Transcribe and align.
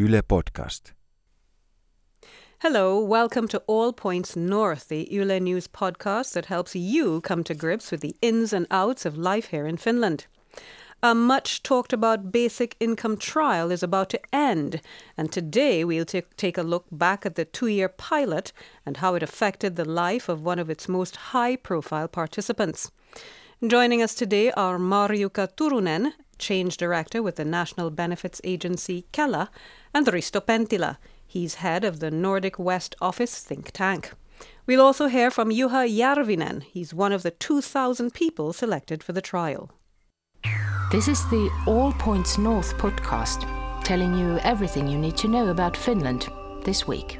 Yle 0.00 0.22
Podcast. 0.22 0.92
Hello, 2.60 3.00
welcome 3.00 3.48
to 3.48 3.58
All 3.66 3.92
Points 3.92 4.36
North, 4.36 4.86
the 4.86 5.08
Yle 5.10 5.40
News 5.40 5.66
podcast 5.66 6.34
that 6.34 6.46
helps 6.46 6.76
you 6.76 7.20
come 7.22 7.42
to 7.42 7.52
grips 7.52 7.90
with 7.90 8.00
the 8.00 8.14
ins 8.22 8.52
and 8.52 8.68
outs 8.70 9.04
of 9.04 9.18
life 9.18 9.46
here 9.46 9.66
in 9.66 9.76
Finland. 9.76 10.26
A 11.02 11.16
much 11.16 11.64
talked 11.64 11.92
about 11.92 12.30
basic 12.30 12.76
income 12.78 13.16
trial 13.16 13.72
is 13.72 13.82
about 13.82 14.10
to 14.10 14.20
end, 14.32 14.80
and 15.16 15.32
today 15.32 15.84
we'll 15.84 16.04
t- 16.04 16.22
take 16.36 16.56
a 16.56 16.62
look 16.62 16.86
back 16.92 17.26
at 17.26 17.34
the 17.34 17.44
two 17.44 17.66
year 17.66 17.88
pilot 17.88 18.52
and 18.86 18.98
how 18.98 19.16
it 19.16 19.22
affected 19.24 19.74
the 19.74 19.84
life 19.84 20.28
of 20.28 20.44
one 20.44 20.60
of 20.60 20.70
its 20.70 20.88
most 20.88 21.16
high 21.34 21.56
profile 21.56 22.06
participants. 22.06 22.92
Joining 23.66 24.00
us 24.00 24.14
today 24.14 24.52
are 24.52 24.78
Marjukka 24.78 25.56
Turunen, 25.56 26.12
Change 26.38 26.76
Director 26.76 27.20
with 27.20 27.34
the 27.34 27.44
National 27.44 27.90
Benefits 27.90 28.40
Agency 28.44 29.06
Kela, 29.12 29.48
and 29.94 30.06
Risto 30.06 30.40
Penttilä. 30.40 30.96
He's 31.26 31.56
head 31.56 31.84
of 31.84 32.00
the 32.00 32.10
Nordic 32.10 32.58
West 32.58 32.94
Office 33.00 33.40
think 33.40 33.70
tank. 33.72 34.12
We'll 34.66 34.80
also 34.80 35.06
hear 35.06 35.30
from 35.30 35.50
Juha 35.50 35.86
Järvinen. 35.88 36.62
He's 36.62 36.94
one 36.94 37.12
of 37.12 37.22
the 37.22 37.30
2,000 37.30 38.12
people 38.12 38.52
selected 38.52 39.02
for 39.02 39.12
the 39.12 39.22
trial. 39.22 39.70
This 40.90 41.08
is 41.08 41.20
the 41.30 41.50
All 41.66 41.92
Points 41.92 42.38
North 42.38 42.76
podcast, 42.78 43.44
telling 43.84 44.14
you 44.14 44.38
everything 44.38 44.88
you 44.88 44.98
need 44.98 45.16
to 45.18 45.28
know 45.28 45.48
about 45.48 45.76
Finland 45.76 46.28
this 46.64 46.86
week. 46.86 47.18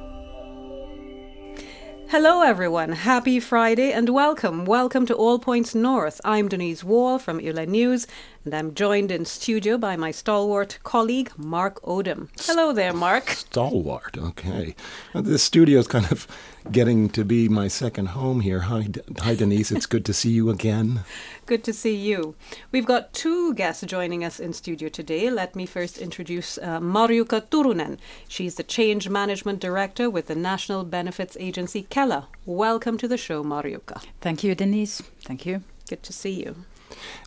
Hello, 2.11 2.41
everyone. 2.41 2.93
Happy 2.93 3.39
Friday 3.39 3.93
and 3.93 4.09
welcome. 4.09 4.65
Welcome 4.65 5.05
to 5.05 5.15
All 5.15 5.39
Points 5.39 5.75
North. 5.75 6.23
I'm 6.25 6.49
Denise 6.49 6.83
Wall 6.83 7.19
from 7.19 7.39
Yle 7.39 7.67
News, 7.67 8.07
and 8.49 8.55
I'm 8.55 8.75
joined 8.75 9.11
in 9.11 9.27
studio 9.27 9.77
by 9.77 9.95
my 9.97 10.11
stalwart 10.11 10.79
colleague, 10.83 11.31
Mark 11.37 11.83
Odom. 11.83 12.31
Hello 12.47 12.73
there, 12.73 12.95
Mark. 12.95 13.29
Stalwart, 13.29 14.17
okay. 14.17 14.75
This 15.15 15.43
studio 15.43 15.81
is 15.81 15.87
kind 15.87 16.11
of 16.11 16.27
getting 16.73 17.11
to 17.11 17.27
be 17.27 17.47
my 17.47 17.69
second 17.69 18.07
home 18.07 18.41
here. 18.41 18.61
Hi, 18.61 18.85
D- 18.85 19.03
hi 19.19 19.35
Denise. 19.35 19.71
It's 19.71 19.85
good 19.85 20.07
to 20.07 20.15
see 20.15 20.31
you 20.31 20.49
again. 20.49 21.01
Good 21.45 21.63
to 21.65 21.75
see 21.75 21.95
you. 21.95 22.37
We've 22.73 22.87
got 22.87 23.13
two 23.13 23.53
guests 23.53 23.85
joining 23.85 24.25
us 24.25 24.41
in 24.41 24.55
studio 24.55 24.89
today. 24.89 25.29
Let 25.29 25.55
me 25.55 25.67
first 25.67 25.99
introduce 25.99 26.57
uh, 26.57 26.81
Marjukka 26.81 27.51
Turunen. 27.51 27.99
She's 28.29 28.55
the 28.55 28.63
Change 28.63 29.11
Management 29.11 29.61
Director 29.61 30.09
with 30.09 30.29
the 30.29 30.35
National 30.35 30.85
Benefits 30.85 31.37
Agency 31.39 31.83
Kela. 31.83 32.29
Welcome 32.47 32.97
to 32.97 33.09
the 33.09 33.19
show, 33.19 33.45
Marjukka. 33.45 34.03
Thank 34.23 34.43
you, 34.43 34.55
Denise. 34.55 35.03
Thank 35.27 35.45
you. 35.45 35.63
Good 35.89 36.03
to 36.03 36.13
see 36.13 36.43
you. 36.45 36.65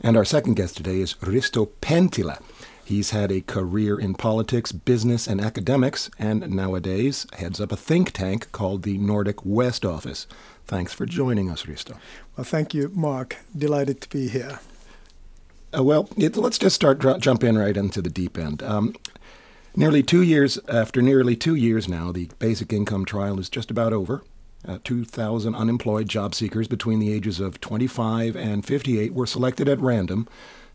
And 0.01 0.15
our 0.15 0.25
second 0.25 0.55
guest 0.55 0.77
today 0.77 0.99
is 0.99 1.15
Risto 1.15 1.69
Penttilä. 1.81 2.39
He's 2.83 3.11
had 3.11 3.31
a 3.31 3.41
career 3.41 3.99
in 3.99 4.15
politics, 4.15 4.71
business, 4.71 5.27
and 5.27 5.39
academics, 5.39 6.09
and 6.19 6.49
nowadays 6.51 7.25
heads 7.33 7.61
up 7.61 7.71
a 7.71 7.77
think 7.77 8.11
tank 8.11 8.51
called 8.51 8.83
the 8.83 8.97
Nordic 8.97 9.45
West 9.45 9.85
Office. 9.85 10.27
Thanks 10.65 10.93
for 10.93 11.05
joining 11.05 11.49
us, 11.49 11.63
Risto. 11.63 11.97
Well, 12.35 12.43
thank 12.43 12.73
you, 12.73 12.91
Mark. 12.93 13.37
Delighted 13.57 14.01
to 14.01 14.09
be 14.09 14.27
here. 14.27 14.59
Uh, 15.75 15.83
well, 15.83 16.09
it, 16.17 16.35
let's 16.35 16.57
just 16.57 16.75
start 16.75 16.99
dr- 16.99 17.21
jump 17.21 17.43
in 17.43 17.57
right 17.57 17.77
into 17.77 18.01
the 18.01 18.09
deep 18.09 18.37
end. 18.37 18.61
Um, 18.61 18.93
nearly 19.75 20.03
two 20.03 20.21
years 20.21 20.59
after 20.67 21.01
nearly 21.01 21.35
two 21.35 21.55
years 21.55 21.87
now, 21.87 22.11
the 22.11 22.29
basic 22.39 22.73
income 22.73 23.05
trial 23.05 23.39
is 23.39 23.49
just 23.49 23.71
about 23.71 23.93
over. 23.93 24.21
Uh, 24.67 24.77
2,000 24.83 25.55
unemployed 25.55 26.07
job 26.07 26.35
seekers 26.35 26.67
between 26.67 26.99
the 26.99 27.11
ages 27.11 27.39
of 27.39 27.59
25 27.61 28.35
and 28.35 28.65
58 28.65 29.13
were 29.13 29.25
selected 29.25 29.67
at 29.67 29.79
random 29.79 30.27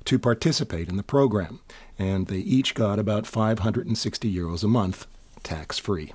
to 0.04 0.18
participate 0.18 0.88
in 0.88 0.96
the 0.96 1.02
program, 1.02 1.60
and 1.98 2.26
they 2.26 2.38
each 2.38 2.74
got 2.74 2.98
about 2.98 3.26
560 3.26 4.34
euros 4.34 4.64
a 4.64 4.68
month, 4.68 5.06
tax 5.42 5.78
free. 5.78 6.12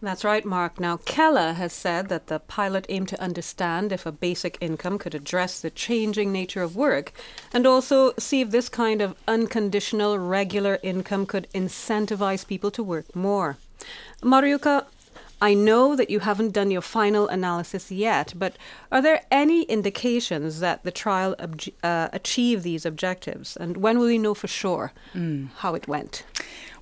That's 0.00 0.24
right, 0.24 0.44
Mark. 0.44 0.78
Now, 0.78 0.98
Kela 0.98 1.54
has 1.54 1.72
said 1.72 2.08
that 2.08 2.28
the 2.28 2.38
pilot 2.38 2.86
aimed 2.88 3.08
to 3.08 3.20
understand 3.20 3.90
if 3.90 4.06
a 4.06 4.12
basic 4.12 4.56
income 4.60 4.96
could 4.96 5.14
address 5.14 5.60
the 5.60 5.70
changing 5.70 6.30
nature 6.30 6.62
of 6.62 6.76
work 6.76 7.12
and 7.52 7.66
also 7.66 8.12
see 8.16 8.40
if 8.40 8.50
this 8.50 8.68
kind 8.68 9.02
of 9.02 9.16
unconditional 9.26 10.16
regular 10.18 10.78
income 10.84 11.26
could 11.26 11.48
incentivize 11.52 12.46
people 12.46 12.70
to 12.70 12.82
work 12.82 13.14
more. 13.16 13.56
Marjukka, 14.22 14.86
I 15.40 15.54
know 15.54 15.94
that 15.96 16.10
you 16.10 16.20
haven't 16.20 16.52
done 16.52 16.70
your 16.70 16.82
final 16.82 17.28
analysis 17.28 17.90
yet, 17.92 18.34
but 18.36 18.56
are 18.90 19.00
there 19.00 19.22
any 19.30 19.62
indications 19.62 20.60
that 20.60 20.82
the 20.82 20.90
trial 20.90 21.36
uh, 21.82 22.08
achieved 22.12 22.64
these 22.64 22.84
objectives? 22.84 23.56
And 23.56 23.76
when 23.76 23.98
will 23.98 24.06
we 24.06 24.18
know 24.18 24.34
for 24.34 24.48
sure 24.48 24.92
how 25.58 25.74
it 25.74 25.86
went? 25.88 26.24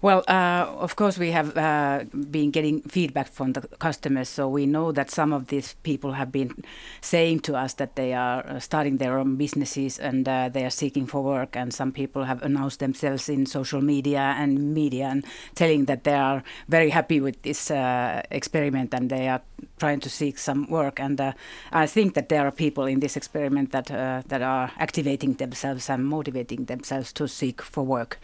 Well, 0.02 0.24
uh, 0.28 0.66
of 0.78 0.96
course, 0.96 1.16
we 1.16 1.30
have 1.30 1.56
uh, 1.56 2.04
been 2.30 2.50
getting 2.50 2.82
feedback 2.82 3.28
from 3.28 3.54
the 3.54 3.62
customers, 3.78 4.28
so 4.28 4.46
we 4.46 4.66
know 4.66 4.92
that 4.92 5.10
some 5.10 5.32
of 5.32 5.46
these 5.46 5.74
people 5.84 6.12
have 6.12 6.30
been 6.30 6.64
saying 7.00 7.40
to 7.40 7.56
us 7.56 7.74
that 7.74 7.96
they 7.96 8.12
are 8.12 8.46
uh, 8.46 8.60
starting 8.60 8.98
their 8.98 9.18
own 9.18 9.36
businesses 9.36 9.98
and 9.98 10.28
uh, 10.28 10.50
they 10.50 10.64
are 10.64 10.70
seeking 10.70 11.06
for 11.06 11.22
work. 11.22 11.56
And 11.56 11.72
some 11.72 11.92
people 11.92 12.24
have 12.24 12.42
announced 12.42 12.80
themselves 12.80 13.28
in 13.28 13.46
social 13.46 13.80
media 13.80 14.34
and 14.36 14.74
media 14.74 15.06
and 15.06 15.24
telling 15.54 15.86
that 15.86 16.04
they 16.04 16.14
are 16.14 16.42
very 16.68 16.90
happy 16.90 17.20
with 17.20 17.40
this 17.42 17.70
uh, 17.70 18.20
experiment 18.30 18.92
and 18.92 19.08
they 19.08 19.28
are 19.28 19.40
trying 19.78 20.00
to 20.00 20.10
seek 20.10 20.36
some 20.36 20.68
work. 20.68 21.00
And 21.00 21.18
uh, 21.20 21.32
I 21.72 21.86
think 21.86 22.14
that 22.14 22.28
there 22.28 22.46
are 22.46 22.52
people 22.52 22.84
in 22.84 23.00
this 23.00 23.16
experiment 23.16 23.72
that 23.72 23.86
that 23.86 24.42
are 24.42 24.72
activating 24.78 25.34
themselves 25.34 25.88
and 25.88 26.04
motivating 26.04 26.66
themselves 26.66 27.12
to 27.14 27.28
seek 27.28 27.62
for 27.62 27.84
work. 27.84 28.18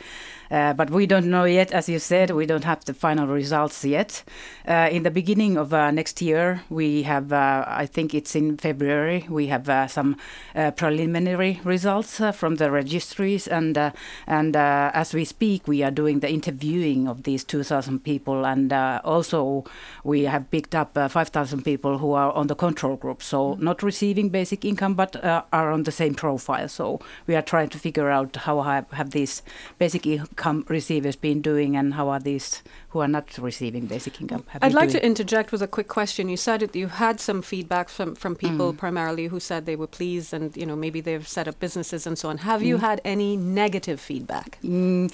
But 0.51 0.91
we 0.91 1.07
don't 1.07 1.31
know 1.31 1.45
yet, 1.45 1.62
as 1.71 1.89
you 1.89 1.99
said, 1.99 2.31
we 2.31 2.47
don't 2.47 2.65
have 2.65 2.85
the 2.85 2.95
final 2.95 3.27
results 3.27 3.85
yet. 3.85 4.25
Uh, 4.67 4.89
in 4.91 5.03
the 5.03 5.11
beginning 5.11 5.57
of 5.57 5.73
uh, 5.73 5.91
next 5.91 6.21
year, 6.23 6.63
we 6.71 7.03
have, 7.03 7.33
uh, 7.33 7.65
I 7.67 7.87
think 7.87 8.15
it's 8.15 8.35
in 8.35 8.57
February, 8.57 9.27
we 9.29 9.47
have 9.49 9.69
uh, 9.69 9.87
some 9.87 10.17
uh, 10.55 10.71
preliminary 10.73 11.61
results 11.63 12.21
uh, 12.21 12.33
from 12.33 12.57
the 12.57 12.71
registries, 12.71 13.47
and 13.47 13.77
uh, 13.77 13.93
and 14.27 14.57
uh, 14.57 14.91
as 14.95 15.15
we 15.15 15.25
speak, 15.25 15.69
we 15.69 15.83
are 15.83 15.91
doing 15.91 16.21
the 16.21 16.31
interviewing 16.31 17.07
of 17.07 17.25
these 17.25 17.45
2,000 17.45 18.03
people, 18.03 18.47
and 18.47 18.73
uh, 18.73 19.01
also 19.05 19.65
we 20.05 20.23
have 20.23 20.51
picked 20.51 20.75
up 20.75 20.97
uh, 20.97 21.09
5,000 21.09 21.63
people 21.63 21.99
who 21.99 22.13
are 22.13 22.33
on 22.33 22.47
the 22.47 22.55
control 22.55 22.97
group, 22.97 23.23
so 23.23 23.55
not 23.55 23.83
receiving 23.83 24.29
basic 24.31 24.65
income, 24.65 24.95
but 24.95 25.23
uh, 25.23 25.43
are 25.53 25.71
on 25.71 25.83
the 25.83 25.93
same 25.93 26.15
profile. 26.15 26.69
So 26.69 27.01
we 27.27 27.35
are 27.35 27.43
trying 27.43 27.69
to 27.71 27.79
figure 27.79 28.11
out 28.11 28.37
how 28.37 28.63
have, 28.63 28.91
have 28.93 29.11
these 29.11 29.43
basic 29.79 30.07
income 30.07 30.65
receivers 30.69 31.17
been 31.17 31.43
doing, 31.43 31.52
and 31.77 31.95
how 31.95 32.09
are 32.09 32.21
these 32.21 32.63
who 32.93 33.01
are 33.01 33.09
not 33.09 33.39
receiving 33.39 33.87
basic 33.87 34.21
income. 34.21 34.45
I'd 34.61 34.75
like 34.75 34.91
doing? 34.91 35.01
to 35.01 35.07
interject 35.07 35.51
with 35.51 35.63
a 35.63 35.67
quick 35.67 35.89
question. 35.89 36.29
You 36.29 36.37
said 36.37 36.61
that 36.61 36.77
you 36.77 36.89
had 36.89 37.21
some 37.21 37.41
feedback 37.41 37.89
from, 37.89 38.15
from 38.15 38.37
people 38.37 38.75
mm. 38.75 38.77
primarily 38.77 39.29
who 39.29 39.41
said 39.41 39.65
they 39.65 39.77
were 39.77 39.87
pleased 39.87 40.35
and 40.35 40.55
you 40.55 40.67
know 40.67 40.77
maybe 40.77 41.01
they've 41.01 41.27
set 41.27 41.49
up 41.49 41.59
businesses 41.59 42.07
and 42.07 42.19
so 42.19 42.29
on. 42.29 42.39
Have 42.39 42.61
mm. 42.61 42.67
you 42.67 42.77
had 42.77 43.01
any 43.03 43.35
negative 43.39 43.99
feedback? 43.99 44.59
Mm, 44.63 45.11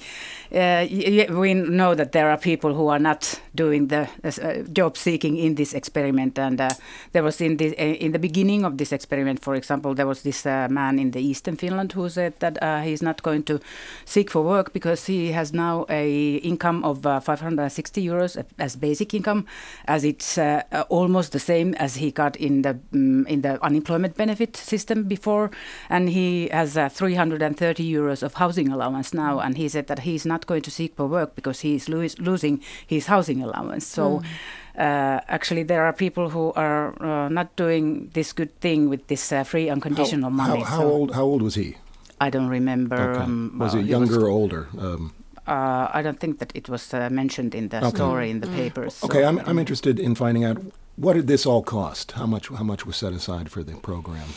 uh, 0.53 1.33
we 1.33 1.53
know 1.53 1.95
that 1.95 2.11
there 2.11 2.29
are 2.29 2.37
people 2.37 2.73
who 2.73 2.89
are 2.89 2.99
not 2.99 3.39
doing 3.55 3.87
the 3.87 4.09
uh, 4.25 4.31
uh 4.41 4.63
job 4.73 4.97
seeking 4.97 5.37
in 5.37 5.55
this 5.55 5.73
experiment, 5.73 6.37
and 6.37 6.59
uh, 6.59 6.69
there 7.13 7.23
was 7.23 7.39
in 7.39 7.55
the 7.57 7.67
uh, 7.77 8.05
in 8.05 8.11
the 8.11 8.19
beginning 8.19 8.65
of 8.65 8.77
this 8.77 8.91
experiment, 8.91 9.41
for 9.41 9.55
example, 9.55 9.93
there 9.93 10.07
was 10.07 10.23
this 10.23 10.45
uh, 10.45 10.67
man 10.69 10.99
in 10.99 11.11
the 11.11 11.21
eastern 11.21 11.55
Finland 11.55 11.93
who 11.93 12.09
said 12.09 12.33
that 12.39 12.57
he's 12.83 13.01
not 13.01 13.23
going 13.23 13.43
to 13.43 13.59
seek 14.05 14.29
for 14.29 14.41
work 14.43 14.73
because 14.73 15.05
he 15.05 15.31
has 15.31 15.53
now 15.53 15.85
a 15.89 16.35
income 16.43 16.83
of 16.83 17.03
500 17.03 17.68
60 17.69 18.03
euros 18.03 18.43
as 18.57 18.75
basic 18.75 19.13
income, 19.13 19.45
as 19.87 20.03
it's 20.03 20.37
uh, 20.37 20.63
uh, 20.71 20.83
almost 20.89 21.31
the 21.31 21.39
same 21.39 21.73
as 21.75 21.95
he 21.95 22.11
got 22.11 22.35
in 22.35 22.61
the 22.61 22.79
um, 22.93 23.25
in 23.27 23.41
the 23.41 23.63
unemployment 23.63 24.15
benefit 24.15 24.57
system 24.57 25.03
before, 25.03 25.51
and 25.89 26.09
he 26.09 26.49
has 26.49 26.77
uh, 26.77 26.89
330 26.89 27.91
euros 27.91 28.23
of 28.23 28.35
housing 28.35 28.69
allowance 28.69 29.13
now. 29.13 29.39
And 29.39 29.57
he 29.57 29.69
said 29.69 29.87
that 29.87 29.99
he's 29.99 30.25
not 30.25 30.45
going 30.45 30.61
to 30.63 30.71
seek 30.71 30.95
for 30.95 31.07
work 31.07 31.35
because 31.35 31.61
he 31.61 31.75
is 31.75 31.89
lo 31.89 32.07
losing 32.19 32.61
his 32.85 33.07
housing 33.07 33.41
allowance. 33.43 33.85
So. 33.87 34.19
Mm. 34.19 34.25
Uh, 34.77 35.19
actually 35.27 35.63
there 35.63 35.83
are 35.83 35.91
people 35.91 36.29
who 36.29 36.53
are 36.55 36.95
uh, 37.03 37.27
not 37.27 37.53
doing 37.57 38.09
this 38.13 38.31
good 38.31 38.53
thing 38.61 38.87
with 38.87 39.05
this 39.07 39.29
uh, 39.33 39.43
free 39.43 39.67
unconditional 39.69 40.29
how, 40.29 40.35
money. 40.47 40.59
How, 40.61 40.65
how 40.65 40.79
so 40.79 40.87
old? 40.87 41.15
How 41.15 41.23
old 41.23 41.41
was 41.41 41.55
he? 41.55 41.75
I 42.21 42.29
don't 42.29 42.47
remember. 42.47 42.95
Okay. 42.95 43.23
Um, 43.23 43.55
was 43.57 43.73
well, 43.73 43.83
it 43.83 43.87
younger 43.87 44.13
he 44.13 44.17
was, 44.17 44.23
or 44.23 44.29
older? 44.29 44.67
Um, 44.77 45.13
I 45.51 46.01
don't 46.03 46.19
think 46.19 46.39
that 46.39 46.51
it 46.55 46.69
was 46.69 46.93
uh, 46.93 47.09
mentioned 47.09 47.55
in 47.55 47.69
the 47.69 47.77
Okay. 47.77 47.95
story 47.97 48.29
in 48.29 48.39
the 48.41 48.47
papers. 48.47 48.93
so 48.95 49.07
okay, 49.07 49.23
I'm, 49.23 49.39
I 49.39 49.43
I'm 49.49 49.59
interested 49.59 49.99
in 49.99 50.15
finding 50.15 50.43
out 50.45 50.57
What 50.99 51.13
did 51.13 51.27
this 51.27 51.45
all 51.45 51.63
cost? 51.63 52.11
How 52.11 52.25
much? 52.25 52.49
How 52.49 52.63
much 52.63 52.85
was 52.85 52.97
set 52.97 53.13
aside 53.13 53.49
for 53.49 53.63
the 53.63 53.75
program? 53.75 54.27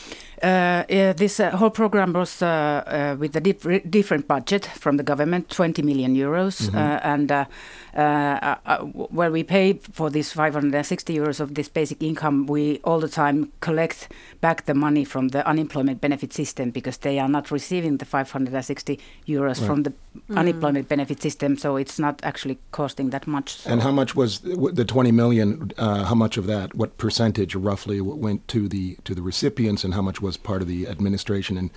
Uh, 0.43 0.83
yeah, 0.89 1.13
this 1.13 1.39
uh, 1.39 1.51
whole 1.51 1.71
program 1.71 2.13
was 2.13 2.43
uh, 2.43 2.83
uh 2.87 3.17
with 3.17 3.37
a 3.37 3.41
dif- 3.41 3.89
different 3.89 4.27
budget 4.27 4.67
from 4.67 4.97
the 4.97 5.05
government, 5.05 5.49
20 5.51 5.83
million 5.83 6.17
euros, 6.17 6.63
mm-hmm. 6.63 6.77
Uh, 6.77 6.99
and 7.05 7.31
uh, 7.31 8.79
where 9.11 9.31
we 9.31 9.45
pay 9.45 9.75
for 9.93 10.11
this 10.11 10.33
560 10.33 11.17
euros 11.17 11.39
of 11.39 11.55
this 11.55 11.69
basic 11.69 12.03
income, 12.03 12.47
we 12.47 12.81
all 12.83 12.99
the 12.99 13.09
time 13.09 13.53
collect 13.61 14.09
back 14.41 14.67
the 14.67 14.75
money 14.75 15.05
from 15.05 15.29
the 15.29 15.47
unemployment 15.47 16.01
benefit 16.01 16.33
system 16.33 16.71
because 16.71 16.99
they 16.99 17.21
are 17.21 17.29
not 17.29 17.53
receiving 17.53 17.99
the 17.99 18.05
560 18.05 18.99
euros 19.29 19.59
right. 19.61 19.67
from 19.67 19.83
the 19.85 19.91
mm-hmm. 19.91 20.39
unemployment 20.39 20.89
benefit 20.89 21.23
system, 21.23 21.57
so 21.57 21.77
it's 21.77 22.01
not 22.01 22.21
actually 22.25 22.59
costing 22.73 23.11
that 23.11 23.29
much. 23.29 23.59
So. 23.59 23.71
And 23.71 23.81
how 23.81 23.93
much 23.93 24.17
was 24.17 24.41
the 24.41 24.85
20 24.85 25.13
million? 25.13 25.73
how 25.79 26.17
much 26.17 26.37
of 26.37 26.47
that? 26.47 26.52
What 26.75 26.99
percentage 26.99 27.55
roughly 27.55 28.01
went 28.01 28.49
to 28.49 28.69
the 28.69 28.97
to 29.05 29.15
the 29.15 29.23
recipients, 29.23 29.85
and 29.85 29.95
how 29.95 30.03
much 30.03 30.21
was 30.21 30.33
was 30.33 30.39
part 30.39 30.63
of 30.63 30.69
the 30.69 30.89
administration 30.89 31.59
and, 31.59 31.71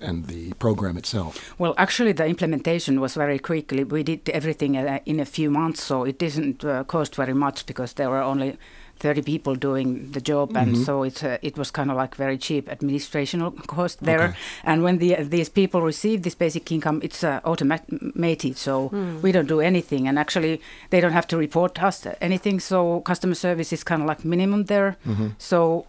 and 0.00 0.26
the 0.26 0.52
program 0.54 0.96
itself? 0.96 1.54
Well, 1.58 1.74
actually, 1.78 2.12
the 2.12 2.26
implementation 2.26 3.00
was 3.00 3.14
very 3.14 3.38
quickly. 3.38 3.84
We 3.84 4.02
did 4.02 4.28
everything 4.28 4.76
uh, 4.76 4.98
in 5.06 5.20
a 5.20 5.24
few 5.24 5.50
months, 5.50 5.82
so 5.82 6.04
it 6.04 6.18
didn't 6.18 6.64
uh, 6.64 6.84
cost 6.84 7.16
very 7.16 7.34
much 7.34 7.66
because 7.66 7.94
there 7.94 8.10
were 8.10 8.22
only 8.22 8.58
30 9.04 9.20
people 9.20 9.54
doing 9.54 10.10
the 10.12 10.20
job, 10.20 10.56
and 10.56 10.72
mm-hmm. 10.72 10.84
so 10.84 11.02
it 11.02 11.22
uh, 11.22 11.36
it 11.42 11.58
was 11.58 11.70
kind 11.70 11.90
of 11.90 11.96
like 11.98 12.14
very 12.16 12.38
cheap 12.38 12.70
administrative 12.70 13.52
cost 13.66 14.02
there. 14.02 14.22
Okay. 14.28 14.36
And 14.64 14.82
when 14.82 14.96
the 14.96 15.16
these 15.20 15.50
people 15.50 15.82
receive 15.82 16.22
this 16.22 16.34
basic 16.34 16.72
income, 16.72 17.00
it's 17.02 17.22
uh, 17.22 17.40
automated, 17.44 18.56
so 18.56 18.88
mm. 18.88 19.20
we 19.20 19.30
don't 19.30 19.48
do 19.48 19.60
anything, 19.60 20.08
and 20.08 20.18
actually 20.18 20.58
they 20.88 21.00
don't 21.02 21.12
have 21.12 21.26
to 21.26 21.36
report 21.36 21.82
us 21.82 22.06
anything. 22.20 22.60
So 22.60 23.00
customer 23.00 23.34
service 23.34 23.74
is 23.74 23.84
kind 23.84 24.00
of 24.02 24.08
like 24.08 24.24
minimum 24.24 24.64
there. 24.64 24.96
Mm-hmm. 25.06 25.28
So 25.38 25.86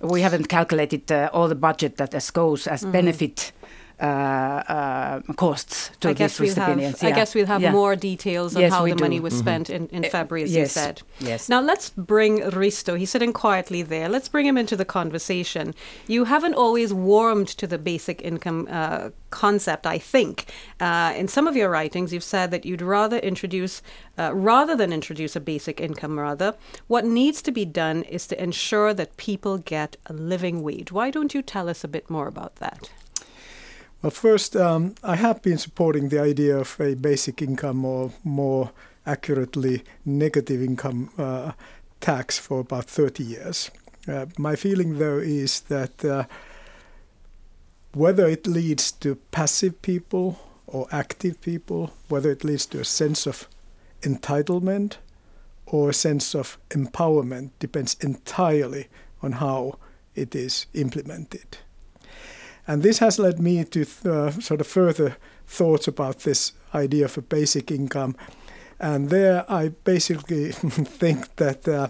we 0.00 0.20
haven't 0.20 0.48
calculated 0.48 1.10
uh, 1.10 1.30
all 1.32 1.48
the 1.48 1.60
budget 1.68 1.96
that 1.96 2.30
goes 2.34 2.66
as 2.66 2.84
mm. 2.84 2.92
benefit 2.92 3.52
uh, 4.00 4.04
uh, 4.04 5.20
costs 5.34 5.90
to 6.00 6.08
I 6.08 6.12
guess 6.12 6.40
we'll 6.40 6.54
have, 6.54 6.80
yeah. 6.80 6.92
I 7.02 7.12
guess 7.12 7.34
we'll 7.34 7.46
have 7.46 7.62
yeah. 7.62 7.72
more 7.72 7.94
details 7.96 8.56
on 8.56 8.62
yes, 8.62 8.72
how 8.72 8.84
the 8.84 8.94
do. 8.94 9.02
money 9.02 9.20
was 9.20 9.34
mm-hmm. 9.34 9.42
spent 9.42 9.70
in, 9.70 9.88
in 9.88 10.04
February, 10.04 10.44
as 10.44 10.52
yes. 10.52 10.60
you 10.60 10.66
said. 10.68 11.02
Yes. 11.20 11.48
Now 11.48 11.60
let's 11.60 11.90
bring 11.90 12.40
Risto. 12.40 12.98
He's 12.98 13.10
sitting 13.10 13.32
quietly 13.32 13.82
there. 13.82 14.08
Let's 14.08 14.28
bring 14.28 14.46
him 14.46 14.58
into 14.58 14.76
the 14.76 14.84
conversation. 14.84 15.74
You 16.06 16.24
haven't 16.24 16.54
always 16.54 16.92
warmed 16.92 17.48
to 17.48 17.66
the 17.66 17.78
basic 17.78 18.20
income 18.22 18.66
uh, 18.70 19.10
concept, 19.30 19.86
I 19.86 19.98
think. 19.98 20.52
Uh, 20.80 21.12
in 21.16 21.28
some 21.28 21.46
of 21.46 21.56
your 21.56 21.70
writings, 21.70 22.12
you've 22.12 22.24
said 22.24 22.50
that 22.50 22.64
you'd 22.64 22.82
rather 22.82 23.18
introduce, 23.18 23.82
uh, 24.18 24.34
rather 24.34 24.76
than 24.76 24.92
introduce 24.92 25.36
a 25.36 25.40
basic 25.40 25.80
income, 25.80 26.18
rather, 26.18 26.54
what 26.86 27.04
needs 27.04 27.42
to 27.42 27.52
be 27.52 27.64
done 27.64 28.02
is 28.04 28.26
to 28.28 28.42
ensure 28.42 28.94
that 28.94 29.16
people 29.16 29.58
get 29.58 29.96
a 30.06 30.12
living 30.12 30.62
wage. 30.62 30.92
Why 30.92 31.10
don't 31.10 31.34
you 31.34 31.42
tell 31.42 31.68
us 31.68 31.84
a 31.84 31.88
bit 31.88 32.10
more 32.10 32.26
about 32.26 32.56
that? 32.56 32.90
Well, 34.04 34.10
first, 34.10 34.54
um, 34.54 34.96
I 35.02 35.16
have 35.16 35.40
been 35.40 35.56
supporting 35.56 36.10
the 36.10 36.20
idea 36.20 36.58
of 36.58 36.78
a 36.78 36.94
basic 36.94 37.40
income 37.40 37.86
or 37.86 38.12
more 38.22 38.70
accurately 39.06 39.82
negative 40.04 40.60
income 40.60 41.08
uh, 41.16 41.52
tax 42.02 42.38
for 42.38 42.60
about 42.60 42.84
30 42.84 43.24
years. 43.24 43.70
Uh, 44.06 44.26
my 44.36 44.56
feeling, 44.56 44.98
though, 44.98 45.16
is 45.16 45.62
that 45.68 46.04
uh, 46.04 46.24
whether 47.94 48.28
it 48.28 48.46
leads 48.46 48.92
to 48.92 49.14
passive 49.30 49.80
people 49.80 50.38
or 50.66 50.86
active 50.92 51.40
people, 51.40 51.90
whether 52.10 52.30
it 52.30 52.44
leads 52.44 52.66
to 52.66 52.80
a 52.80 52.84
sense 52.84 53.26
of 53.26 53.48
entitlement 54.02 54.98
or 55.64 55.88
a 55.88 55.94
sense 55.94 56.34
of 56.34 56.58
empowerment, 56.68 57.52
depends 57.58 57.96
entirely 58.02 58.88
on 59.22 59.32
how 59.32 59.78
it 60.14 60.34
is 60.34 60.66
implemented. 60.74 61.56
And 62.66 62.82
this 62.82 62.98
has 62.98 63.18
led 63.18 63.38
me 63.40 63.64
to 63.64 63.86
uh, 64.04 64.30
sort 64.32 64.60
of 64.60 64.66
further 64.66 65.16
thoughts 65.46 65.88
about 65.88 66.20
this 66.20 66.52
idea 66.74 67.04
of 67.04 67.18
a 67.18 67.22
basic 67.22 67.70
income. 67.70 68.16
And 68.80 69.10
there 69.10 69.44
I 69.48 69.68
basically 69.84 70.52
think 70.52 71.36
that 71.36 71.68
uh, 71.68 71.88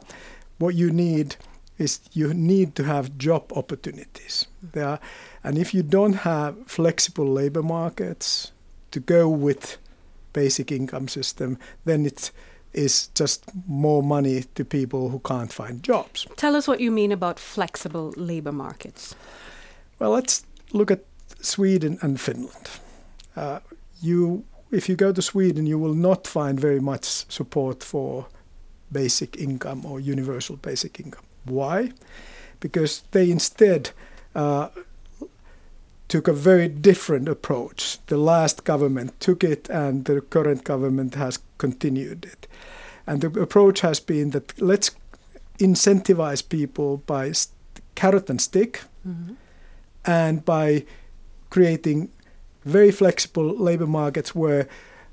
what 0.59 0.75
you 0.75 0.91
need 0.91 1.37
is 1.79 2.01
you 2.13 2.33
need 2.33 2.75
to 2.77 2.85
have 2.85 3.19
job 3.19 3.53
opportunities. 3.55 4.47
There, 4.63 4.99
and 5.43 5.59
if 5.59 5.75
you 5.75 5.83
don't 5.83 6.15
have 6.15 6.67
flexible 6.67 7.27
labor 7.27 7.63
markets 7.63 8.53
to 8.93 9.01
go 9.01 9.29
with 9.29 9.79
basic 10.33 10.71
income 10.71 11.09
system, 11.09 11.59
then 11.85 12.07
it 12.07 12.31
is 12.73 13.09
just 13.15 13.45
more 13.67 14.03
money 14.03 14.45
to 14.55 14.65
people 14.65 15.09
who 15.09 15.19
can't 15.21 15.53
find 15.53 15.83
jobs. 15.83 16.27
Tell 16.37 16.57
us 16.57 16.67
what 16.69 16.81
you 16.81 16.91
mean 16.91 17.13
about 17.13 17.39
flexible 17.39 18.13
labor 18.17 18.53
markets. 18.53 19.15
Well, 19.99 20.11
let's 20.11 20.45
look 20.75 20.91
at 20.91 21.05
Sweden 21.41 21.99
and 22.03 22.21
Finland. 22.21 22.69
Uh, 23.37 23.61
you, 24.03 24.45
if 24.71 24.89
you 24.89 24.97
go 24.97 25.13
to 25.13 25.23
Sweden, 25.23 25.67
you 25.67 25.79
will 25.79 25.95
not 25.95 26.27
find 26.27 26.61
very 26.61 26.81
much 26.81 27.05
support 27.05 27.83
for 27.83 28.27
basic 28.93 29.37
income 29.37 29.87
or 29.87 30.01
universal 30.01 30.57
basic 30.57 31.01
income. 31.01 31.25
Why? 31.45 31.93
Because 32.61 33.03
they 33.13 33.31
instead 33.31 33.91
uh, 34.35 34.69
took 36.09 36.29
a 36.29 36.33
very 36.33 36.69
different 36.69 37.29
approach. 37.29 37.99
The 38.07 38.17
last 38.17 38.65
government 38.65 39.21
took 39.21 39.45
it, 39.45 39.71
and 39.71 40.05
the 40.05 40.21
current 40.21 40.65
government 40.65 41.15
has 41.15 41.39
continued 41.59 42.25
it. 42.25 42.47
And 43.07 43.21
the 43.21 43.41
approach 43.41 43.81
has 43.81 44.01
been 44.01 44.31
that 44.31 44.61
let's 44.61 44.91
incentivize 45.59 46.49
people 46.49 46.99
by 47.07 47.33
carrot 47.95 48.31
and 48.31 48.41
stick. 48.41 48.83
Mm-hmm 49.07 49.35
and 50.07 50.45
by 50.45 50.85
creating 51.51 52.11
very 52.65 52.91
flexible 52.91 53.57
labor 53.57 53.87
markets 53.87 54.35
where 54.35 54.69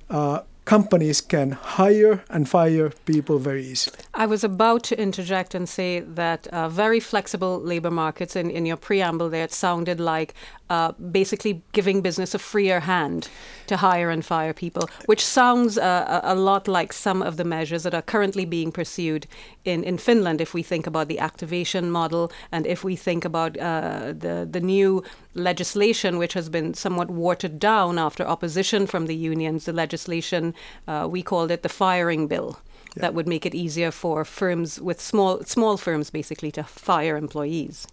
uh, 0.10 0.42
companies 0.66 1.22
can 1.22 1.52
hire 1.52 2.24
and 2.30 2.48
fire 2.48 2.92
people 3.06 3.40
very 3.40 3.64
easily. 3.66 3.98
I 4.14 4.26
was 4.26 4.44
about 4.44 4.84
to 4.84 5.00
interject 5.00 5.56
and 5.56 5.68
say 5.68 6.00
that 6.00 6.48
uh, 6.48 6.70
very 6.70 7.00
flexible 7.00 7.60
labor 7.60 7.92
markets, 7.92 8.36
in, 8.36 8.50
in 8.50 8.66
your 8.66 8.78
preamble 8.78 9.30
there, 9.30 9.44
it 9.44 9.54
sounded 9.54 10.00
like 10.00 10.34
uh, 10.72 10.94
basically 10.94 11.62
giving 11.74 12.02
business 12.02 12.34
a 12.34 12.40
freer 12.40 12.80
hand 12.80 13.28
to 13.68 13.76
hire 13.76 14.10
and 14.10 14.24
fire 14.24 14.54
people, 14.54 14.90
which 15.06 15.26
sounds 15.26 15.78
uh, 15.78 16.22
a 16.24 16.34
lot 16.34 16.66
like 16.66 16.94
some 16.94 17.22
of 17.22 17.36
the 17.36 17.44
measures 17.44 17.84
that 17.84 17.94
are 17.94 18.02
currently 18.02 18.46
being 18.46 18.72
pursued 18.72 19.28
in, 19.66 19.84
in 19.84 19.98
Finland. 19.98 20.40
If 20.40 20.54
we 20.54 20.64
think 20.64 20.88
about 20.88 21.10
the 21.10 21.20
activation 21.20 21.92
model 21.92 22.32
and 22.54 22.66
if 22.66 22.86
we 22.86 22.96
think 22.96 23.26
about 23.26 23.58
uh, 23.58 24.14
the, 24.18 24.48
the 24.50 24.62
new 24.62 25.04
legislation, 25.34 26.18
which 26.18 26.36
has 26.36 26.48
been 26.48 26.74
somewhat 26.74 27.10
watered 27.10 27.60
down 27.60 28.00
after 28.00 28.26
opposition 28.26 28.88
from 28.88 29.08
the 29.08 29.16
unions, 29.16 29.66
the 29.66 29.74
legislation, 29.74 30.54
uh, 30.88 31.06
we 31.12 31.22
called 31.22 31.52
it 31.52 31.64
the 31.64 31.70
firing 31.70 32.28
bill 32.28 32.60
yeah. 32.96 33.02
that 33.02 33.14
would 33.14 33.28
make 33.28 33.46
it 33.46 33.56
easier 33.56 33.92
for 33.92 34.26
firms 34.26 34.80
with 34.80 35.00
small 35.02 35.44
small 35.44 35.78
firms 35.78 36.10
basically 36.10 36.52
to 36.52 36.64
fire 36.64 37.18
employees. 37.18 37.88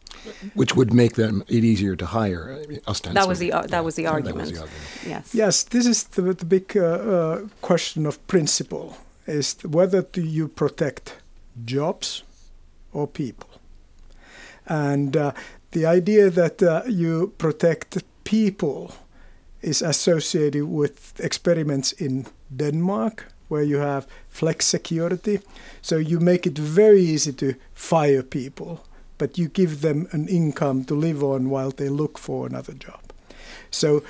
Which 0.54 0.74
would 0.74 0.92
make 0.92 1.14
them 1.14 1.44
it 1.48 1.64
easier 1.64 1.96
to 1.96 2.06
hire. 2.06 2.58
Ostensibly. 2.86 3.14
That 3.14 3.28
was 3.28 3.38
the 3.38 3.52
uh, 3.52 3.66
that 3.66 3.84
was 3.84 3.94
the 3.94 4.06
argument. 4.06 4.40
Was 4.40 4.52
the 4.52 4.58
argument. 4.58 4.84
Yes. 5.06 5.34
Yes, 5.34 5.64
this 5.64 5.86
is 5.86 6.04
the, 6.04 6.34
the 6.34 6.44
big 6.44 6.76
uh, 6.76 6.82
uh, 6.84 7.40
question 7.60 8.06
of 8.06 8.18
principle: 8.26 8.96
is 9.26 9.56
whether 9.64 10.02
do 10.02 10.22
you 10.22 10.48
protect 10.48 11.16
jobs 11.64 12.22
or 12.92 13.06
people, 13.06 13.48
and 14.66 15.16
uh, 15.16 15.32
the 15.70 15.86
idea 15.86 16.30
that 16.30 16.62
uh, 16.62 16.82
you 16.88 17.32
protect 17.38 18.02
people 18.24 18.94
is 19.62 19.82
associated 19.82 20.64
with 20.64 21.18
experiments 21.20 21.92
in 21.92 22.26
Denmark 22.56 23.26
where 23.48 23.62
you 23.62 23.78
have 23.78 24.06
flexicurity. 24.28 25.40
So 25.82 25.96
you 25.96 26.20
make 26.20 26.46
it 26.46 26.56
very 26.58 27.00
easy 27.00 27.32
to 27.34 27.54
fire 27.74 28.22
people, 28.22 28.84
but 29.18 29.38
you 29.38 29.48
give 29.48 29.80
them 29.80 30.08
an 30.12 30.28
income 30.28 30.84
to 30.84 30.94
live 30.94 31.22
on 31.22 31.50
while 31.50 31.70
they 31.70 31.88
look 31.88 32.18
for 32.18 32.46
another 32.46 32.74
job. 32.74 33.00
So 33.70 34.02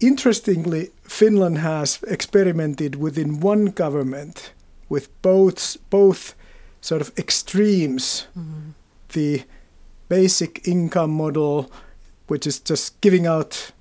interestingly, 0.00 0.90
Finland 1.02 1.58
has 1.58 2.02
experimented 2.06 2.96
within 2.96 3.40
one 3.40 3.66
government 3.66 4.52
with 4.88 5.08
both 5.22 5.76
both 5.90 6.34
sort 6.80 7.00
of 7.00 7.12
extremes. 7.18 8.26
Mm-hmm. 8.38 8.70
The 9.08 9.44
basic 10.08 10.66
income 10.66 11.10
model, 11.10 11.70
which 12.26 12.46
is 12.46 12.60
just 12.60 13.00
giving 13.00 13.26
out 13.26 13.72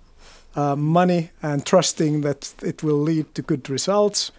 uh, 0.55 0.75
money 0.75 1.29
and 1.41 1.65
trusting 1.65 2.21
that 2.21 2.53
it 2.61 2.83
will 2.83 2.99
lead 2.99 3.33
to 3.35 3.41
good 3.41 3.69
results, 3.69 4.31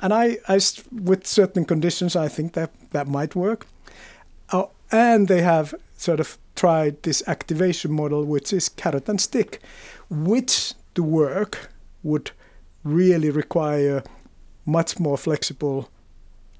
and 0.00 0.12
I, 0.12 0.38
I, 0.48 0.60
with 0.92 1.26
certain 1.26 1.64
conditions, 1.64 2.16
I 2.16 2.28
think 2.28 2.52
that 2.54 2.72
that 2.90 3.08
might 3.08 3.34
work. 3.34 3.66
Uh, 4.50 4.66
and 4.90 5.28
they 5.28 5.42
have 5.42 5.74
sort 5.96 6.20
of 6.20 6.38
tried 6.54 7.02
this 7.02 7.22
activation 7.26 7.92
model, 7.92 8.24
which 8.24 8.52
is 8.52 8.68
carrot 8.68 9.08
and 9.08 9.20
stick, 9.20 9.60
which 10.10 10.74
to 10.94 11.02
work 11.02 11.70
would 12.02 12.30
really 12.84 13.30
require 13.30 14.02
much 14.66 15.00
more 15.00 15.18
flexible 15.18 15.88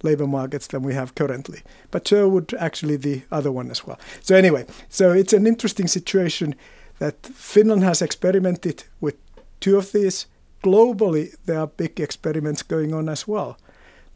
labor 0.03 0.27
markets 0.27 0.67
than 0.67 0.83
we 0.83 0.95
have 0.95 1.15
currently. 1.15 1.63
But 1.91 2.07
so 2.09 2.29
would 2.29 2.55
actually 2.55 2.97
the 2.97 3.23
other 3.31 3.51
one 3.51 3.71
as 3.71 3.87
well. 3.87 3.99
So 4.21 4.37
anyway, 4.37 4.67
so 4.89 5.13
it's 5.13 5.33
an 5.33 5.47
interesting 5.47 5.89
situation 5.89 6.55
that 6.99 7.27
Finland 7.27 7.83
has 7.83 8.03
experimented 8.03 8.85
with 9.01 9.17
two 9.61 9.77
of 9.77 9.93
these. 9.93 10.27
Globally, 10.65 11.35
there 11.45 11.59
are 11.59 11.67
big 11.67 12.01
experiments 12.01 12.63
going 12.63 12.95
on 12.95 13.09
as 13.09 13.29
well. 13.29 13.59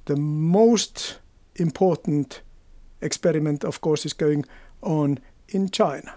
The 0.07 0.17
most 0.17 1.19
important 1.57 2.41
experiment, 3.01 3.65
of 3.65 3.81
course, 3.81 4.07
is 4.07 4.15
going 4.15 4.45
on 4.81 5.19
in 5.49 5.69
China 5.71 6.15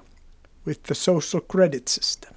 with 0.66 0.84
the 0.84 0.96
social 0.96 1.42
credit 1.42 1.90
system. 1.90 2.34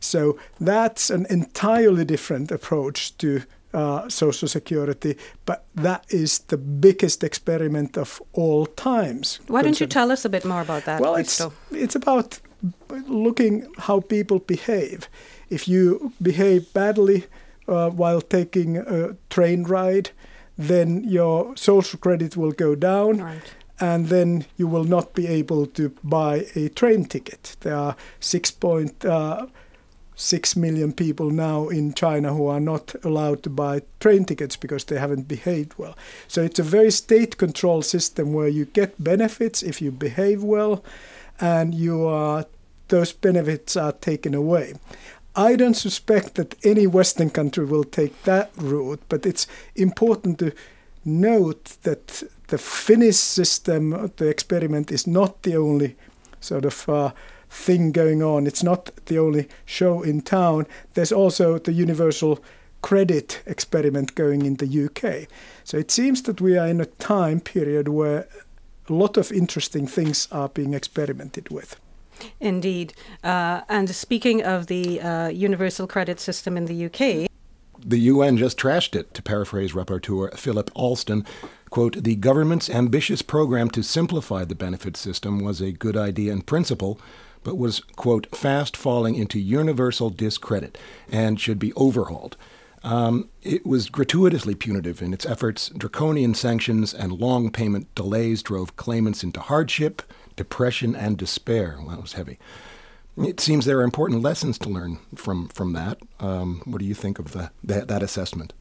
So 0.00 0.38
that's 0.60 1.10
an 1.10 1.26
entirely 1.30 2.04
different 2.04 2.50
approach 2.50 3.16
to 3.18 3.42
uh, 3.74 4.08
social 4.08 4.48
security, 4.48 5.16
but 5.44 5.66
that 5.74 6.04
is 6.08 6.38
the 6.38 6.56
biggest 6.56 7.22
experiment 7.22 7.98
of 7.98 8.22
all 8.32 8.66
times. 8.66 9.40
Why 9.48 9.62
don't 9.62 9.80
you 9.80 9.86
tell 9.86 10.10
us 10.10 10.24
a 10.24 10.28
bit 10.28 10.44
more 10.44 10.62
about 10.62 10.84
that? 10.84 11.00
Well, 11.00 11.16
it's 11.16 11.42
it's 11.70 11.94
about 11.94 12.40
looking 13.06 13.66
how 13.78 14.00
people 14.00 14.38
behave. 14.38 15.08
If 15.50 15.68
you 15.68 16.12
behave 16.20 16.72
badly 16.72 17.26
uh, 17.68 17.90
while 17.90 18.20
taking 18.20 18.76
a 18.76 19.16
train 19.30 19.64
ride, 19.64 20.10
then 20.58 21.04
your 21.04 21.56
social 21.56 21.98
credit 21.98 22.36
will 22.36 22.52
go 22.52 22.74
down. 22.74 23.18
Right 23.18 23.54
and 23.80 24.06
then 24.06 24.46
you 24.56 24.66
will 24.66 24.84
not 24.84 25.14
be 25.14 25.26
able 25.26 25.66
to 25.66 25.90
buy 26.02 26.46
a 26.54 26.68
train 26.70 27.04
ticket. 27.04 27.56
There 27.60 27.76
are 27.76 27.96
6.6 28.20 29.06
uh, 30.88 30.92
people 30.92 31.30
now 31.30 31.68
in 31.68 31.92
China 31.92 32.32
who 32.32 32.46
are 32.46 32.60
not 32.60 32.94
allowed 33.04 33.42
to 33.42 33.50
buy 33.50 33.82
train 34.00 34.24
tickets 34.24 34.56
because 34.56 34.84
they 34.84 34.98
haven't 34.98 35.28
behaved 35.28 35.74
well. 35.76 35.96
So 36.26 36.42
it's 36.42 36.58
a 36.58 36.62
very 36.62 36.90
state 36.90 37.36
controlled 37.36 37.84
system 37.84 38.32
where 38.32 38.48
you 38.48 38.64
get 38.64 39.02
benefits 39.02 39.62
if 39.62 39.82
you 39.82 39.92
behave 39.92 40.42
well 40.42 40.82
and 41.40 41.74
you 41.74 42.06
are 42.06 42.46
those 42.88 43.12
benefits 43.12 43.76
are 43.76 43.92
taken 43.92 44.32
away. 44.32 44.74
I 45.38 45.54
don't 45.54 45.74
suspect 45.74 46.36
that 46.36 46.54
any 46.64 46.86
Western 46.86 47.28
country 47.28 47.66
will 47.66 47.84
take 47.84 48.22
that 48.22 48.50
route, 48.56 49.02
but 49.10 49.26
it's 49.26 49.46
important 49.74 50.38
to 50.38 50.52
note 51.04 51.76
that 51.82 52.22
the 52.48 52.56
Finnish 52.56 53.16
system, 53.16 54.10
the 54.16 54.28
experiment, 54.28 54.90
is 54.90 55.06
not 55.06 55.42
the 55.42 55.56
only 55.56 55.94
sort 56.40 56.64
of 56.64 56.88
uh, 56.88 57.12
thing 57.50 57.92
going 57.92 58.22
on. 58.22 58.46
It's 58.46 58.62
not 58.62 58.90
the 59.06 59.18
only 59.18 59.46
show 59.66 60.02
in 60.02 60.22
town. 60.22 60.66
There's 60.94 61.12
also 61.12 61.58
the 61.58 61.72
universal 61.72 62.42
credit 62.80 63.42
experiment 63.44 64.14
going 64.14 64.46
in 64.46 64.56
the 64.56 64.84
UK. 64.86 65.28
So 65.64 65.76
it 65.76 65.90
seems 65.90 66.22
that 66.22 66.40
we 66.40 66.56
are 66.56 66.66
in 66.66 66.80
a 66.80 66.86
time 66.86 67.40
period 67.40 67.88
where 67.88 68.26
a 68.88 68.92
lot 68.92 69.18
of 69.18 69.32
interesting 69.32 69.86
things 69.86 70.28
are 70.32 70.48
being 70.48 70.72
experimented 70.72 71.50
with. 71.50 71.76
Indeed. 72.40 72.94
Uh, 73.22 73.62
and 73.68 73.88
speaking 73.90 74.42
of 74.42 74.66
the 74.66 75.00
uh, 75.00 75.28
universal 75.28 75.86
credit 75.86 76.20
system 76.20 76.56
in 76.56 76.66
the 76.66 76.86
UK, 76.86 77.28
the 77.84 77.98
UN 77.98 78.36
just 78.36 78.58
trashed 78.58 78.96
it, 78.96 79.14
to 79.14 79.22
paraphrase 79.22 79.72
rapporteur 79.72 80.36
Philip 80.36 80.70
Alston. 80.74 81.24
Quote, 81.70 82.02
the 82.02 82.16
government's 82.16 82.70
ambitious 82.70 83.22
program 83.22 83.70
to 83.70 83.82
simplify 83.82 84.44
the 84.44 84.54
benefit 84.54 84.96
system 84.96 85.40
was 85.44 85.60
a 85.60 85.72
good 85.72 85.96
idea 85.96 86.32
in 86.32 86.42
principle, 86.42 86.98
but 87.44 87.56
was, 87.56 87.80
quote, 87.94 88.34
fast 88.34 88.76
falling 88.76 89.14
into 89.14 89.38
universal 89.38 90.10
discredit 90.10 90.78
and 91.10 91.40
should 91.40 91.58
be 91.58 91.72
overhauled. 91.74 92.36
Um, 92.82 93.28
it 93.42 93.66
was 93.66 93.88
gratuitously 93.88 94.54
punitive 94.54 95.02
in 95.02 95.12
its 95.12 95.26
efforts. 95.26 95.70
Draconian 95.70 96.34
sanctions 96.34 96.94
and 96.94 97.12
long 97.12 97.50
payment 97.50 97.92
delays 97.94 98.42
drove 98.42 98.76
claimants 98.76 99.24
into 99.24 99.40
hardship, 99.40 100.02
depression, 100.36 100.94
and 100.94 101.18
despair. 101.18 101.76
Well, 101.78 101.88
that 101.88 102.02
was 102.02 102.12
heavy. 102.14 102.38
It 103.16 103.40
seems 103.40 103.64
there 103.64 103.78
are 103.78 103.84
important 103.84 104.22
lessons 104.22 104.58
to 104.58 104.68
learn 104.68 104.98
from 105.14 105.48
from 105.48 105.72
that. 105.72 105.98
Um, 106.20 106.62
what 106.64 106.78
do 106.78 106.84
you 106.84 106.94
think 106.94 107.18
of 107.18 107.32
the, 107.32 107.50
that, 107.64 107.88
that 107.88 108.02
assessment? 108.02 108.52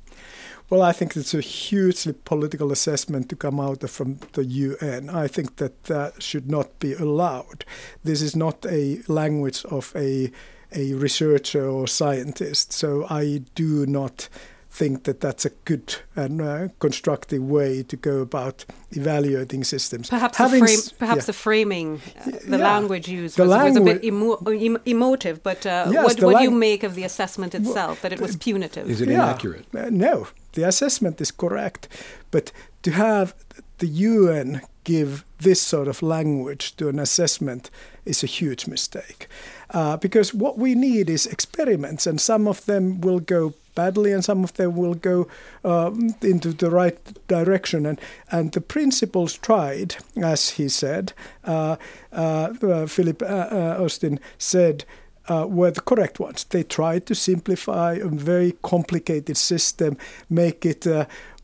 Well, 0.69 0.81
I 0.81 0.93
think 0.93 1.15
it's 1.15 1.35
a 1.35 1.41
hugely 1.41 2.13
political 2.13 2.71
assessment 2.71 3.29
to 3.29 3.35
come 3.35 3.59
out 3.59 3.87
from 3.87 4.19
the 4.33 4.43
UN. 4.43 5.09
I 5.11 5.27
think 5.27 5.57
that 5.57 5.83
that 5.83 6.23
should 6.23 6.49
not 6.49 6.79
be 6.79 6.93
allowed. 6.93 7.65
This 8.03 8.21
is 8.21 8.35
not 8.35 8.65
a 8.65 9.01
language 9.07 9.63
of 9.65 9.93
a 9.95 10.31
a 10.71 10.93
researcher 10.93 11.67
or 11.67 11.87
scientist. 11.87 12.73
So 12.73 13.05
I 13.09 13.41
do 13.55 13.85
not 13.85 14.29
think 14.75 15.05
that 15.05 15.21
that's 15.21 15.45
a 15.45 15.51
good 15.63 15.95
and 16.17 16.41
uh, 16.41 16.67
constructive 16.79 17.41
way 17.41 17.81
to 17.83 17.95
go 17.95 18.19
about 18.19 18.65
evaluating 18.91 19.63
systems. 19.63 20.09
Perhaps, 20.09 20.37
the, 20.37 20.49
frame, 20.49 20.79
perhaps 20.99 21.23
yeah. 21.23 21.25
the 21.25 21.33
framing, 21.33 22.01
uh, 22.19 22.31
the 22.47 22.57
yeah. 22.57 22.73
language 22.73 23.07
used 23.07 23.39
was, 23.39 23.47
was, 23.47 23.77
a 23.77 23.81
bit 23.81 24.03
emo- 24.03 24.35
em- 24.35 24.83
emotive, 24.85 25.41
but 25.43 25.65
uh, 25.65 25.87
yes, 25.89 26.03
what, 26.03 26.21
what 26.21 26.33
lang- 26.33 26.43
do 26.45 26.51
you 26.51 26.51
make 26.51 26.83
of 26.83 26.95
the 26.95 27.03
assessment 27.03 27.55
itself, 27.55 28.01
that 28.01 28.11
it 28.11 28.19
was 28.19 28.35
punitive? 28.35 28.89
Is 28.89 28.99
it 28.99 29.07
yeah. 29.07 29.15
inaccurate? 29.15 29.65
Uh, 29.73 29.89
no, 29.89 30.27
the 30.53 30.63
assessment 30.63 31.21
is 31.21 31.31
correct, 31.31 31.87
but 32.31 32.51
to 32.83 32.91
have 32.91 33.33
the 33.77 33.87
UN 33.87 34.61
give 34.83 35.23
this 35.39 35.61
sort 35.61 35.87
of 35.87 36.01
language 36.01 36.75
to 36.75 36.89
an 36.89 36.99
assessment 36.99 37.69
is 38.03 38.23
a 38.23 38.27
huge 38.27 38.67
mistake. 38.67 39.27
Uh, 39.71 39.97
because 39.97 40.33
what 40.33 40.57
we 40.57 40.75
need 40.75 41.09
is 41.09 41.25
experiments, 41.25 42.05
and 42.05 42.19
some 42.19 42.47
of 42.47 42.65
them 42.65 43.01
will 43.01 43.19
go 43.19 43.53
badly, 43.75 44.11
and 44.11 44.23
some 44.23 44.43
of 44.43 44.53
them 44.53 44.75
will 44.75 44.95
go 44.95 45.27
uh, 45.63 45.91
into 46.21 46.53
the 46.53 46.71
right 46.71 46.97
direction. 47.27 47.85
And 47.85 48.01
and 48.31 48.51
the 48.51 48.61
principles 48.61 49.37
tried, 49.37 49.97
as 50.21 50.51
he 50.51 50.69
said, 50.69 51.13
uh, 51.43 51.75
uh, 52.11 52.53
uh 52.63 52.85
Philip 52.87 53.21
uh, 53.21 53.77
Alston 53.79 54.19
said. 54.37 54.85
were 55.27 55.71
the 55.71 55.81
correct 55.81 56.19
ones. 56.19 56.45
They 56.45 56.63
tried 56.63 57.05
to 57.05 57.15
simplify 57.15 57.93
a 57.93 58.07
very 58.07 58.53
complicated 58.61 59.37
system, 59.37 59.97
make 60.29 60.65
it 60.65 60.85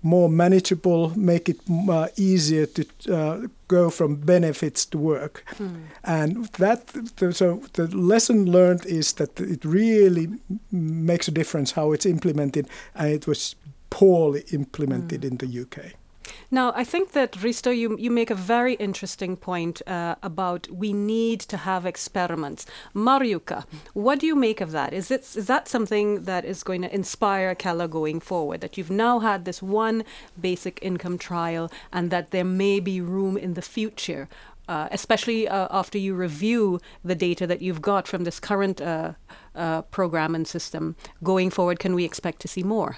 more 0.03 0.29
manageable, 0.29 1.17
make 1.17 1.49
it 1.49 1.59
uh, 1.89 2.07
easier 2.17 2.65
to 2.65 2.85
uh, 3.13 3.47
go 3.67 3.89
from 3.89 4.15
benefits 4.15 4.85
to 4.87 4.97
work. 4.97 5.43
Mm. 5.57 5.83
And 6.03 6.45
that, 6.53 6.89
so 7.33 7.61
the 7.73 7.87
lesson 7.95 8.51
learned 8.51 8.85
is 8.85 9.13
that 9.13 9.39
it 9.39 9.63
really 9.63 10.27
makes 10.71 11.27
a 11.27 11.31
difference 11.31 11.71
how 11.71 11.91
it's 11.91 12.05
implemented, 12.05 12.67
and 12.95 13.09
it 13.09 13.27
was 13.27 13.55
poorly 13.89 14.43
implemented 14.51 15.21
mm. 15.21 15.31
in 15.31 15.37
the 15.37 15.61
UK. 15.61 15.93
Now, 16.49 16.73
I 16.75 16.83
think 16.83 17.11
that 17.11 17.31
Risto, 17.33 17.75
you 17.75 17.97
you 17.97 18.11
make 18.11 18.29
a 18.29 18.35
very 18.35 18.73
interesting 18.75 19.37
point 19.37 19.81
uh, 19.87 20.15
about 20.21 20.67
we 20.71 20.93
need 20.93 21.39
to 21.41 21.57
have 21.57 21.85
experiments. 21.85 22.65
Marjukka, 22.93 23.65
what 23.93 24.19
do 24.19 24.27
you 24.27 24.35
make 24.35 24.61
of 24.61 24.71
that? 24.71 24.93
Is 24.93 25.11
it 25.11 25.21
is 25.35 25.47
that 25.47 25.67
something 25.67 26.23
that 26.25 26.45
is 26.45 26.63
going 26.63 26.81
to 26.81 26.93
inspire 26.93 27.55
Kela 27.55 27.89
going 27.89 28.19
forward? 28.19 28.61
That 28.61 28.77
you've 28.77 28.91
now 28.91 29.19
had 29.19 29.45
this 29.45 29.61
one 29.61 30.03
basic 30.39 30.79
income 30.81 31.17
trial, 31.17 31.71
and 31.91 32.11
that 32.11 32.31
there 32.31 32.45
may 32.45 32.79
be 32.79 33.01
room 33.01 33.37
in 33.37 33.53
the 33.53 33.61
future 33.61 34.27
uh, 34.71 34.87
especially 34.91 35.49
uh, 35.49 35.67
after 35.69 35.97
you 35.97 36.15
review 36.15 36.79
the 37.03 37.15
data 37.15 37.45
that 37.45 37.61
you've 37.61 37.81
got 37.81 38.07
from 38.07 38.23
this 38.23 38.39
current 38.39 38.79
uh, 38.81 39.13
uh 39.55 39.81
program 39.83 40.33
and 40.35 40.47
system. 40.47 40.95
Going 41.23 41.49
forward, 41.49 41.77
can 41.79 41.93
we 41.93 42.05
expect 42.05 42.41
to 42.41 42.47
see 42.47 42.63
more? 42.63 42.97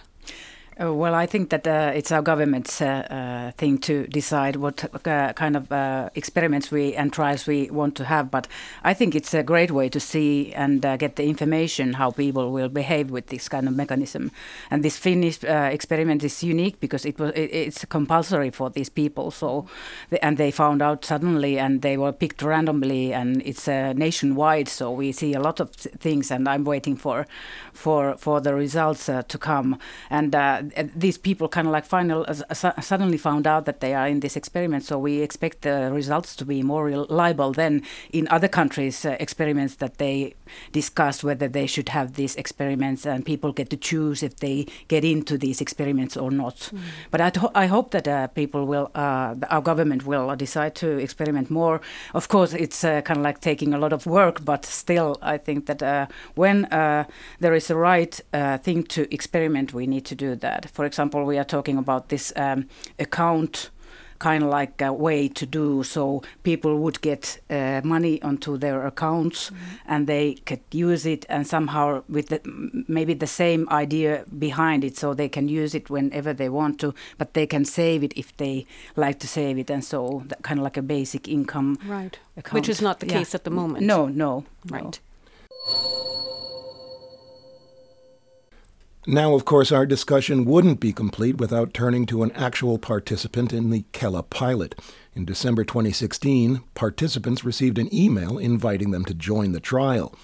Uh, 0.81 0.91
well, 0.91 1.13
I 1.13 1.27
think 1.27 1.49
that 1.51 1.67
uh, 1.67 1.91
it's 1.93 2.11
our 2.11 2.23
government's 2.23 2.81
uh, 2.81 3.05
uh 3.09 3.51
thing 3.57 3.77
to 3.77 4.07
decide 4.07 4.55
what 4.55 4.83
uh, 5.05 5.31
kind 5.33 5.55
of 5.55 5.71
experiments 6.15 6.71
we 6.71 6.95
and 6.95 7.13
trials 7.13 7.45
we 7.45 7.69
want 7.69 7.95
to 7.95 8.05
have. 8.05 8.31
But 8.31 8.47
I 8.83 8.93
think 8.95 9.13
it's 9.13 9.33
a 9.33 9.43
great 9.43 9.69
way 9.69 9.89
to 9.89 9.99
see 9.99 10.51
and 10.53 10.81
get 10.99 11.15
the 11.15 11.25
information 11.25 11.93
how 11.93 12.11
people 12.11 12.51
will 12.51 12.69
behave 12.69 13.11
with 13.11 13.27
this 13.27 13.47
kind 13.47 13.67
of 13.67 13.75
mechanism. 13.75 14.31
And 14.71 14.83
this 14.83 14.97
Finnish 14.97 15.43
experiment 15.43 16.23
is 16.23 16.43
unique 16.43 16.79
because 16.79 17.05
it 17.05 17.19
was 17.19 17.31
it, 17.35 17.51
it's 17.53 17.85
compulsory 17.85 18.49
for 18.49 18.69
these 18.71 18.89
people. 18.89 19.29
So, 19.31 19.67
and 20.21 20.37
they 20.37 20.51
found 20.51 20.81
out 20.81 21.05
suddenly, 21.05 21.59
and 21.59 21.81
they 21.81 21.97
were 21.97 22.11
picked 22.11 22.41
randomly, 22.41 23.13
and 23.13 23.43
it's 23.45 23.67
nationwide. 23.67 24.69
So 24.69 24.91
we 24.91 25.11
see 25.11 25.33
a 25.33 25.39
lot 25.39 25.59
of 25.59 25.69
things, 25.71 26.31
and 26.31 26.49
I'm 26.49 26.63
waiting 26.63 26.95
for 26.97 27.27
for 27.73 28.17
for 28.17 28.41
the 28.41 28.55
results 28.55 29.05
to 29.05 29.37
come. 29.37 29.77
And 30.09 30.33
these 30.95 31.17
people 31.17 31.47
kind 31.47 31.67
of 31.67 31.73
like 31.73 31.85
final 31.85 32.25
uh, 32.27 32.81
suddenly 32.81 33.17
found 33.17 33.47
out 33.47 33.65
that 33.65 33.79
they 33.79 33.93
are 33.93 34.07
in 34.07 34.19
this 34.19 34.35
experiment. 34.35 34.83
So 34.83 34.97
we 34.97 35.21
expect 35.21 35.61
the 35.61 35.91
results 35.91 36.35
to 36.37 36.45
be 36.45 36.63
more 36.63 36.85
reliable 36.85 37.51
than 37.51 37.83
in 38.11 38.27
other 38.29 38.47
countries' 38.47 39.05
uh, 39.05 39.17
experiments 39.19 39.75
that 39.75 39.97
they 39.97 40.35
discuss 40.71 41.23
whether 41.23 41.47
they 41.47 41.67
should 41.67 41.89
have 41.89 42.13
these 42.13 42.35
experiments 42.35 43.05
and 43.05 43.25
people 43.25 43.51
get 43.51 43.69
to 43.69 43.77
choose 43.77 44.23
if 44.23 44.37
they 44.37 44.67
get 44.87 45.03
into 45.03 45.37
these 45.37 45.61
experiments 45.61 46.15
or 46.17 46.31
not. 46.31 46.57
Mm. 46.57 46.79
But 47.11 47.21
I, 47.21 47.31
I, 47.55 47.65
hope 47.67 47.91
that 47.91 48.07
uh, 48.07 48.27
people 48.27 48.65
will, 48.65 48.91
uh, 48.93 49.35
our 49.49 49.61
government 49.61 50.05
will 50.05 50.35
decide 50.35 50.75
to 50.75 50.97
experiment 50.97 51.49
more. 51.49 51.81
Of 52.13 52.27
course, 52.27 52.53
it's 52.53 52.83
uh, 52.83 53.01
kind 53.01 53.17
of 53.17 53.23
like 53.23 53.39
taking 53.41 53.73
a 53.73 53.77
lot 53.77 53.93
of 53.93 54.05
work, 54.05 54.45
but 54.45 54.65
still, 54.65 55.17
I 55.21 55.37
think 55.37 55.65
that 55.65 55.81
uh, 55.81 56.07
when 56.35 56.67
there 57.39 57.53
is 57.53 57.69
a 57.69 57.75
right 57.75 58.13
thing 58.63 58.83
to 58.83 59.13
experiment, 59.13 59.73
we 59.73 59.87
need 59.87 60.05
to 60.05 60.15
do 60.15 60.35
that 60.35 60.52
that. 60.53 60.69
For 60.71 60.85
example, 60.85 61.25
we 61.25 61.37
are 61.37 61.43
talking 61.45 61.77
about 61.77 62.09
this 62.09 62.33
um, 62.35 62.67
account 62.99 63.69
kind 64.19 64.43
of 64.43 64.49
like 64.49 64.81
a 64.81 64.93
way 64.93 65.27
to 65.27 65.45
do 65.45 65.83
so 65.83 66.21
people 66.43 66.77
would 66.77 67.01
get 67.01 67.41
uh, 67.49 67.81
money 67.83 68.21
onto 68.21 68.57
their 68.57 68.85
accounts 68.85 69.51
mm 69.51 69.57
-hmm. 69.57 69.91
and 69.93 70.07
they 70.07 70.37
could 70.45 70.61
use 70.89 71.11
it 71.11 71.25
and 71.29 71.47
somehow 71.47 72.01
with 72.07 72.27
the, 72.27 72.39
maybe 72.87 73.15
the 73.15 73.27
same 73.27 73.65
idea 73.83 74.23
behind 74.31 74.83
it 74.83 74.97
so 74.97 75.13
they 75.15 75.29
can 75.29 75.45
use 75.63 75.77
it 75.77 75.89
whenever 75.89 76.35
they 76.35 76.49
want 76.49 76.79
to 76.79 76.93
but 77.17 77.33
they 77.33 77.47
can 77.47 77.65
save 77.65 77.99
it 78.05 78.13
if 78.15 78.27
they 78.37 78.65
like 78.95 79.17
to 79.19 79.27
save 79.27 79.59
it 79.59 79.71
and 79.71 79.83
so 79.83 80.23
kind 80.41 80.59
of 80.59 80.63
like 80.63 80.79
a 80.79 80.83
basic 80.83 81.27
income 81.27 81.75
right 81.89 82.19
account. 82.37 82.53
which 82.53 82.69
is 82.69 82.81
not 82.81 82.99
the 82.99 83.07
case 83.07 83.37
at 83.37 83.43
the 83.43 83.51
moment 83.51 83.85
no 83.85 84.07
no 84.07 84.43
right 84.71 84.99
no. 85.67 86.32
Now, 89.05 89.33
of 89.33 89.43
course, 89.43 89.73
our 89.73 89.85
discussion 89.85 90.45
wouldn't 90.45 90.79
be 90.79 90.93
complete 90.93 91.37
without 91.37 91.73
turning 91.73 92.05
to 92.05 92.23
an 92.23 92.31
actual 92.31 92.77
participant 92.77 93.51
in 93.51 93.69
the 93.69 93.83
Kela 93.91 94.29
pilot. 94.29 94.79
In 95.13 95.25
December 95.25 95.65
2016, 95.65 96.63
participants 96.73 97.43
received 97.43 97.77
an 97.77 97.93
email 97.93 98.37
inviting 98.37 98.91
them 98.91 99.03
to 99.03 99.13
join 99.13 99.51
the 99.51 99.59
trial. 99.59 100.15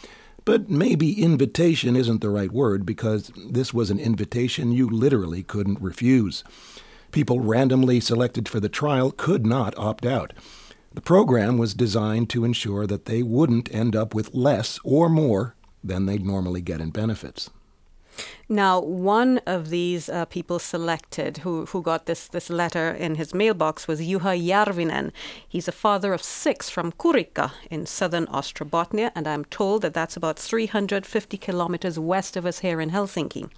But 0.46 0.70
maybe 0.70 1.22
invitation 1.22 1.98
isn't 1.98 2.22
the 2.22 2.30
right 2.30 2.54
word 2.54 2.86
because 2.86 3.34
this 3.50 3.74
was 3.74 3.92
an 3.92 4.00
invitation 4.00 4.72
you 4.72 4.90
literally 4.90 5.44
couldn't 5.44 5.82
refuse. 5.82 6.46
People 7.12 7.42
randomly 7.42 8.00
selected 8.00 8.48
for 8.48 8.62
the 8.62 8.70
trial 8.70 9.12
could 9.12 9.46
not 9.46 9.78
opt 9.78 10.06
out. 10.06 10.32
The 10.94 11.02
program 11.02 11.58
was 11.58 11.74
designed 11.74 12.30
to 12.30 12.46
ensure 12.46 12.88
that 12.88 13.06
they 13.06 13.24
wouldn't 13.24 13.74
end 13.76 13.94
up 13.94 14.16
with 14.16 14.34
less 14.34 14.80
or 14.86 15.10
more 15.10 15.56
than 15.84 16.06
they'd 16.06 16.26
normally 16.26 16.62
get 16.62 16.80
in 16.80 16.92
benefits. 16.92 17.50
Now, 18.48 18.80
one 18.80 19.40
of 19.46 19.70
these 19.70 20.10
uh, 20.10 20.26
people 20.26 20.60
selected 20.60 21.40
who, 21.40 21.66
who 21.68 21.82
got 21.82 22.06
this, 22.06 22.28
this 22.28 22.50
letter 22.50 22.90
in 22.90 23.16
his 23.16 23.34
mailbox 23.34 23.88
was 23.88 24.02
Juha 24.02 24.36
Järvinen. 24.40 25.12
He's 25.48 25.68
a 25.68 25.72
father 25.72 26.14
of 26.14 26.24
six 26.24 26.70
from 26.70 26.92
Kurikka 26.94 27.52
in 27.70 27.86
southern 27.86 28.26
Ostrobothnia, 28.28 29.12
and 29.16 29.28
I'm 29.28 29.46
told 29.46 29.82
that 29.84 29.94
that's 29.94 30.18
about 30.18 30.40
350 30.40 31.38
kilometers 31.38 32.00
west 32.00 32.36
of 32.36 32.46
us 32.46 32.60
here 32.60 32.82
in 32.82 32.90
Helsinki. 32.90 33.50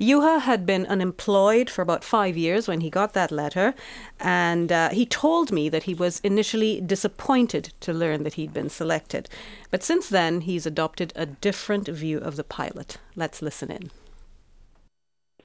Juha 0.00 0.40
had 0.40 0.64
been 0.64 0.86
unemployed 0.86 1.68
for 1.68 1.82
about 1.82 2.02
five 2.04 2.36
years 2.36 2.66
when 2.66 2.80
he 2.80 2.88
got 2.88 3.12
that 3.12 3.30
letter, 3.30 3.74
and 4.18 4.72
uh, 4.72 4.88
he 4.88 5.04
told 5.04 5.52
me 5.52 5.68
that 5.68 5.82
he 5.82 5.94
was 5.94 6.20
initially 6.20 6.80
disappointed 6.80 7.72
to 7.80 7.92
learn 7.92 8.22
that 8.22 8.34
he'd 8.34 8.54
been 8.54 8.70
selected. 8.70 9.28
But 9.70 9.82
since 9.82 10.08
then, 10.08 10.40
he's 10.42 10.64
adopted 10.64 11.12
a 11.14 11.26
different 11.26 11.86
view 11.88 12.18
of 12.18 12.36
the 12.36 12.44
pilot. 12.44 12.96
Let's 13.14 13.42
listen 13.42 13.70
in 13.70 13.90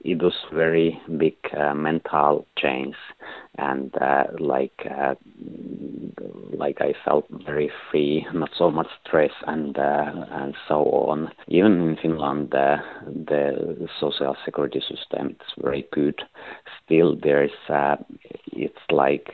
it 0.00 0.22
was 0.22 0.34
very 0.52 1.00
big 1.18 1.36
uh, 1.56 1.74
mental 1.74 2.46
change 2.58 2.94
and 3.58 3.94
uh, 4.00 4.24
like 4.38 4.86
uh, 4.90 5.14
like 6.52 6.78
I 6.80 6.94
felt 7.04 7.26
very 7.44 7.70
free, 7.90 8.26
not 8.32 8.50
so 8.56 8.70
much 8.70 8.88
stress 9.06 9.30
and 9.46 9.76
uh, 9.78 10.12
and 10.30 10.54
so 10.68 10.84
on. 10.84 11.30
Even 11.48 11.88
in 11.88 11.96
Finland, 12.00 12.54
uh, 12.54 12.78
the 13.06 13.88
social 14.00 14.36
security 14.44 14.80
system 14.80 15.30
is 15.30 15.62
very 15.62 15.86
good. 15.92 16.20
Still, 16.84 17.16
there 17.22 17.44
is 17.44 17.50
uh, 17.68 17.96
it's 18.52 18.74
like 18.90 19.30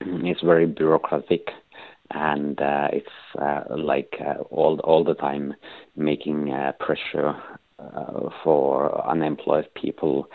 it's 0.00 0.42
very 0.42 0.66
bureaucratic 0.66 1.48
and 2.12 2.60
uh, 2.60 2.88
it's 2.92 3.08
uh, 3.40 3.62
like 3.76 4.16
uh, 4.20 4.42
all 4.50 4.80
all 4.80 5.04
the 5.04 5.14
time 5.14 5.54
making 5.96 6.52
pressure 6.78 7.34
uh, 7.94 8.28
for 8.42 9.06
unemployed 9.08 9.68
people 9.74 10.28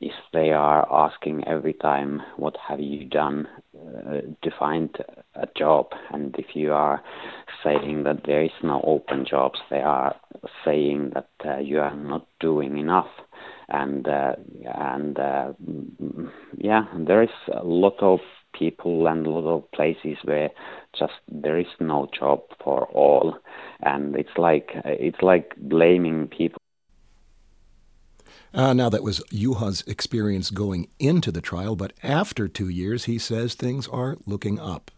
if 0.00 0.12
they 0.32 0.50
are 0.50 0.86
asking 0.92 1.42
every 1.46 1.72
time 1.72 2.20
what 2.36 2.56
have 2.68 2.80
you 2.80 3.06
done 3.06 3.48
uh, 3.74 4.20
to 4.42 4.50
find 4.58 4.94
a 5.34 5.46
job? 5.56 5.86
And 6.12 6.34
if 6.38 6.54
you 6.54 6.72
are 6.72 7.02
saying 7.64 8.04
that 8.04 8.22
there 8.26 8.42
is 8.42 8.50
no 8.62 8.82
open 8.84 9.24
jobs 9.28 9.58
they 9.70 9.80
are 9.80 10.14
saying 10.64 11.12
that 11.14 11.30
uh, 11.44 11.58
you 11.58 11.80
are 11.80 11.94
not 11.94 12.26
doing 12.40 12.78
enough. 12.78 13.08
And 13.68 14.06
uh, 14.06 14.32
and 14.64 15.18
uh, 15.18 15.52
yeah 16.56 16.84
there 16.96 17.22
is 17.22 17.30
a 17.52 17.64
lot 17.64 17.96
of 18.00 18.20
people 18.52 19.06
and 19.06 19.26
a 19.26 19.30
lot 19.30 19.48
of 19.56 19.70
places 19.72 20.18
where 20.24 20.50
just 20.98 21.12
there 21.28 21.58
is 21.58 21.66
no 21.80 22.08
job 22.16 22.42
for 22.62 22.86
all. 22.88 23.36
And 23.80 24.14
it's 24.14 24.36
like 24.36 24.70
it's 24.84 25.22
like 25.22 25.54
blaming 25.56 26.28
people 26.28 26.60
uh, 28.56 28.72
now, 28.72 28.88
that 28.88 29.02
was 29.02 29.20
Juha's 29.30 29.84
experience 29.86 30.50
going 30.50 30.88
into 30.98 31.30
the 31.30 31.42
trial, 31.42 31.76
but 31.76 31.92
after 32.02 32.48
two 32.48 32.70
years, 32.70 33.04
he 33.04 33.18
says 33.18 33.54
things 33.54 33.86
are 33.88 34.16
looking 34.24 34.58
up. 34.58 34.90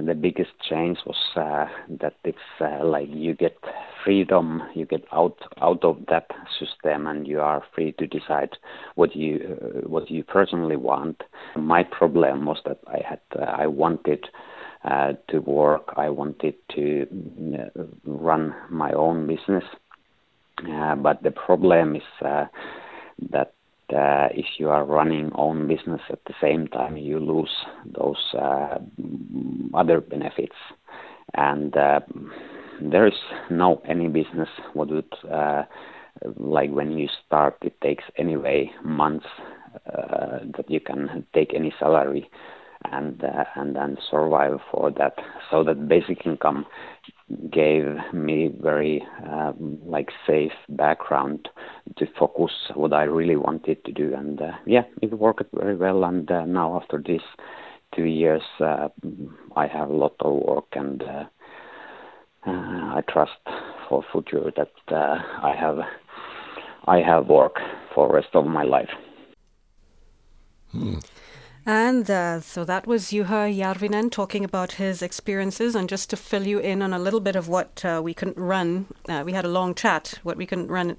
The 0.00 0.14
biggest 0.14 0.52
change 0.68 0.98
was 1.04 1.16
uh, 1.34 1.66
that 2.00 2.14
it's 2.22 2.38
uh, 2.60 2.84
like 2.84 3.08
you 3.10 3.34
get 3.34 3.58
freedom, 4.04 4.62
you 4.72 4.86
get 4.86 5.04
out 5.10 5.36
out 5.60 5.82
of 5.84 5.96
that 6.08 6.30
system, 6.60 7.08
and 7.08 7.26
you 7.26 7.40
are 7.40 7.64
free 7.74 7.90
to 7.98 8.06
decide 8.06 8.50
what 8.94 9.16
you 9.16 9.58
uh, 9.60 9.88
what 9.88 10.08
you 10.08 10.22
personally 10.22 10.76
want. 10.76 11.20
My 11.56 11.82
problem 11.82 12.46
was 12.46 12.58
that 12.66 12.78
I 12.86 13.00
had 13.04 13.20
uh, 13.36 13.44
I 13.44 13.66
wanted. 13.66 14.26
Uh, 14.82 15.12
to 15.28 15.40
work, 15.40 15.92
I 15.98 16.08
wanted 16.08 16.54
to 16.74 17.06
run 18.06 18.54
my 18.70 18.90
own 18.92 19.26
business, 19.26 19.64
but 20.96 21.22
the 21.22 21.30
problem 21.30 21.96
is 21.96 22.02
uh, 22.24 22.46
that 23.30 23.54
uh, 23.90 24.28
if 24.32 24.46
you 24.58 24.70
are 24.70 24.84
running 24.84 25.30
own 25.34 25.66
business 25.66 26.00
at 26.10 26.20
the 26.26 26.34
same 26.40 26.66
time, 26.68 26.96
you 26.96 27.18
lose 27.18 27.50
those 27.84 28.34
uh, 28.34 28.78
other 29.74 30.00
benefits. 30.00 30.56
And 31.34 31.76
uh, 31.76 32.00
there 32.80 33.06
is 33.06 33.18
no 33.50 33.82
any 33.86 34.08
business 34.08 34.48
what 34.74 34.88
would 34.88 35.12
uh, 35.32 35.64
like 36.36 36.70
when 36.70 36.96
you 36.98 37.08
start, 37.26 37.56
it 37.62 37.80
takes 37.80 38.04
anyway 38.16 38.70
months 38.84 39.26
that 39.86 40.68
you 40.68 40.80
can 40.80 41.24
take 41.32 41.54
any 41.54 41.72
salary 41.78 42.28
and 42.84 43.22
uh, 43.22 43.44
and 43.56 43.76
then 43.76 43.98
survive 44.10 44.58
for 44.70 44.90
that. 44.92 45.14
So 45.50 45.64
that 45.64 45.88
basic 45.88 46.26
income 46.26 46.66
gave 47.50 47.84
me 48.12 48.50
very 48.60 49.06
um, 49.26 49.78
like 49.84 50.10
safe 50.26 50.52
background 50.68 51.48
to 51.98 52.06
focus 52.18 52.52
what 52.74 52.92
I 52.92 53.04
really 53.04 53.36
wanted 53.36 53.84
to 53.84 53.92
do, 53.92 54.14
and 54.14 54.40
uh, 54.40 54.52
yeah, 54.66 54.82
it 55.02 55.12
worked 55.12 55.44
very 55.54 55.76
well. 55.76 56.04
And 56.04 56.30
uh, 56.30 56.44
now 56.44 56.80
after 56.80 57.02
this 57.04 57.22
two 57.94 58.04
years, 58.04 58.42
uh, 58.60 58.88
I 59.56 59.66
have 59.66 59.90
a 59.90 59.94
lot 59.94 60.14
of 60.20 60.32
work, 60.34 60.68
and 60.72 61.02
uh, 61.02 61.24
uh, 62.46 62.50
I 62.50 63.02
trust 63.08 63.32
for 63.88 64.04
future 64.12 64.50
that 64.56 64.72
I 64.88 65.54
have 65.58 65.78
I 66.86 67.00
have 67.00 67.26
work 67.26 67.56
for 67.94 68.12
rest 68.12 68.30
of 68.34 68.46
my 68.46 68.62
life. 68.62 68.90
Hmm. 70.72 70.98
And 71.66 72.10
uh, 72.10 72.40
so 72.40 72.64
that 72.64 72.86
was 72.86 73.06
Juha 73.06 73.54
Järvinen 73.54 74.10
talking 74.10 74.44
about 74.44 74.72
his 74.72 75.02
experiences. 75.02 75.74
And 75.74 75.88
just 75.88 76.10
to 76.10 76.16
fill 76.16 76.46
you 76.46 76.58
in 76.58 76.82
on 76.82 76.92
a 76.92 76.98
little 76.98 77.20
bit 77.20 77.36
of 77.36 77.48
what 77.48 77.84
uh, 77.84 78.00
we 78.02 78.14
couldn't 78.14 78.38
run, 78.38 78.86
uh, 79.08 79.22
we 79.24 79.32
had 79.32 79.44
a 79.44 79.48
long 79.48 79.74
chat, 79.74 80.18
what 80.22 80.36
we 80.36 80.46
couldn't 80.46 80.68
run 80.68 80.96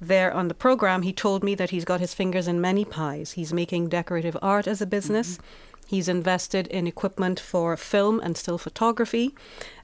there 0.00 0.32
on 0.32 0.48
the 0.48 0.54
program. 0.54 1.02
He 1.02 1.12
told 1.12 1.44
me 1.44 1.54
that 1.56 1.70
he's 1.70 1.84
got 1.84 2.00
his 2.00 2.14
fingers 2.14 2.48
in 2.48 2.60
many 2.60 2.84
pies. 2.84 3.32
He's 3.32 3.52
making 3.52 3.88
decorative 3.88 4.36
art 4.40 4.66
as 4.66 4.80
a 4.80 4.86
business. 4.86 5.34
Mm-hmm. 5.34 5.44
He's 5.88 6.08
invested 6.08 6.66
in 6.66 6.86
equipment 6.86 7.40
for 7.40 7.74
film 7.76 8.20
and 8.20 8.36
still 8.36 8.58
photography, 8.58 9.34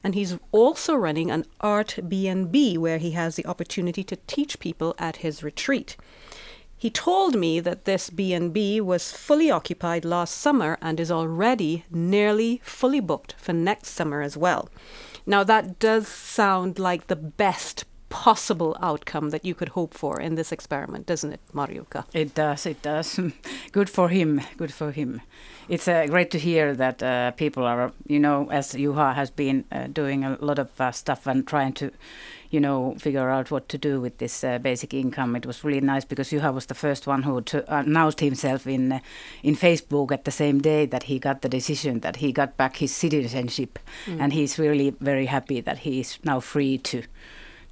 and 0.03 0.15
he's 0.15 0.37
also 0.53 0.95
running 0.95 1.31
an 1.31 1.47
art 1.63 1.99
B&B 2.07 2.77
where 2.77 2.99
he 2.99 3.13
has 3.13 3.37
the 3.37 3.47
opportunity 3.47 4.05
to 4.05 4.17
teach 4.27 4.59
people 4.59 4.95
at 4.99 5.17
his 5.17 5.43
retreat. 5.43 5.97
He 6.77 6.91
told 6.91 7.35
me 7.35 7.61
that 7.61 7.85
this 7.85 8.11
B&B 8.11 8.81
was 8.81 9.13
fully 9.13 9.51
occupied 9.51 10.05
last 10.05 10.35
summer 10.35 10.77
and 10.83 11.01
is 11.01 11.11
already 11.11 11.85
nearly 11.91 12.61
fully 12.65 13.01
booked 13.01 13.35
for 13.39 13.53
next 13.53 13.91
summer 13.91 14.21
as 14.21 14.37
well. 14.37 14.69
Now 15.27 15.45
that 15.45 15.79
does 15.79 16.07
sound 16.09 16.79
like 16.79 17.07
the 17.07 17.17
best 17.17 17.85
possible 18.15 18.77
outcome 18.81 19.31
that 19.31 19.45
you 19.45 19.55
could 19.55 19.71
hope 19.71 19.93
for 19.93 20.21
in 20.21 20.37
this 20.37 20.53
experiment, 20.53 21.05
doesn't 21.05 21.33
it, 21.33 21.41
Marjukka? 21.53 22.05
It 22.13 22.33
does, 22.35 22.65
it 22.65 22.81
does. 22.81 23.19
good 23.73 23.91
for 23.91 24.09
him, 24.09 24.41
good 24.57 24.73
for 24.73 24.93
him. 24.93 25.21
It's 25.69 25.89
uh, 25.89 26.07
great 26.07 26.31
to 26.31 26.39
hear 26.39 26.75
that 26.77 27.03
uh, 27.03 27.33
people 27.33 27.65
are, 27.65 27.91
you 28.07 28.21
know, 28.21 28.49
as 28.53 28.73
Juha 28.73 29.15
has 29.15 29.31
been 29.31 29.65
uh, 29.73 29.89
doing 29.89 30.23
a 30.25 30.39
lot 30.41 30.61
of 30.61 30.81
uh, 30.81 30.93
stuff 30.93 31.27
and 31.27 31.45
trying 31.45 31.73
to 31.73 31.91
you 32.55 32.61
know, 32.61 32.95
figure 33.01 33.29
out 33.29 33.51
what 33.51 33.69
to 33.69 33.77
do 33.77 34.01
with 34.01 34.19
this 34.19 34.45
uh, 34.45 34.59
basic 34.59 34.95
income. 34.95 35.35
It 35.35 35.45
was 35.45 35.65
really 35.65 35.81
nice 35.81 36.05
because 36.05 36.31
Juha 36.31 36.55
was 36.55 36.67
the 36.67 36.75
first 36.75 37.05
one 37.05 37.25
who 37.25 37.41
to, 37.41 37.59
uh, 37.69 37.81
announced 37.81 38.21
himself 38.21 38.65
in 38.67 38.93
uh, 38.93 39.01
in 39.43 39.57
Facebook 39.57 40.13
at 40.13 40.25
the 40.25 40.31
same 40.31 40.61
day 40.61 40.87
that 40.87 41.03
he 41.05 41.19
got 41.19 41.43
the 41.43 41.49
decision 41.49 42.01
that 42.01 42.17
he 42.17 42.31
got 42.33 42.57
back 42.57 42.77
his 42.77 42.95
citizenship, 42.95 43.81
mm. 44.07 44.21
and 44.21 44.33
he's 44.33 44.57
really 44.57 44.95
very 45.01 45.27
happy 45.27 45.61
that 45.61 45.79
he 45.79 45.99
is 45.99 46.19
now 46.23 46.39
free 46.39 46.79
to 46.79 47.03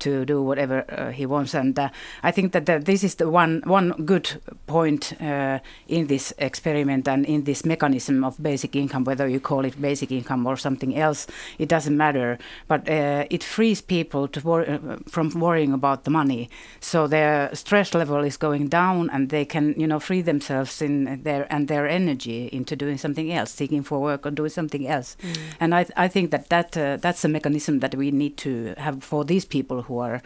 to 0.02 0.24
do 0.24 0.42
whatever 0.42 0.84
uh, 0.88 1.10
he 1.10 1.26
wants. 1.26 1.54
And 1.54 1.78
uh, 1.78 1.88
I 2.22 2.30
think 2.30 2.52
that, 2.52 2.66
that 2.66 2.84
this 2.84 3.04
is 3.04 3.14
the 3.16 3.30
one 3.30 3.62
one 3.64 3.92
good 4.04 4.40
point 4.66 5.20
uh, 5.22 5.60
in 5.88 6.06
this 6.06 6.34
experiment 6.38 7.08
and 7.08 7.24
in 7.24 7.44
this 7.44 7.64
mechanism 7.64 8.24
of 8.24 8.42
basic 8.42 8.74
income, 8.76 9.04
whether 9.04 9.28
you 9.28 9.40
call 9.40 9.64
it 9.64 9.80
basic 9.80 10.10
income 10.10 10.46
or 10.46 10.56
something 10.56 10.96
else, 10.96 11.26
it 11.58 11.68
doesn't 11.68 11.96
matter. 11.96 12.38
But 12.68 12.88
uh, 12.88 13.24
it 13.30 13.44
frees 13.44 13.80
people 13.80 14.28
to 14.28 14.40
wor- 14.40 14.68
uh, 14.68 14.98
from 15.08 15.30
worrying 15.30 15.72
about 15.72 16.04
the 16.04 16.10
money, 16.10 16.50
so 16.80 17.06
their 17.06 17.54
stress 17.54 17.94
level 17.94 18.24
is 18.24 18.36
going 18.36 18.68
down, 18.68 19.10
and 19.10 19.28
they 19.28 19.44
can 19.44 19.74
you 19.76 19.86
know 19.86 20.00
free 20.00 20.22
themselves 20.22 20.82
in 20.82 21.22
their 21.22 21.46
and 21.50 21.68
their 21.68 21.86
energy 21.86 22.48
into 22.52 22.76
doing 22.76 22.98
something 22.98 23.32
else, 23.32 23.52
seeking 23.52 23.82
for 23.82 24.00
work 24.00 24.26
or 24.26 24.30
doing 24.30 24.50
something 24.50 24.86
else. 24.86 25.16
Mm. 25.22 25.36
And 25.60 25.74
I 25.74 25.86
I 25.96 26.08
think 26.08 26.30
that 26.30 26.48
that 26.48 26.76
uh, 26.76 26.96
that's 26.96 27.24
a 27.24 27.28
mechanism 27.28 27.80
that 27.80 27.94
we 27.94 28.10
need 28.10 28.36
to 28.38 28.74
have 28.78 29.04
for 29.04 29.24
these 29.24 29.44
people 29.44 29.82
who 29.82 29.91
are 29.98 30.22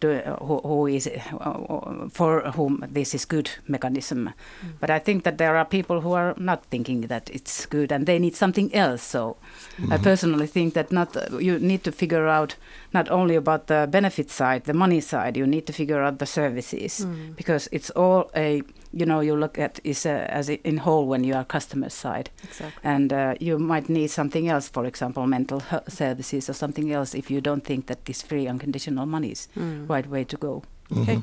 who, 0.00 0.60
who 0.62 0.86
is 0.86 1.08
uh, 1.40 2.08
for 2.10 2.42
whom 2.52 2.84
this 2.88 3.14
is 3.14 3.24
good 3.24 3.50
mechanism. 3.66 4.30
Mm. 4.64 4.72
But 4.80 4.90
I 4.90 4.98
think 4.98 5.24
that 5.24 5.38
there 5.38 5.56
are 5.56 5.64
people 5.64 6.00
who 6.00 6.12
are 6.12 6.34
not 6.36 6.64
thinking 6.66 7.02
that 7.02 7.30
it's 7.32 7.66
good 7.66 7.92
and 7.92 8.06
they 8.06 8.18
need 8.18 8.36
something 8.36 8.72
else. 8.74 9.02
So 9.02 9.36
mm-hmm. 9.76 9.92
I 9.92 9.98
personally 9.98 10.46
think 10.46 10.74
that 10.74 10.92
not 10.92 11.16
you 11.40 11.58
need 11.58 11.84
to 11.84 11.92
figure 11.92 12.28
out 12.28 12.56
not 12.92 13.10
only 13.10 13.34
about 13.34 13.66
the 13.66 13.86
benefit 13.90 14.30
side, 14.30 14.64
the 14.64 14.74
money 14.74 15.00
side. 15.00 15.36
You 15.36 15.46
need 15.46 15.66
to 15.66 15.72
figure 15.72 16.02
out 16.02 16.18
the 16.18 16.26
services 16.26 17.04
mm. 17.04 17.36
because 17.36 17.68
it's 17.72 17.90
all 17.90 18.30
a 18.34 18.62
you 18.92 19.04
know 19.04 19.20
you 19.20 19.36
look 19.36 19.58
at 19.58 19.80
is 19.84 20.06
uh, 20.06 20.26
as 20.28 20.48
in 20.48 20.78
whole 20.78 21.06
when 21.06 21.24
you 21.24 21.34
are 21.34 21.44
customer 21.44 21.90
side 21.90 22.30
exactly. 22.42 22.80
and 22.82 23.12
uh, 23.12 23.34
you 23.40 23.58
might 23.58 23.88
need 23.88 24.08
something 24.08 24.48
else 24.48 24.68
for 24.68 24.84
example 24.86 25.26
mental 25.26 25.62
services 25.88 26.48
or 26.48 26.52
something 26.52 26.92
else 26.92 27.14
if 27.14 27.30
you 27.30 27.40
don't 27.40 27.64
think 27.64 27.86
that 27.86 28.04
this 28.06 28.22
free 28.22 28.46
unconditional 28.46 29.06
money 29.06 29.32
is 29.32 29.48
mm. 29.56 29.88
right 29.88 30.08
way 30.08 30.24
to 30.24 30.36
go 30.36 30.62
mm-hmm. 30.90 31.02
okay 31.02 31.22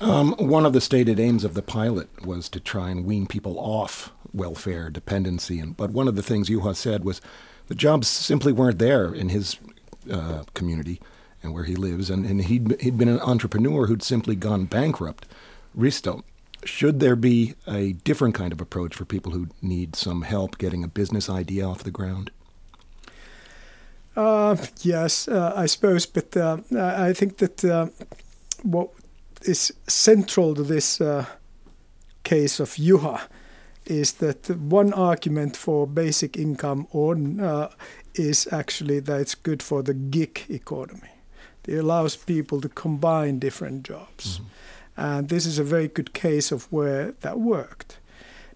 um, 0.00 0.34
one 0.38 0.66
of 0.66 0.74
the 0.74 0.80
stated 0.80 1.18
aims 1.18 1.44
of 1.44 1.54
the 1.54 1.62
pilot 1.62 2.26
was 2.26 2.48
to 2.50 2.60
try 2.60 2.90
and 2.90 3.06
wean 3.06 3.26
people 3.26 3.58
off 3.58 4.12
welfare 4.34 4.90
dependency 4.90 5.58
and 5.58 5.76
but 5.76 5.90
one 5.90 6.08
of 6.08 6.16
the 6.16 6.22
things 6.22 6.50
Juha 6.50 6.76
said 6.76 7.04
was 7.04 7.20
the 7.68 7.74
jobs 7.74 8.08
simply 8.08 8.52
weren't 8.52 8.78
there 8.78 9.14
in 9.14 9.30
his 9.30 9.56
uh, 10.10 10.44
community 10.54 11.00
and 11.42 11.52
where 11.52 11.64
he 11.64 11.74
lives 11.74 12.10
and, 12.10 12.24
and 12.24 12.44
he'd, 12.44 12.80
he'd 12.80 12.98
been 12.98 13.08
an 13.08 13.20
entrepreneur 13.20 13.86
who'd 13.86 14.02
simply 14.02 14.36
gone 14.36 14.64
bankrupt 14.64 15.26
Risto, 15.76 16.22
should 16.64 17.00
there 17.00 17.16
be 17.16 17.54
a 17.66 17.92
different 17.92 18.34
kind 18.34 18.52
of 18.52 18.60
approach 18.60 18.94
for 18.94 19.04
people 19.04 19.32
who 19.32 19.48
need 19.60 19.96
some 19.96 20.22
help 20.22 20.58
getting 20.58 20.84
a 20.84 20.88
business 20.88 21.28
idea 21.28 21.66
off 21.66 21.82
the 21.82 21.90
ground? 21.90 22.30
Uh, 24.14 24.56
yes, 24.82 25.26
uh, 25.26 25.52
I 25.56 25.66
suppose, 25.66 26.06
but 26.06 26.36
uh, 26.36 26.58
I 26.76 27.12
think 27.14 27.38
that 27.38 27.64
uh, 27.64 27.86
what 28.62 28.90
is 29.42 29.72
central 29.88 30.54
to 30.54 30.62
this 30.62 31.00
uh, 31.00 31.24
case 32.22 32.60
of 32.60 32.70
Juha 32.70 33.22
is 33.86 34.12
that 34.14 34.48
one 34.50 34.92
argument 34.92 35.56
for 35.56 35.86
basic 35.86 36.36
income 36.36 36.86
on 36.92 37.68
is 38.14 38.48
actually 38.52 39.00
that 39.00 39.20
it's 39.20 39.34
good 39.34 39.62
for 39.62 39.82
the 39.82 39.94
gig 39.94 40.42
economy. 40.48 41.10
It 41.66 41.78
allows 41.78 42.16
people 42.16 42.60
to 42.60 42.68
combine 42.68 43.38
different 43.38 43.84
jobs. 43.84 44.38
Mm-hmm. 44.38 44.44
And 44.96 45.28
this 45.28 45.46
is 45.46 45.58
a 45.58 45.64
very 45.64 45.88
good 45.88 46.12
case 46.12 46.52
of 46.52 46.70
where 46.72 47.12
that 47.20 47.38
worked. 47.38 47.98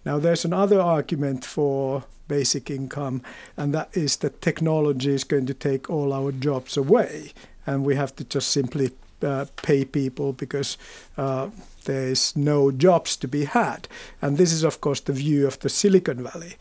Now, 0.04 0.18
there's 0.18 0.44
another 0.44 0.80
argument 0.80 1.44
for 1.44 2.04
basic 2.28 2.70
income, 2.70 3.22
and 3.56 3.74
that 3.74 3.96
is 3.96 4.16
that 4.18 4.42
technology 4.42 5.12
is 5.12 5.24
going 5.24 5.46
to 5.46 5.54
take 5.54 5.88
all 5.88 6.12
our 6.12 6.32
jobs 6.32 6.76
away, 6.76 7.32
and 7.66 7.84
we 7.84 7.96
have 7.96 8.14
to 8.16 8.24
just 8.24 8.50
simply 8.50 8.90
uh, 9.22 9.46
pay 9.62 9.84
people 9.84 10.32
because 10.32 10.76
uh, 11.16 11.48
there 11.84 12.08
is 12.08 12.36
no 12.36 12.70
jobs 12.70 13.16
to 13.16 13.28
be 13.28 13.44
had. 13.44 13.88
And 14.20 14.36
this 14.36 14.52
is, 14.52 14.62
of 14.62 14.80
course, 14.80 15.00
the 15.00 15.12
view 15.12 15.46
of 15.46 15.58
the 15.60 15.68
Silicon 15.68 16.22
Valley. 16.22 16.54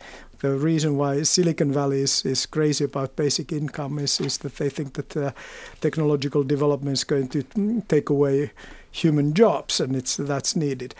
The 0.46 0.56
reason 0.56 0.96
why 0.96 1.22
Silicon 1.22 1.72
Valley 1.72 2.02
is, 2.02 2.24
is 2.24 2.46
crazy 2.46 2.84
about 2.84 3.16
basic 3.16 3.52
income 3.52 3.98
is, 3.98 4.20
is 4.20 4.38
that 4.38 4.56
they 4.56 4.70
think 4.70 4.92
that 4.92 5.16
uh, 5.16 5.32
technological 5.80 6.44
development 6.44 6.92
is 6.92 7.04
going 7.04 7.28
to 7.28 7.42
mm, 7.42 7.86
take 7.88 8.10
away 8.10 8.52
human 8.92 9.34
jobs, 9.34 9.80
and 9.80 9.96
it's 9.96 10.16
that's 10.16 10.54
needed. 10.54 10.94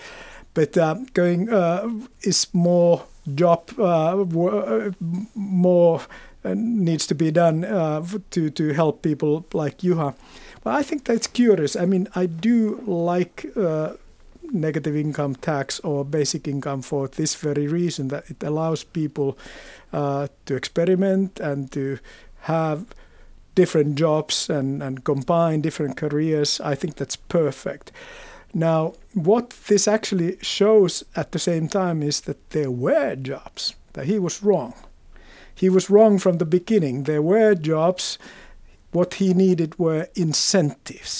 But 0.54 0.76
uh, 0.76 0.96
going 1.14 1.48
uh, 1.52 1.88
is 2.22 2.48
more 2.52 3.04
job 3.34 3.70
uh, 3.78 4.20
uh 4.22 4.92
more 5.34 6.00
uh, 6.44 6.54
needs 6.56 7.06
to 7.06 7.14
be 7.14 7.30
done 7.30 7.62
to 8.30 8.50
to 8.50 8.72
help 8.72 9.02
people 9.02 9.46
like 9.52 9.78
Juha. 9.78 10.14
Well, 10.64 10.76
I 10.76 10.82
think 10.82 11.04
that's 11.04 11.28
curious. 11.28 11.76
I 11.76 11.86
mean, 11.86 12.08
I 12.16 12.26
do 12.26 12.82
like 12.84 13.46
negative 14.52 14.96
income 14.96 15.34
tax 15.34 15.80
or 15.80 16.04
basic 16.04 16.48
income 16.48 16.82
for 16.82 17.08
this 17.08 17.34
very 17.34 17.66
reason 17.66 18.08
that 18.08 18.30
it 18.30 18.42
allows 18.42 18.84
people 18.84 19.38
uh, 19.92 20.28
to 20.46 20.54
experiment 20.54 21.40
and 21.40 21.70
to 21.72 21.98
have 22.42 22.86
different 23.54 23.96
jobs 23.96 24.48
and, 24.48 24.82
and 24.82 25.02
combine 25.02 25.60
different 25.60 25.96
careers, 25.96 26.60
I 26.60 26.74
think 26.74 26.96
that's 26.96 27.16
perfect. 27.16 27.90
Now, 28.54 28.94
what 29.14 29.50
this 29.66 29.88
actually 29.88 30.38
shows 30.40 31.04
at 31.16 31.32
the 31.32 31.38
same 31.38 31.68
time 31.68 32.02
is 32.02 32.20
that 32.22 32.50
there 32.50 32.70
were 32.70 33.16
jobs, 33.16 33.74
that 33.94 34.06
he 34.06 34.18
was 34.18 34.42
wrong. 34.42 34.74
He 35.54 35.68
was 35.68 35.90
wrong 35.90 36.18
from 36.18 36.38
the 36.38 36.44
beginning. 36.44 37.04
There 37.04 37.22
were 37.22 37.54
jobs. 37.54 38.18
What 38.98 39.10
he 39.20 39.28
needed 39.34 39.70
were 39.78 40.02
incentives. 40.14 41.12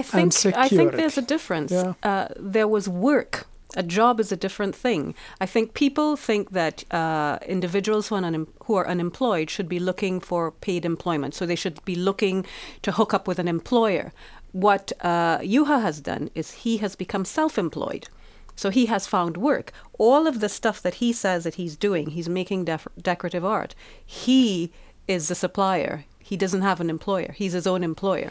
I 0.00 0.02
think 0.02 0.28
I 0.64 0.68
think 0.68 0.92
there's 1.00 1.18
a 1.24 1.26
difference. 1.34 1.72
Yeah. 1.72 1.94
Uh, 2.10 2.28
there 2.54 2.68
was 2.76 2.84
work 2.88 3.32
a 3.76 3.82
job 3.82 4.20
is 4.20 4.32
a 4.32 4.36
different 4.36 4.74
thing. 4.74 5.14
I 5.40 5.46
think 5.46 5.74
people 5.74 6.16
think 6.16 6.50
that 6.50 6.84
uh, 6.92 7.38
individuals 7.46 8.08
who 8.08 8.16
are, 8.16 8.20
unem- 8.20 8.48
who 8.64 8.74
are 8.76 8.88
unemployed 8.88 9.50
should 9.50 9.68
be 9.68 9.80
looking 9.80 10.20
for 10.20 10.52
paid 10.52 10.84
employment. 10.84 11.34
So 11.34 11.46
they 11.46 11.56
should 11.56 11.84
be 11.84 11.96
looking 11.96 12.46
to 12.82 12.92
hook 12.92 13.12
up 13.12 13.26
with 13.26 13.38
an 13.38 13.48
employer. 13.48 14.12
What 14.52 14.92
uh, 15.00 15.38
Juha 15.38 15.82
has 15.82 16.00
done 16.00 16.30
is 16.34 16.52
he 16.52 16.76
has 16.78 16.94
become 16.94 17.24
self 17.24 17.58
employed. 17.58 18.08
So 18.56 18.70
he 18.70 18.86
has 18.86 19.08
found 19.08 19.36
work. 19.36 19.72
All 19.98 20.28
of 20.28 20.38
the 20.38 20.48
stuff 20.48 20.80
that 20.82 20.94
he 20.94 21.12
says 21.12 21.42
that 21.42 21.56
he's 21.56 21.76
doing, 21.76 22.10
he's 22.10 22.28
making 22.28 22.66
def- 22.66 22.86
decorative 23.00 23.44
art. 23.44 23.74
He 24.04 24.72
is 25.08 25.26
the 25.26 25.34
supplier. 25.34 26.04
He 26.24 26.38
doesn't 26.38 26.62
have 26.62 26.80
an 26.80 26.88
employer. 26.88 27.32
He's 27.32 27.52
his 27.52 27.66
own 27.66 27.84
employer. 27.84 28.30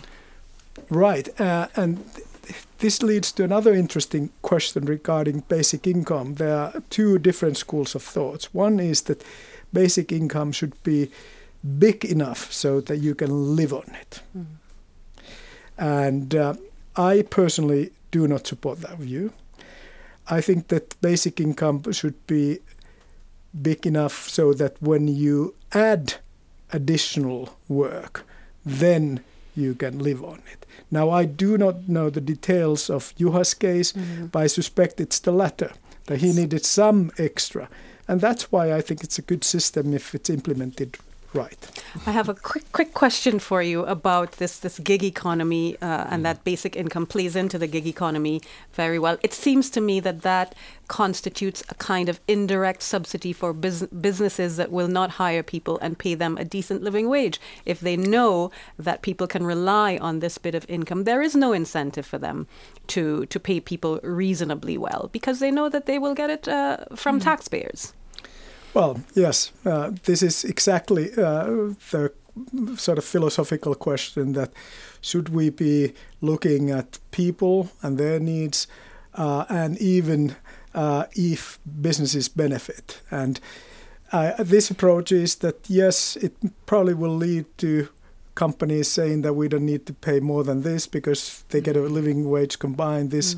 Right. 0.90 1.30
Uh, 1.40 1.68
and 1.76 2.04
this 2.80 3.04
leads 3.04 3.32
to 3.34 3.44
another 3.44 3.74
interesting 3.76 4.32
question 4.42 4.86
regarding 4.86 5.42
basic 5.48 5.86
income. 5.86 6.34
There 6.36 6.58
are 6.58 6.74
two 6.90 7.20
different 7.20 7.56
schools 7.58 7.94
of 7.94 8.02
thoughts. 8.02 8.52
One 8.52 8.80
is 8.80 9.04
that 9.04 9.24
basic 9.72 10.12
income 10.12 10.52
should 10.52 10.82
be 10.82 11.12
big 11.78 12.04
enough 12.04 12.52
so 12.52 12.82
that 12.82 12.98
you 12.98 13.14
can 13.14 13.56
live 13.56 13.74
on 13.74 13.96
it. 14.02 14.22
Mm. 14.36 14.46
And 15.78 16.36
uh, 16.36 16.54
I 16.96 17.22
personally 17.22 17.92
do 18.10 18.28
not 18.28 18.48
support 18.48 18.82
that 18.82 18.98
view. 18.98 19.34
I 20.28 20.42
think 20.42 20.70
that 20.70 21.00
basic 21.00 21.40
income 21.40 21.92
should 21.92 22.26
be 22.26 22.60
big 23.62 23.86
enough 23.86 24.28
so 24.30 24.52
that 24.54 24.82
when 24.82 25.08
you 25.08 25.54
add 25.74 26.16
additional 26.74 27.58
work, 27.70 28.26
then 28.66 29.22
you 29.56 29.76
can 29.76 30.00
live 30.00 30.24
on 30.24 30.42
it. 30.52 30.66
Now, 30.92 31.10
I 31.10 31.26
do 31.26 31.58
not 31.58 31.88
know 31.88 32.10
the 32.10 32.22
details 32.22 32.90
of 32.90 33.14
Juha's 33.16 33.54
case, 33.54 33.94
mm-hmm. 33.94 34.28
but 34.28 34.40
I 34.40 34.48
suspect 34.48 35.00
it's 35.00 35.20
the 35.20 35.32
latter, 35.32 35.72
that 36.06 36.20
he 36.20 36.34
needed 36.34 36.66
some 36.66 37.12
extra. 37.18 37.70
And 38.08 38.20
that's 38.20 38.52
why 38.52 38.74
I 38.74 38.82
think 38.82 39.04
it's 39.04 39.20
a 39.20 39.24
good 39.24 39.44
system 39.44 39.94
if 39.94 40.14
it's 40.14 40.30
implemented 40.30 40.98
Right. 41.34 41.82
I 42.06 42.12
have 42.12 42.30
a 42.30 42.36
quick 42.36 42.72
quick 42.72 42.94
question 42.94 43.40
for 43.40 43.64
you 43.64 43.86
about 43.86 44.34
this 44.34 44.60
this 44.60 44.78
gig 44.78 45.04
economy 45.04 45.76
uh, 45.82 46.06
and 46.12 46.20
mm. 46.20 46.24
that 46.24 46.44
basic 46.44 46.76
income 46.76 47.08
plays 47.08 47.36
into 47.36 47.58
the 47.58 47.66
gig 47.66 47.88
economy 47.88 48.40
very 48.74 49.00
well. 49.00 49.18
It 49.24 49.34
seems 49.34 49.72
to 49.72 49.82
me 49.82 50.00
that 50.02 50.22
that 50.22 50.54
constitutes 50.88 51.64
a 51.70 51.76
kind 51.76 52.08
of 52.08 52.20
indirect 52.28 52.84
subsidy 52.84 53.34
for 53.34 53.52
bus- 53.52 53.88
businesses 53.88 54.58
that 54.58 54.72
will 54.72 54.88
not 54.88 55.12
hire 55.12 55.42
people 55.42 55.80
and 55.80 55.98
pay 55.98 56.14
them 56.14 56.38
a 56.38 56.46
decent 56.46 56.84
living 56.84 57.10
wage 57.10 57.42
if 57.66 57.80
they 57.80 57.98
know 57.98 58.52
that 58.78 59.02
people 59.02 59.26
can 59.26 59.44
rely 59.44 59.98
on 59.98 60.20
this 60.20 60.38
bit 60.38 60.54
of 60.54 60.70
income. 60.70 61.04
There 61.04 61.24
is 61.24 61.36
no 61.36 61.52
incentive 61.52 62.06
for 62.06 62.20
them 62.20 62.46
to 62.88 63.26
to 63.26 63.40
pay 63.40 63.60
people 63.60 64.00
reasonably 64.04 64.78
well 64.78 65.10
because 65.12 65.40
they 65.40 65.50
know 65.50 65.68
that 65.68 65.88
they 65.88 65.98
will 65.98 66.14
get 66.14 66.30
it 66.30 66.48
uh, 66.48 66.78
from 66.96 67.20
mm. 67.20 67.24
taxpayers. 67.24 67.94
Well, 68.74 69.02
yes, 69.14 69.52
uh, 69.66 69.92
this 70.04 70.24
is 70.24 70.44
exactly 70.44 71.12
uh, 71.12 71.74
the 71.92 72.12
sort 72.76 72.98
of 72.98 73.04
philosophical 73.04 73.76
question 73.76 74.34
that 74.34 74.52
should 75.02 75.30
we 75.30 75.52
be 75.52 75.94
looking 76.22 76.72
at 76.72 76.98
people 77.12 77.70
and 77.84 78.00
their 78.00 78.20
needs 78.20 78.68
uh, 79.14 79.46
and 79.48 79.78
even 79.78 80.36
uh, 80.74 81.06
if 81.14 81.60
businesses 81.82 82.30
benefit. 82.30 83.02
And 83.12 83.40
uh, 84.12 84.44
this 84.44 84.72
approach 84.72 85.12
is 85.12 85.36
that 85.36 85.70
yes, 85.70 86.16
it 86.16 86.34
probably 86.66 86.96
will 86.96 87.16
lead 87.16 87.46
to 87.60 87.90
companies 88.34 88.88
saying 88.88 89.22
that 89.22 89.34
we 89.34 89.48
don't 89.48 89.66
need 89.66 89.86
to 89.86 89.94
pay 89.94 90.20
more 90.20 90.44
than 90.44 90.64
this 90.64 90.88
because 90.88 91.44
they 91.50 91.62
get 91.62 91.78
a 91.78 91.82
living 91.82 92.28
wage 92.28 92.58
combined. 92.58 93.12
This, 93.12 93.36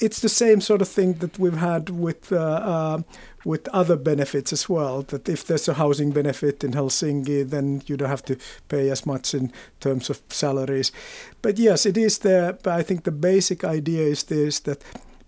it's 0.00 0.20
the 0.20 0.28
same 0.28 0.60
sort 0.60 0.82
of 0.82 0.88
thing 0.88 1.14
that 1.14 1.38
we've 1.38 1.58
had 1.58 1.90
with 1.90 2.32
uh, 2.32 2.36
uh, 2.36 3.02
with 3.44 3.68
other 3.68 3.96
benefits 3.96 4.52
as 4.52 4.68
well. 4.68 5.02
That 5.02 5.28
if 5.28 5.46
there's 5.46 5.68
a 5.68 5.74
housing 5.74 6.10
benefit 6.10 6.64
in 6.64 6.72
Helsinki, 6.72 7.48
then 7.48 7.82
you 7.86 7.96
don't 7.96 8.08
have 8.08 8.24
to 8.24 8.36
pay 8.68 8.90
as 8.90 9.06
much 9.06 9.34
in 9.34 9.52
terms 9.80 10.10
of 10.10 10.20
salaries. 10.28 10.92
But 11.42 11.58
yes, 11.58 11.86
it 11.86 11.96
is 11.96 12.18
there. 12.18 12.52
But 12.52 12.80
I 12.80 12.82
think 12.82 13.04
the 13.04 13.12
basic 13.12 13.64
idea 13.64 14.02
is 14.02 14.24
this: 14.24 14.60
that 14.60 14.84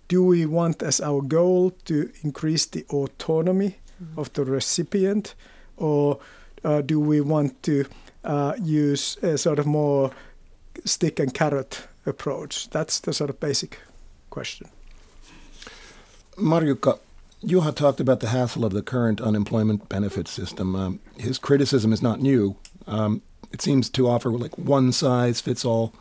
do 0.09 0.23
we 0.23 0.47
want 0.47 0.83
as 0.83 1.01
our 1.01 1.23
goal 1.23 1.71
to 1.85 2.11
increase 2.23 2.67
the 2.67 2.85
autonomy 2.91 3.77
of 4.17 4.33
the 4.33 4.45
recipient, 4.45 5.35
or 5.77 6.19
uh, 6.65 6.83
do 6.83 7.01
we 7.01 7.21
want 7.21 7.63
to 7.63 7.85
uh, 8.25 8.55
use 8.63 9.17
a 9.23 9.39
sort 9.39 9.59
of 9.59 9.67
more 9.67 10.11
stick 10.85 11.19
and 11.21 11.33
carrot 11.33 11.87
approach? 12.07 12.69
That's 12.71 13.01
the 13.01 13.13
sort 13.13 13.31
of 13.31 13.41
basic 13.41 13.79
question. 14.31 14.69
Marjukka, 16.37 16.99
Juha 17.45 17.75
talked 17.75 18.01
about 18.01 18.21
the 18.21 18.29
hassle 18.29 18.65
of 18.65 18.73
the 18.73 18.83
current 18.83 19.21
unemployment 19.21 19.89
benefit 19.89 20.29
system. 20.29 20.77
Um, 20.77 21.01
his 21.17 21.39
criticism 21.39 21.93
is 21.93 22.03
not 22.03 22.21
new. 22.21 22.57
Um, 22.87 23.23
it 23.53 23.61
seems 23.61 23.91
to 23.91 24.09
offer 24.09 24.31
like 24.31 24.57
one 24.57 24.93
size 24.93 25.41
fits 25.41 25.65
all 25.65 25.93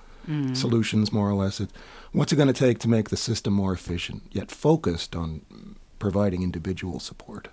solutions, 0.54 1.12
more 1.12 1.30
or 1.30 1.34
less. 1.34 1.60
It, 1.60 1.70
what's 2.12 2.32
it 2.32 2.36
going 2.36 2.48
to 2.48 2.54
take 2.54 2.78
to 2.80 2.88
make 2.88 3.10
the 3.10 3.18
system 3.18 3.54
more 3.54 3.74
efficient, 3.74 4.24
yet 4.32 4.52
focused 4.52 5.16
on 5.16 5.42
providing 6.00 6.44
individual 6.44 7.00
support? 7.00 7.48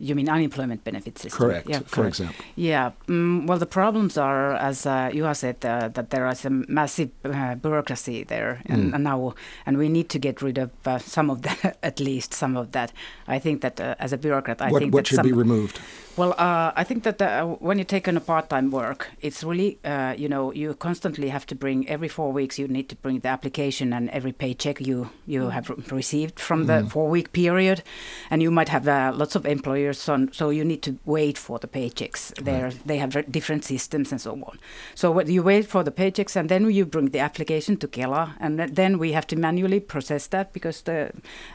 You 0.00 0.14
mean 0.14 0.28
unemployment 0.28 0.82
benefit 0.84 1.18
system? 1.18 1.38
Correct, 1.46 1.68
Yeah, 1.68 1.80
for 1.80 1.96
correct. 1.96 2.20
example. 2.20 2.44
Yeah. 2.56 2.90
Mm, 3.06 3.46
well, 3.46 3.58
the 3.58 3.66
problems 3.66 4.16
are, 4.16 4.54
as 4.54 4.86
uh, 4.86 5.10
have 5.14 5.36
said, 5.36 5.56
uh, 5.64 5.88
that 5.88 6.08
there 6.10 6.26
is 6.28 6.44
a 6.46 6.50
massive 6.50 7.10
uh, 7.24 7.54
bureaucracy 7.56 8.24
there, 8.24 8.60
and, 8.66 8.80
Mm. 8.90 8.94
and 8.94 9.04
now, 9.04 9.34
and 9.66 9.76
we 9.78 9.88
need 9.88 10.08
to 10.08 10.18
get 10.18 10.40
rid 10.42 10.58
of 10.58 10.70
uh, 10.86 10.98
some 10.98 11.30
of 11.30 11.42
that, 11.46 11.76
at 11.82 12.00
least 12.00 12.32
some 12.34 12.56
of 12.56 12.72
that. 12.72 12.92
I 13.28 13.38
think 13.38 13.60
that 13.60 13.80
uh, 13.80 13.94
as 13.98 14.12
a 14.12 14.16
bureaucrat, 14.18 14.60
I 14.62 14.70
what 14.70 14.80
think 14.80 14.94
what 14.94 15.04
that 15.04 15.08
should 15.08 15.16
some, 15.16 15.26
be 15.26 15.32
removed? 15.32 15.78
well, 16.16 16.32
uh, 16.38 16.72
I 16.80 16.84
think 16.84 17.02
that 17.04 17.20
uh, 17.22 17.44
when 17.68 17.78
you 17.78 17.84
take 17.84 18.08
on 18.08 18.16
a 18.16 18.20
part-time 18.20 18.70
work, 18.70 19.08
it's 19.20 19.42
really, 19.44 19.78
uh, 19.84 20.14
you 20.22 20.28
know, 20.28 20.52
you 20.52 20.74
constantly 20.74 21.28
have 21.30 21.44
to 21.46 21.54
bring 21.54 21.88
every 21.88 22.08
four 22.08 22.32
weeks. 22.32 22.58
You 22.58 22.68
need 22.68 22.88
to 22.88 22.96
bring 22.96 23.20
the 23.20 23.28
application 23.28 23.92
and 23.92 24.08
every 24.10 24.32
paycheck 24.32 24.80
you 24.80 25.08
you 25.26 25.50
have 25.50 25.70
re- 25.70 25.76
received 25.98 26.38
from 26.40 26.66
the 26.66 26.84
four-week 26.90 27.28
period, 27.32 27.82
and 28.30 28.42
you 28.42 28.50
might 28.50 28.68
have 28.70 28.86
uh, 28.88 29.12
lots 29.16 29.34
of 29.36 29.44
employers 29.46 29.89
on. 30.08 30.32
So 30.32 30.50
you 30.50 30.64
need 30.64 30.82
to 30.82 30.98
wait 31.04 31.38
for 31.38 31.58
the 31.58 31.68
paychecks. 31.68 32.34
There, 32.44 32.70
they 32.84 32.98
have 32.98 33.30
different 33.30 33.64
systems 33.64 34.12
and 34.12 34.20
so 34.20 34.32
on. 34.32 34.58
So 34.94 35.10
what 35.10 35.28
you 35.28 35.42
wait 35.42 35.66
for 35.66 35.82
the 35.82 35.90
paychecks, 35.90 36.36
and 36.36 36.48
then 36.48 36.70
you 36.70 36.86
bring 36.86 37.10
the 37.10 37.18
application 37.18 37.76
to 37.78 37.88
Kela, 37.88 38.34
and 38.40 38.58
then 38.58 38.98
we 38.98 39.12
have 39.12 39.26
to 39.28 39.36
manually 39.36 39.80
process 39.80 40.26
that 40.28 40.52
because 40.52 40.82
the 40.82 41.10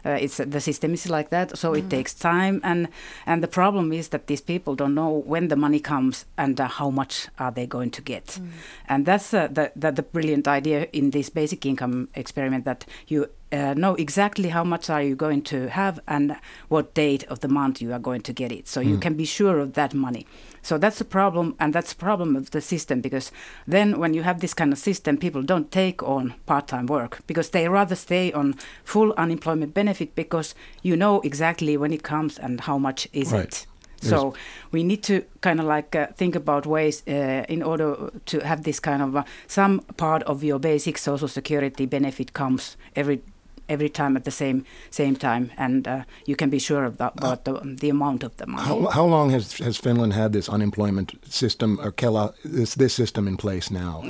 uh, 0.05 0.11
it's 0.11 0.37
the 0.37 0.61
system 0.61 0.93
is 0.93 1.09
like 1.09 1.29
that. 1.29 1.57
So 1.57 1.73
it 1.73 1.89
takes 1.89 2.13
time, 2.13 2.61
and 2.63 2.87
and 3.25 3.41
the 3.43 3.47
problem 3.47 3.91
is 3.93 4.09
that 4.09 4.27
these 4.27 4.41
people 4.41 4.75
don't 4.75 4.95
know 4.95 5.23
when 5.25 5.47
the 5.47 5.55
money 5.55 5.79
comes 5.79 6.25
and 6.37 6.59
uh, 6.59 6.67
how 6.67 6.89
much 6.89 7.27
are 7.39 7.51
they 7.51 7.67
going 7.67 7.91
to 7.91 8.01
get, 8.01 8.39
and 8.87 9.05
that's 9.05 9.33
uh, 9.33 9.47
the, 9.47 9.71
the 9.75 9.91
the 9.91 10.03
brilliant 10.03 10.47
idea 10.47 10.87
in 10.91 11.11
this 11.11 11.29
basic 11.29 11.65
income 11.65 12.09
experiment 12.15 12.65
that 12.65 12.85
you. 13.07 13.29
Uh, 13.51 13.73
know 13.75 13.95
exactly 13.95 14.49
how 14.49 14.63
much 14.63 14.89
are 14.89 15.03
you 15.03 15.15
going 15.15 15.41
to 15.41 15.69
have 15.69 15.99
and 16.07 16.35
what 16.67 16.93
date 16.95 17.23
of 17.25 17.39
the 17.39 17.47
month 17.47 17.81
you 17.81 17.93
are 17.93 17.99
going 17.99 18.21
to 18.21 18.33
get 18.33 18.51
it. 18.51 18.67
So 18.67 18.81
you 18.81 18.97
can 18.97 19.13
be 19.13 19.23
sure 19.25 19.59
of 19.59 19.73
that 19.73 19.93
money. 19.93 20.25
So 20.61 20.77
that's 20.79 20.97
the 20.97 21.05
problem 21.05 21.55
and 21.59 21.71
that's 21.71 21.93
the 21.93 21.99
problem 21.99 22.35
of 22.35 22.49
the 22.49 22.59
system 22.59 23.01
because 23.01 23.31
then 23.67 23.99
when 23.99 24.13
you 24.15 24.23
have 24.23 24.39
this 24.39 24.53
kind 24.55 24.73
of 24.73 24.79
system 24.79 25.17
people 25.17 25.43
don't 25.43 25.71
take 25.71 26.01
on 26.03 26.33
part-time 26.47 26.87
work 26.87 27.19
because 27.27 27.51
they 27.51 27.69
rather 27.69 27.95
stay 27.95 28.33
on 28.33 28.55
full 28.83 29.13
unemployment 29.15 29.73
benefit 29.73 30.15
because 30.15 30.55
you 30.81 30.97
know 30.97 31.21
exactly 31.21 31.77
when 31.77 31.93
it 31.93 32.01
comes 32.03 32.39
and 32.39 32.61
how 32.61 32.79
much 32.79 33.07
is 33.13 33.31
Right. 33.31 33.45
it. 33.45 33.67
So 34.01 34.33
we 34.71 34.83
need 34.83 35.01
to 35.03 35.23
kind 35.41 35.59
of 35.59 35.65
like 35.65 35.95
uh, 35.95 36.07
think 36.17 36.35
about 36.35 36.65
ways 36.65 37.03
uh, 37.07 37.43
in 37.49 37.63
order 37.63 38.11
to 38.25 38.39
have 38.39 38.61
this 38.63 38.79
kind 38.79 39.01
of 39.01 39.15
uh, 39.15 39.23
some 39.47 39.79
part 39.97 40.23
of 40.23 40.43
your 40.43 40.59
basic 40.59 40.97
social 40.97 41.27
security 41.27 41.85
benefit 41.87 42.33
comes 42.33 42.77
every 42.95 43.21
every 43.69 43.89
time 43.89 44.15
at 44.17 44.23
the 44.23 44.31
same 44.31 44.63
same 44.91 45.15
time, 45.15 45.49
and 45.57 45.87
uh, 45.87 46.03
you 46.25 46.35
can 46.35 46.49
be 46.49 46.59
sure 46.59 46.85
of 46.85 46.97
that, 46.97 47.13
about 47.17 47.43
the, 47.45 47.53
the 47.81 47.89
amount 47.89 48.23
of 48.23 48.31
the 48.37 48.45
money. 48.47 48.67
How, 48.67 48.87
how 48.91 49.05
long 49.05 49.31
has, 49.31 49.57
has 49.59 49.77
Finland 49.77 50.13
had 50.13 50.31
this 50.33 50.49
unemployment 50.49 51.11
system 51.29 51.79
or 51.81 51.91
Kela 51.91 52.33
this 52.43 52.75
this 52.75 52.93
system 52.93 53.27
in 53.27 53.37
place 53.37 53.71
now? 53.71 54.01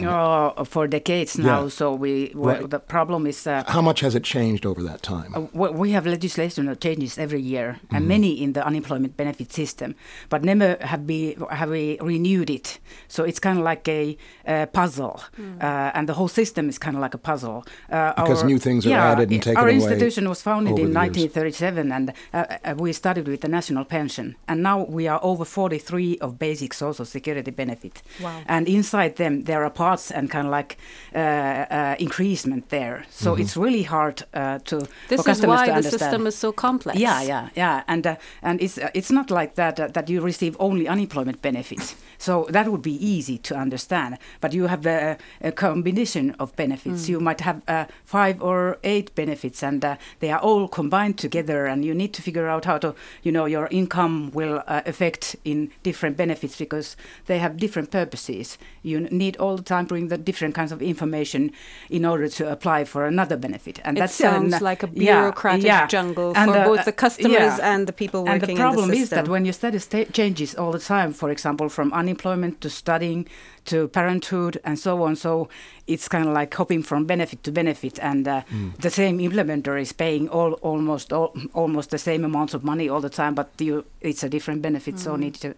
Oh, 0.58 0.63
for 0.65 0.88
decades 0.88 1.38
now. 1.38 1.62
Yeah. 1.63 1.70
So 1.70 1.94
we 1.94 2.32
well, 2.36 2.56
Right. 2.62 2.70
the 2.70 2.80
problem 2.80 3.26
is 3.28 3.48
uh, 3.48 3.63
How 3.68 3.82
much 3.82 4.02
has 4.02 4.15
it 4.15 4.24
changed 4.24 4.65
over 4.65 4.84
that 4.84 5.02
time? 5.02 5.32
Uh, 5.36 5.41
we 5.54 5.70
we 5.86 5.91
have 5.94 6.10
legislation 6.10 6.65
that 6.65 6.80
changes 6.82 7.18
every 7.18 7.41
year, 7.41 7.65
Mm-hmm. 7.76 7.96
and 7.96 8.08
many 8.08 8.32
in 8.44 8.54
the 8.54 8.62
unemployment 8.68 9.15
benefit 9.18 9.52
system, 9.54 9.96
but 10.30 10.44
never 10.44 10.78
have 10.82 11.04
be 11.06 11.36
have 11.50 11.70
we 11.72 11.98
renewed 12.02 12.50
it. 12.50 12.80
So 13.08 13.24
it's 13.24 13.39
kind 13.39 13.58
of 13.60 13.65
like 13.70 13.88
a 13.91 14.18
uh, 14.48 14.65
puzzle, 14.80 15.15
uh, 15.62 15.91
and 15.98 16.08
the 16.10 16.13
whole 16.13 16.28
system 16.30 16.70
is 16.70 16.78
kind 16.80 16.96
of 16.98 17.02
like 17.02 17.15
a 17.15 17.22
puzzle. 17.32 17.63
Uh, 17.91 18.13
Because 18.24 18.44
new 18.46 18.60
things 18.60 18.86
are 18.86 18.94
added 19.12 19.30
and 19.32 19.34
i- 19.39 19.44
taken 19.45 19.58
Our 19.58 19.67
away 19.69 19.75
institution 19.75 20.23
was 20.29 20.41
founded 20.41 20.71
in 20.79 20.93
the 20.93 20.99
years. 21.01 21.25
1937, 21.29 21.91
and 21.91 22.05
uh, 22.34 22.38
uh, 22.38 22.75
we 22.84 22.93
started 22.93 23.27
with 23.27 23.41
the 23.41 23.47
national 23.47 23.86
pension, 23.86 24.36
and 24.47 24.58
now 24.63 24.77
we 24.97 25.08
are 25.13 25.19
over 25.23 25.45
43 25.45 26.17
of 26.21 26.29
basic 26.39 26.73
social 26.73 27.05
security 27.05 27.51
benefit. 27.51 28.01
Wow. 28.21 28.41
And 28.47 28.67
inside 28.67 29.15
them, 29.15 29.43
there 29.43 29.63
are 29.63 29.69
parts 29.71 30.12
and 30.12 30.29
kind 30.31 30.47
of 30.47 30.51
like 30.60 30.77
uh, 31.15 31.19
uh, 31.19 31.95
increasement 31.99 32.69
there. 32.69 32.97
So 33.10 33.31
Mm-hmm. 33.36 33.41
it's 33.43 33.58
really 33.58 33.84
hard 33.84 34.17
uh, 34.34 34.60
to 34.69 34.75
This 35.10 35.21
for 35.23 35.31
is 35.31 35.41
why 35.41 35.65
to 35.65 35.71
the 35.71 35.77
understand. 35.77 35.99
system 35.99 36.27
is 36.27 36.36
so 36.38 36.51
complex. 36.51 36.99
Yeah, 36.99 37.21
yeah, 37.27 37.49
yeah, 37.55 37.84
and 37.88 38.05
uh, 38.08 38.15
and 38.41 38.62
it's 38.62 38.77
uh, 38.77 38.89
it's 38.93 39.12
not 39.12 39.29
like 39.39 39.51
that 39.55 39.79
uh, 39.79 39.88
that 39.93 40.10
you 40.10 40.21
receive 40.25 40.55
only 40.60 40.88
unemployment 40.88 41.41
benefits. 41.41 41.95
So 42.17 42.45
that 42.51 42.65
would 42.67 42.81
be 42.81 42.97
easy 43.15 43.38
to 43.38 43.55
understand. 43.55 44.17
But 44.41 44.53
you 44.53 44.67
have 44.67 44.86
a, 44.89 45.17
a 45.41 45.51
combination 45.51 46.36
of 46.39 46.55
benefits. 46.55 47.10
You 47.10 47.19
might 47.19 47.41
have 47.41 47.58
uh, 47.67 47.86
five 48.05 48.36
or 48.41 48.77
eight 48.84 49.08
benefits, 49.15 49.35
and 49.63 49.84
uh, 49.84 49.98
they 50.19 50.32
are 50.32 50.39
all 50.39 50.67
combined 50.67 51.17
together. 51.17 51.65
And 51.65 51.84
you 51.84 51.93
need 51.93 52.13
to 52.13 52.21
figure 52.21 52.48
out 52.48 52.65
how 52.65 52.78
to, 52.80 52.95
you 53.24 53.32
know, 53.32 53.45
your 53.45 53.67
income 53.71 54.32
will 54.32 54.63
uh, 54.67 54.82
affect 54.86 55.36
in 55.43 55.71
different 55.84 56.17
benefits 56.17 56.58
because 56.58 56.95
they 57.26 57.39
have 57.39 57.58
different 57.58 57.91
purposes. 57.91 58.58
You 58.84 59.02
need 59.02 59.38
all 59.38 59.58
the 59.58 59.63
time 59.63 59.86
bring 59.86 60.08
the 60.10 60.17
different 60.17 60.56
kinds 60.56 60.71
of 60.71 60.82
information 60.82 61.52
in 61.89 62.06
order 62.06 62.28
to 62.28 62.52
apply 62.52 62.86
for 62.86 63.06
another 63.06 63.38
benefit. 63.38 63.80
And 63.84 63.98
that 63.98 64.12
sounds 64.12 64.54
an- 64.54 64.63
like 64.63 64.84
a 64.84 64.88
bureaucratic 64.88 65.65
yeah. 65.65 65.88
jungle 65.88 66.34
And, 66.36 66.52
for 66.52 66.58
uh, 66.58 66.65
both 66.65 66.86
the 66.86 66.91
customers 66.91 67.32
yeah. 67.32 67.74
and 67.74 67.88
the 67.88 67.93
people 67.93 68.21
And 68.28 68.41
working 68.41 68.56
the 68.56 68.62
problem 68.62 68.89
in 68.89 68.95
the 68.95 69.02
is 69.02 69.10
that 69.10 69.28
when 69.28 69.45
your 69.45 69.54
status 69.54 69.84
sta- 69.84 70.06
changes 70.12 70.56
all 70.56 70.71
the 70.71 70.80
time, 70.80 71.13
for 71.13 71.30
example, 71.30 71.69
from 71.69 71.91
unemployment 71.93 72.62
to 72.62 72.69
studying 72.69 73.28
to 73.65 73.88
parenthood 73.88 74.60
and 74.63 74.78
so 74.78 75.04
on, 75.04 75.15
so 75.15 75.50
it's 75.88 76.08
kind 76.08 76.28
of 76.28 76.34
like 76.34 76.54
hopping 76.54 76.84
from 76.84 77.06
benefit 77.06 77.43
to 77.43 77.52
benefit, 77.52 78.00
and 78.00 78.28
uh, 78.28 78.41
the 78.80 78.89
same 78.89 79.19
implementer 79.29 79.75
is 79.81 79.93
paying 79.93 80.29
all 80.29 80.53
almost 80.61 81.11
all, 81.13 81.31
almost 81.53 81.89
the 81.89 81.97
same 81.97 82.25
amounts 82.25 82.53
of 82.53 82.63
money 82.63 82.89
all 82.89 83.01
the 83.01 83.09
time, 83.21 83.33
but 83.35 83.47
you, 83.59 83.83
it's 84.01 84.23
a 84.23 84.29
different 84.29 84.61
benefit, 84.61 84.99
so 84.99 85.15
need 85.15 85.35
to 85.35 85.49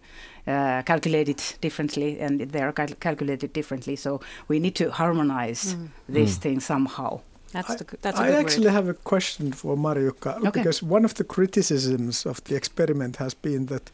uh, 0.46 0.82
calculate 0.82 1.28
it 1.34 1.58
differently, 1.60 2.20
and 2.24 2.40
they 2.40 2.62
are 2.62 2.72
cal- 2.72 2.96
calculated 3.00 3.52
differently. 3.52 3.96
So 3.96 4.20
we 4.48 4.58
need 4.58 4.74
to 4.76 4.90
harmonize 4.90 5.76
this 6.08 6.38
thing 6.38 6.60
somehow. 6.60 7.20
that's 7.52 7.70
I, 7.70 7.76
the, 7.76 7.84
that's 8.02 8.18
a 8.20 8.22
I 8.22 8.26
good 8.30 8.40
actually 8.44 8.66
word. 8.66 8.72
have 8.78 8.88
a 8.90 8.94
question 9.10 9.52
for 9.52 9.76
Marjukka 9.76 10.32
Okay. 10.36 10.50
because 10.50 10.82
one 10.96 11.04
of 11.04 11.14
the 11.14 11.24
criticisms 11.24 12.26
of 12.26 12.36
the 12.44 12.54
experiment 12.56 13.16
has 13.16 13.34
been 13.34 13.66
that 13.66 13.90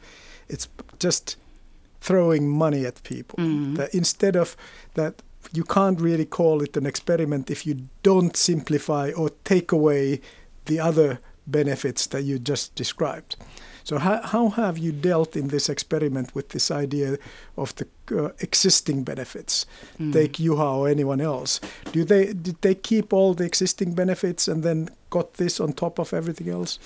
it's 0.48 0.68
just 1.06 1.37
throwing 2.00 2.48
money 2.48 2.87
at 2.87 3.02
people. 3.02 3.38
Mhm. 3.38 3.76
That 3.76 3.94
instead 3.94 4.37
of 4.37 4.56
that, 4.94 5.14
you 5.52 5.64
can't 5.64 6.00
really 6.00 6.24
call 6.24 6.62
it 6.62 6.76
an 6.76 6.87
experiment 6.87 7.50
if 7.50 7.66
you 7.66 7.88
don't 8.02 8.37
simplify 8.37 9.11
or 9.16 9.30
take 9.44 9.72
away 9.72 10.20
the 10.66 10.80
other 10.80 11.20
benefits 11.46 12.07
that 12.07 12.22
you 12.22 12.38
just 12.38 12.74
described. 12.74 13.37
So 13.85 13.98
how, 13.98 14.22
how 14.22 14.48
have 14.48 14.78
you 14.78 14.92
dealt 14.92 15.37
in 15.37 15.48
this 15.48 15.68
experiment 15.68 16.35
with 16.35 16.48
this 16.48 16.70
idea 16.70 17.18
of 17.59 17.74
the 17.76 17.87
uh, 18.18 18.30
existing 18.40 19.04
benefits? 19.04 19.66
Mm. 20.00 20.12
Take 20.12 20.33
Juha 20.35 20.78
or 20.78 20.88
anyone 20.88 21.20
else. 21.20 21.61
Do 21.92 22.02
they 22.02 22.33
did 22.33 22.62
they 22.62 22.74
keep 22.74 23.12
all 23.12 23.35
the 23.35 23.44
existing 23.44 23.94
benefits 23.94 24.48
and 24.48 24.62
then 24.62 24.88
got 25.11 25.35
this 25.35 25.61
on 25.61 25.74
top 25.74 25.98
of 25.98 26.14
everything 26.14 26.48
else? 26.48 26.78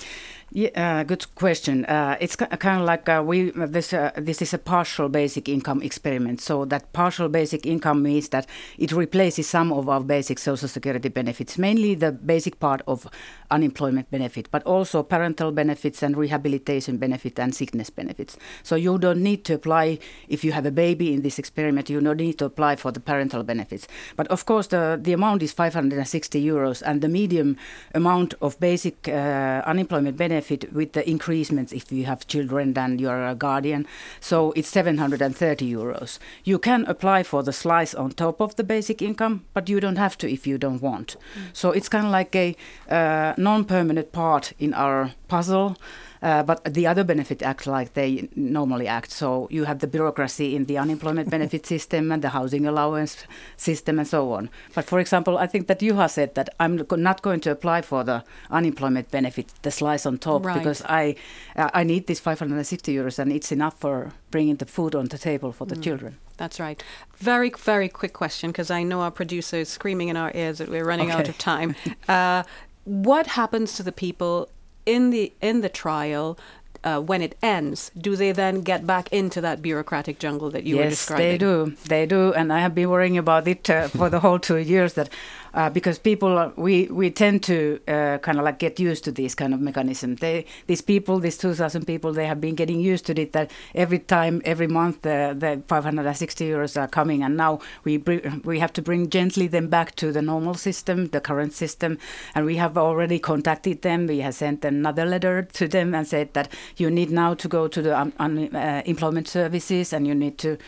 Yeah, 0.50 1.00
uh, 1.00 1.04
good 1.04 1.26
question. 1.34 1.84
Uh, 1.84 2.16
it's 2.20 2.34
ki- 2.34 2.46
kind 2.46 2.80
of 2.80 2.86
like 2.86 3.06
uh, 3.06 3.22
we 3.22 3.50
this 3.50 3.92
uh, 3.92 4.12
this 4.16 4.40
is 4.40 4.54
a 4.54 4.58
partial 4.58 5.10
basic 5.10 5.46
income 5.46 5.82
experiment. 5.82 6.40
So 6.40 6.64
that 6.64 6.90
partial 6.94 7.28
basic 7.28 7.66
income 7.66 8.02
means 8.02 8.30
that 8.30 8.46
it 8.78 8.90
replaces 8.92 9.46
some 9.46 9.74
of 9.74 9.90
our 9.90 10.00
basic 10.00 10.38
social 10.38 10.66
security 10.68 11.10
benefits, 11.10 11.58
mainly 11.58 11.94
the 11.94 12.12
basic 12.12 12.60
part 12.60 12.80
of 12.86 13.06
unemployment 13.50 14.10
benefit, 14.10 14.48
but 14.50 14.62
also 14.64 15.02
parental 15.02 15.52
benefits 15.52 16.02
and 16.02 16.16
rehabilitation 16.16 16.96
benefit 16.96 17.38
and 17.38 17.54
sickness 17.54 17.90
benefits. 17.90 18.38
So 18.62 18.74
you 18.74 18.98
don't 18.98 19.22
need 19.22 19.44
to 19.44 19.54
apply 19.54 19.98
if 20.28 20.44
you 20.44 20.52
have 20.52 20.64
a 20.64 20.70
baby 20.70 21.12
in 21.12 21.20
this 21.22 21.38
experiment, 21.38 21.90
you 21.90 22.00
don't 22.00 22.16
need 22.16 22.38
to 22.38 22.46
apply 22.46 22.76
for 22.76 22.90
the 22.90 23.00
parental 23.00 23.42
benefits. 23.42 23.86
But 24.16 24.28
of 24.28 24.46
course, 24.46 24.68
the, 24.68 24.98
the 25.00 25.12
amount 25.12 25.42
is 25.42 25.52
560 25.52 26.42
euros, 26.42 26.82
and 26.84 27.02
the 27.02 27.08
medium 27.08 27.56
amount 27.94 28.34
of 28.40 28.58
basic 28.60 29.08
uh, 29.08 29.62
unemployment 29.66 30.16
benefit 30.38 30.72
with 30.72 30.92
the 30.92 31.02
increasements 31.02 31.72
if 31.72 31.90
you 31.92 32.04
have 32.04 32.26
children 32.26 32.76
and 32.78 33.00
you 33.00 33.08
are 33.08 33.28
a 33.28 33.34
guardian. 33.34 33.86
So 34.20 34.52
it's 34.56 34.68
730 34.68 35.72
euros. 35.72 36.18
You 36.44 36.58
can 36.58 36.84
apply 36.86 37.24
for 37.24 37.42
the 37.42 37.52
slice 37.52 37.94
on 37.94 38.10
top 38.10 38.40
of 38.40 38.54
the 38.54 38.64
basic 38.64 39.02
income, 39.02 39.40
but 39.54 39.68
you 39.68 39.80
don't 39.80 39.98
have 39.98 40.16
to 40.18 40.26
if 40.30 40.46
you 40.46 40.58
don't 40.58 40.82
want. 40.82 41.16
Mm. 41.16 41.40
So 41.52 41.72
it's 41.72 41.88
kind 41.88 42.06
of 42.06 42.12
like 42.12 42.36
a 42.36 42.54
uh, 42.88 43.34
non 43.36 43.64
permanent 43.64 44.12
part 44.12 44.52
in 44.58 44.74
our 44.74 45.10
puzzle. 45.28 45.76
Uh, 46.22 46.42
but 46.42 46.62
the 46.64 46.86
other 46.86 47.04
benefit 47.04 47.42
act 47.42 47.66
like 47.66 47.94
they 47.94 48.28
normally 48.34 48.86
act. 48.86 49.10
So 49.10 49.48
you 49.50 49.64
have 49.64 49.78
the 49.78 49.86
bureaucracy 49.86 50.56
in 50.56 50.64
the 50.64 50.78
unemployment 50.78 51.30
benefit 51.36 51.66
system 51.66 52.12
and 52.12 52.22
the 52.22 52.30
housing 52.30 52.66
allowance 52.66 53.24
system 53.56 53.98
and 53.98 54.08
so 54.08 54.32
on. 54.32 54.50
But 54.74 54.84
for 54.84 54.98
example, 55.00 55.38
I 55.38 55.46
think 55.46 55.66
that 55.68 55.82
you 55.82 55.94
have 55.94 56.10
said 56.10 56.34
that 56.34 56.48
I'm 56.58 56.84
not 56.90 57.22
going 57.22 57.40
to 57.40 57.50
apply 57.50 57.82
for 57.82 58.04
the 58.04 58.24
unemployment 58.50 59.10
benefit, 59.10 59.52
the 59.62 59.70
slice 59.70 60.06
on 60.06 60.18
top, 60.18 60.44
right. 60.44 60.58
because 60.58 60.82
I 60.86 61.14
uh, 61.56 61.70
I 61.74 61.84
need 61.84 62.06
this 62.06 62.20
560 62.20 62.94
euros 62.94 63.18
and 63.18 63.32
it's 63.32 63.52
enough 63.52 63.78
for 63.78 64.12
bringing 64.30 64.56
the 64.56 64.66
food 64.66 64.94
on 64.94 65.06
the 65.06 65.18
table 65.18 65.52
for 65.52 65.66
the 65.66 65.76
mm. 65.76 65.82
children. 65.82 66.18
That's 66.36 66.60
right. 66.60 66.82
Very, 67.16 67.50
very 67.50 67.88
quick 67.88 68.12
question 68.12 68.50
because 68.50 68.70
I 68.70 68.82
know 68.84 69.00
our 69.00 69.10
producer 69.10 69.56
is 69.56 69.68
screaming 69.68 70.08
in 70.08 70.16
our 70.16 70.30
ears 70.34 70.58
that 70.58 70.68
we're 70.68 70.84
running 70.84 71.10
okay. 71.10 71.18
out 71.18 71.28
of 71.28 71.38
time. 71.38 71.74
Uh, 72.08 72.42
what 72.84 73.26
happens 73.26 73.74
to 73.76 73.82
the 73.82 73.92
people 73.92 74.48
in 74.88 75.10
the 75.10 75.32
in 75.42 75.60
the 75.60 75.68
trial 75.68 76.38
uh, 76.84 77.00
when 77.00 77.20
it 77.22 77.36
ends, 77.42 77.90
do 77.96 78.16
they 78.16 78.32
then 78.32 78.62
get 78.62 78.86
back 78.86 79.12
into 79.12 79.40
that 79.40 79.60
bureaucratic 79.60 80.18
jungle 80.18 80.50
that 80.50 80.64
you 80.64 80.76
yes, 80.76 80.84
were 80.84 80.90
describing? 80.90 81.26
Yes, 81.26 81.32
they 81.32 81.38
do. 81.38 81.76
They 81.88 82.06
do, 82.06 82.32
and 82.32 82.52
I 82.52 82.60
have 82.60 82.74
been 82.74 82.88
worrying 82.88 83.18
about 83.18 83.46
it 83.46 83.68
uh, 83.68 83.88
for 83.88 84.08
the 84.08 84.20
whole 84.20 84.38
two 84.38 84.56
years. 84.56 84.94
That 84.94 85.10
uh, 85.54 85.70
because 85.70 85.98
people 85.98 86.52
we 86.56 86.86
we 86.86 87.10
tend 87.10 87.42
to 87.44 87.80
uh, 87.88 88.18
kind 88.18 88.38
of 88.38 88.44
like 88.44 88.58
get 88.58 88.78
used 88.80 89.04
to 89.04 89.12
this 89.12 89.34
kind 89.34 89.54
of 89.54 89.60
mechanism. 89.60 90.16
They 90.16 90.44
these 90.66 90.82
people, 90.82 91.18
these 91.18 91.38
two 91.38 91.54
thousand 91.54 91.86
people, 91.86 92.12
they 92.12 92.26
have 92.26 92.40
been 92.40 92.54
getting 92.54 92.80
used 92.80 93.06
to 93.06 93.20
it. 93.20 93.32
That 93.32 93.50
every 93.74 93.98
time, 93.98 94.42
every 94.44 94.66
month, 94.66 95.02
the 95.02 95.34
the 95.38 95.62
five 95.66 95.84
hundred 95.84 96.06
and 96.06 96.16
sixty 96.16 96.48
euros 96.48 96.80
are 96.80 96.88
coming, 96.88 97.22
and 97.22 97.36
now 97.36 97.60
we 97.84 97.98
we 98.44 98.58
have 98.58 98.72
to 98.74 98.82
bring 98.82 99.10
gently 99.10 99.46
them 99.46 99.68
back 99.68 99.94
to 99.96 100.12
the 100.12 100.22
normal 100.22 100.54
system, 100.54 101.08
the 101.08 101.20
current 101.20 101.52
system, 101.52 101.98
and 102.34 102.46
we 102.46 102.56
have 102.56 102.76
already 102.76 103.18
contacted 103.18 103.82
them. 103.82 104.06
We 104.06 104.20
have 104.20 104.34
sent 104.34 104.64
another 104.64 105.04
letter 105.04 105.42
to 105.42 105.68
them 105.68 105.94
and 105.94 106.06
said 106.06 106.34
that 106.34 106.48
you 106.76 106.90
need 106.90 107.10
now 107.10 107.34
to 107.34 107.48
go 107.48 107.68
to 107.68 107.82
the 107.82 107.98
um, 107.98 108.12
uh, 108.18 108.82
employment 108.84 109.28
services 109.28 109.92
and 109.92 110.06
you 110.06 110.14
need 110.14 110.38
to 110.38 110.58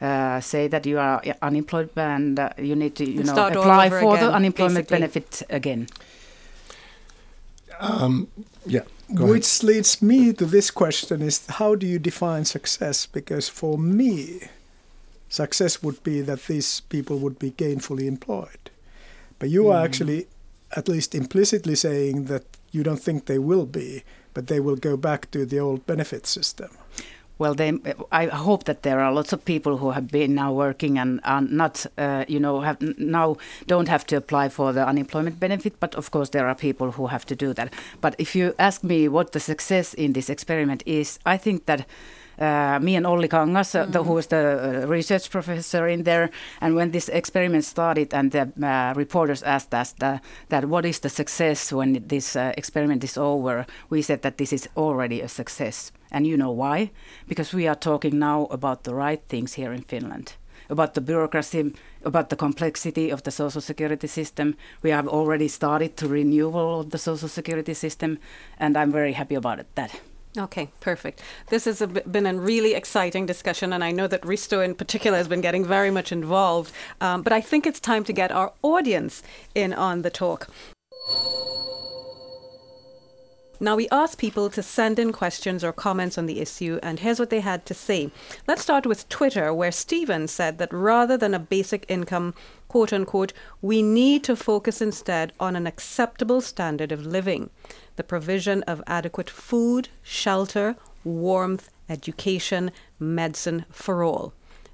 uh, 0.00 0.40
say 0.40 0.68
that 0.68 0.86
you 0.86 0.98
are 0.98 1.22
unemployed 1.42 1.90
and 1.96 2.38
uh, 2.38 2.50
you 2.58 2.76
need 2.76 2.94
to 2.96 3.04
you 3.04 3.22
know 3.22 3.48
apply 3.48 3.90
for 3.90 4.14
again, 4.14 4.24
the 4.24 4.32
unemployment 4.32 4.88
basically. 4.88 4.98
benefit 4.98 5.42
again. 5.50 5.88
Um, 7.80 8.28
yeah. 8.66 8.82
Which 9.10 9.62
ahead. 9.62 9.68
leads 9.68 10.02
me 10.02 10.32
to 10.34 10.44
this 10.44 10.70
question: 10.70 11.22
Is 11.22 11.46
how 11.46 11.74
do 11.74 11.86
you 11.86 11.98
define 11.98 12.44
success? 12.44 13.06
Because 13.06 13.48
for 13.48 13.78
me, 13.78 14.40
success 15.28 15.82
would 15.82 16.02
be 16.02 16.20
that 16.20 16.46
these 16.46 16.80
people 16.80 17.18
would 17.18 17.38
be 17.38 17.50
gainfully 17.52 18.06
employed. 18.06 18.70
But 19.38 19.48
you 19.48 19.64
mm. 19.64 19.74
are 19.74 19.84
actually, 19.84 20.26
at 20.76 20.88
least 20.88 21.14
implicitly, 21.14 21.74
saying 21.74 22.24
that 22.26 22.44
you 22.70 22.82
don't 22.82 23.00
think 23.00 23.26
they 23.26 23.38
will 23.38 23.66
be, 23.66 24.02
but 24.34 24.48
they 24.48 24.60
will 24.60 24.76
go 24.76 24.96
back 24.96 25.30
to 25.30 25.46
the 25.46 25.58
old 25.58 25.86
benefit 25.86 26.26
system. 26.26 26.70
Well, 27.38 27.54
they, 27.54 27.72
I 28.10 28.26
hope 28.26 28.64
that 28.64 28.82
there 28.82 29.00
are 29.00 29.12
lots 29.12 29.32
of 29.32 29.44
people 29.44 29.76
who 29.76 29.92
have 29.92 30.08
been 30.08 30.34
now 30.34 30.52
working 30.52 30.98
and 30.98 31.20
are 31.22 31.40
not, 31.40 31.86
uh, 31.96 32.24
you 32.26 32.40
know, 32.40 32.60
have 32.60 32.80
now 32.98 33.36
don't 33.66 33.88
have 33.88 34.04
to 34.08 34.16
apply 34.16 34.48
for 34.48 34.72
the 34.72 34.86
unemployment 34.86 35.38
benefit. 35.38 35.78
But 35.78 35.94
of 35.94 36.10
course, 36.10 36.30
there 36.30 36.48
are 36.48 36.54
people 36.56 36.92
who 36.92 37.06
have 37.06 37.24
to 37.26 37.36
do 37.36 37.54
that. 37.54 37.72
But 38.00 38.16
if 38.18 38.34
you 38.34 38.54
ask 38.58 38.82
me 38.82 39.08
what 39.08 39.32
the 39.32 39.40
success 39.40 39.94
in 39.94 40.14
this 40.14 40.28
experiment 40.28 40.82
is, 40.84 41.18
I 41.24 41.36
think 41.36 41.66
that 41.66 41.86
uh, 42.38 42.78
me 42.80 42.96
and 42.96 43.06
Olli 43.06 43.28
Kangas, 43.28 43.74
uh, 43.74 43.84
the, 43.86 44.02
who 44.02 44.12
was 44.12 44.26
the 44.28 44.82
uh, 44.84 44.86
research 44.86 45.30
professor 45.30 45.88
in 45.88 46.04
there. 46.04 46.30
And 46.60 46.74
when 46.74 46.90
this 46.90 47.08
experiment 47.08 47.64
started, 47.64 48.14
and 48.14 48.32
the 48.32 48.52
uh, 48.62 48.94
reporters 48.94 49.42
asked 49.42 49.74
us 49.74 49.92
the, 49.92 50.20
that 50.48 50.66
what 50.66 50.84
is 50.84 51.00
the 51.00 51.08
success 51.08 51.72
when 51.72 52.04
this 52.06 52.36
experiment 52.36 53.04
is 53.04 53.16
over, 53.16 53.66
we 53.90 54.02
said 54.02 54.22
that 54.22 54.38
this 54.38 54.52
is 54.52 54.68
already 54.76 55.20
a 55.20 55.28
success. 55.28 55.92
And 56.10 56.26
you 56.26 56.36
know 56.36 56.50
why? 56.50 56.90
Because 57.26 57.52
we 57.52 57.66
are 57.66 57.74
talking 57.74 58.18
now 58.18 58.46
about 58.50 58.84
the 58.84 58.94
right 58.94 59.22
things 59.28 59.54
here 59.54 59.72
in 59.72 59.82
Finland 59.82 60.34
about 60.68 60.94
the 60.94 61.00
bureaucracy, 61.00 61.72
about 62.04 62.28
the 62.28 62.36
complexity 62.36 63.10
of 63.10 63.22
the 63.22 63.30
social 63.30 63.60
security 63.60 64.06
system. 64.06 64.54
We 64.82 64.90
have 64.90 65.08
already 65.08 65.48
started 65.48 65.96
to 65.96 66.08
renewal 66.08 66.80
of 66.80 66.90
the 66.90 66.98
social 66.98 67.28
security 67.28 67.74
system, 67.74 68.18
and 68.58 68.76
I'm 68.76 68.92
very 68.92 69.12
happy 69.12 69.34
about 69.34 69.60
it, 69.60 69.66
that. 69.74 70.00
Okay, 70.38 70.70
perfect. 70.78 71.20
This 71.48 71.64
has 71.64 71.82
been 71.82 72.26
a 72.26 72.34
really 72.34 72.74
exciting 72.74 73.26
discussion, 73.26 73.72
and 73.72 73.82
I 73.82 73.90
know 73.90 74.06
that 74.06 74.22
Risto 74.22 74.64
in 74.64 74.76
particular 74.76 75.18
has 75.18 75.26
been 75.26 75.40
getting 75.40 75.64
very 75.64 75.90
much 75.90 76.12
involved. 76.12 76.72
Um, 77.00 77.22
but 77.22 77.32
I 77.32 77.40
think 77.40 77.66
it's 77.66 77.80
time 77.80 78.04
to 78.04 78.12
get 78.12 78.30
our 78.30 78.52
audience 78.62 79.22
in 79.54 79.72
on 79.72 80.02
the 80.02 80.10
talk. 80.10 80.48
Now, 83.60 83.74
we 83.74 83.88
asked 83.90 84.18
people 84.18 84.50
to 84.50 84.62
send 84.62 85.00
in 85.00 85.10
questions 85.10 85.64
or 85.64 85.72
comments 85.72 86.16
on 86.16 86.26
the 86.26 86.38
issue, 86.38 86.78
and 86.80 87.00
here's 87.00 87.18
what 87.18 87.30
they 87.30 87.40
had 87.40 87.66
to 87.66 87.74
say. 87.74 88.12
Let's 88.46 88.62
start 88.62 88.86
with 88.86 89.08
Twitter, 89.08 89.52
where 89.52 89.72
Stephen 89.72 90.28
said 90.28 90.58
that 90.58 90.72
rather 90.72 91.16
than 91.16 91.34
a 91.34 91.40
basic 91.40 91.84
income, 91.88 92.34
quote 92.68 92.92
unquote, 92.92 93.32
we 93.60 93.82
need 93.82 94.22
to 94.24 94.36
focus 94.36 94.80
instead 94.80 95.32
on 95.40 95.56
an 95.56 95.66
acceptable 95.66 96.40
standard 96.40 96.92
of 96.92 97.04
living, 97.04 97.50
the 97.98 98.04
provision 98.04 98.62
of 98.62 98.82
adequate 98.86 99.28
food, 99.28 99.90
shelter, 100.02 100.76
warmth, 101.04 101.68
education, 101.90 102.70
medicine 102.98 103.66
for 103.70 104.02
all. 104.02 104.32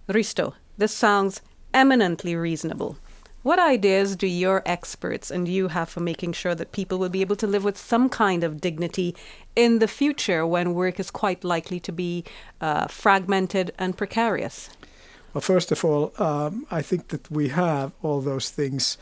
Risto, 0.08 0.54
this 0.78 0.92
sounds 0.92 1.42
eminently 1.72 2.36
reasonable. 2.36 2.96
What 3.42 3.58
ideas 3.58 4.16
do 4.16 4.26
your 4.26 4.62
experts 4.64 5.30
and 5.30 5.48
you 5.48 5.68
have 5.68 5.88
for 5.88 6.00
making 6.00 6.32
sure 6.32 6.54
that 6.54 6.72
people 6.72 6.98
will 6.98 7.08
be 7.08 7.20
able 7.20 7.36
to 7.36 7.46
live 7.46 7.64
with 7.64 7.76
some 7.76 8.08
kind 8.08 8.44
of 8.44 8.60
dignity 8.60 9.14
in 9.56 9.80
the 9.80 9.88
future 9.88 10.46
when 10.46 10.72
work 10.72 11.00
is 11.00 11.10
quite 11.10 11.44
likely 11.44 11.80
to 11.80 11.92
be 11.92 12.24
uh, 12.60 12.86
fragmented 12.86 13.72
and 13.78 13.98
precarious? 13.98 14.70
Well, 15.34 15.42
first 15.42 15.72
of 15.72 15.84
all, 15.84 16.12
um, 16.18 16.66
I 16.70 16.80
think 16.80 17.08
that 17.08 17.30
we 17.30 17.48
have 17.48 17.92
all 18.02 18.20
those 18.20 18.50
things 18.50 18.96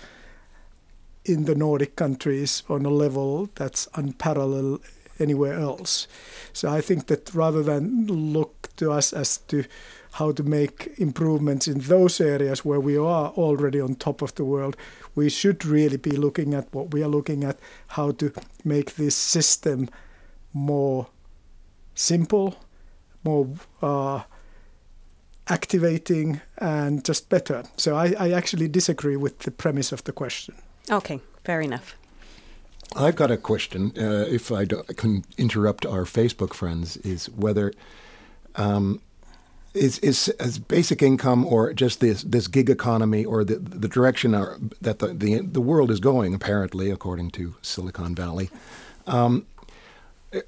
in 1.25 1.45
the 1.45 1.55
Nordic 1.55 1.97
countries 1.97 2.63
on 2.69 2.85
a 2.85 2.91
level 2.91 3.49
that's 3.55 3.89
unparalleled 3.95 4.81
anywhere 5.19 5.55
else. 5.55 6.09
So 6.53 6.69
I 6.69 6.81
think 6.81 7.07
that 7.07 7.35
rather 7.35 7.63
than 7.63 8.07
look 8.07 8.69
to 8.77 8.91
us 8.91 9.13
as 9.13 9.39
to 9.39 9.65
how 10.13 10.31
to 10.31 10.43
make 10.43 10.93
improvements 10.99 11.67
in 11.67 11.79
those 11.81 12.21
areas 12.21 12.65
where 12.65 12.81
we 12.81 12.97
are 12.97 13.31
already 13.31 13.81
on 13.81 13.95
top 13.95 14.21
of 14.21 14.35
the 14.35 14.45
world. 14.45 14.77
We 15.15 15.31
should 15.31 15.65
really 15.65 15.97
be 15.97 16.11
looking 16.11 16.53
at 16.55 16.73
what 16.75 16.93
we 16.93 17.03
are 17.03 17.09
looking 17.09 17.45
at, 17.45 17.59
how 17.89 18.11
to 18.13 18.33
make 18.65 18.97
this 18.97 19.17
system 19.17 19.89
more 20.53 21.07
simple, 21.95 22.57
more 23.25 23.49
uh, 23.81 24.23
activating, 25.49 26.43
and 26.59 27.03
just 27.05 27.31
better. 27.31 27.65
So 27.77 27.97
I, 27.97 28.15
I 28.19 28.33
actually 28.33 28.69
disagree 28.69 29.17
with 29.17 29.41
the 29.41 29.51
premise 29.51 29.93
of 29.93 30.05
the 30.05 30.13
question. 30.13 30.55
Okay, 30.93 31.21
fair 31.43 31.61
enough. 31.63 31.97
I've 32.95 33.17
got 33.17 33.31
a 33.31 33.39
question. 33.39 33.93
Uh, 33.97 34.27
if 34.29 34.53
I 34.53 34.67
can 34.67 35.25
interrupt 35.39 35.87
our 35.87 36.05
Facebook 36.05 36.53
friends, 36.53 36.99
is 36.99 37.27
whether 37.31 37.73
um, 38.57 39.01
is 39.73 39.99
is 40.01 40.29
as 40.39 40.59
basic 40.59 41.03
income 41.03 41.47
or 41.47 41.73
just 41.73 42.01
this 42.01 42.23
this 42.23 42.47
gig 42.47 42.69
economy 42.69 43.25
or 43.25 43.45
the 43.45 43.57
the 43.57 43.89
direction 43.89 44.33
that 44.33 44.99
the, 44.99 45.09
the 45.09 45.41
the 45.41 45.61
world 45.63 45.91
is 45.91 46.01
going 46.01 46.35
apparently 46.35 46.91
according 46.91 47.31
to 47.31 47.55
Silicon 47.63 48.15
Valley. 48.15 48.51
Um, 49.07 49.47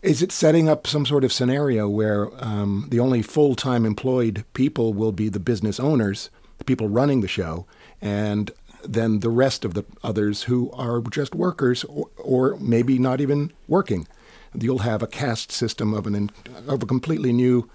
is 0.02 0.22
it 0.22 0.33
setting 0.33 0.68
up 0.68 0.87
some 0.87 1.07
sort 1.07 1.24
of 1.24 1.33
scenario 1.33 1.88
where 1.88 2.28
um, 2.42 2.87
the 2.90 3.00
only 3.00 3.22
full 3.22 3.54
time 3.54 3.87
employed 3.87 4.44
people 4.52 4.92
will 4.92 5.12
be 5.12 5.30
the 5.30 5.40
business 5.40 5.80
owners, 5.80 6.30
the 6.59 6.64
people 6.64 6.88
running 6.88 7.22
the 7.22 7.28
show, 7.28 7.66
and 8.02 8.50
then 8.87 9.20
the 9.20 9.31
rest 9.31 9.64
of 9.64 9.75
the 9.75 9.85
others 10.03 10.44
who 10.44 10.70
are 10.73 11.01
just 11.01 11.35
workers 11.35 11.85
or, 11.85 12.09
or 12.16 12.57
maybe 12.59 12.99
not 12.99 13.20
even 13.20 13.53
working? 13.68 14.07
You'll 14.55 14.79
have 14.79 15.03
a 15.03 15.07
caste 15.07 15.51
system 15.51 15.92
of 15.94 16.07
an 16.07 16.31
of 16.68 16.83
a 16.83 16.87
completely 16.87 17.33
new 17.33 17.68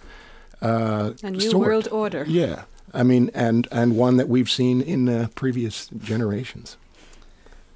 uh, 0.61 1.11
a 1.23 1.31
new 1.31 1.39
sort. 1.39 1.67
world 1.67 1.87
order. 1.91 2.25
Yeah, 2.27 2.63
I 2.93 3.03
mean, 3.03 3.31
and 3.33 3.67
and 3.71 3.95
one 3.97 4.17
that 4.17 4.29
we've 4.29 4.49
seen 4.49 4.81
in 4.81 5.09
uh, 5.09 5.27
previous 5.35 5.89
generations. 5.97 6.77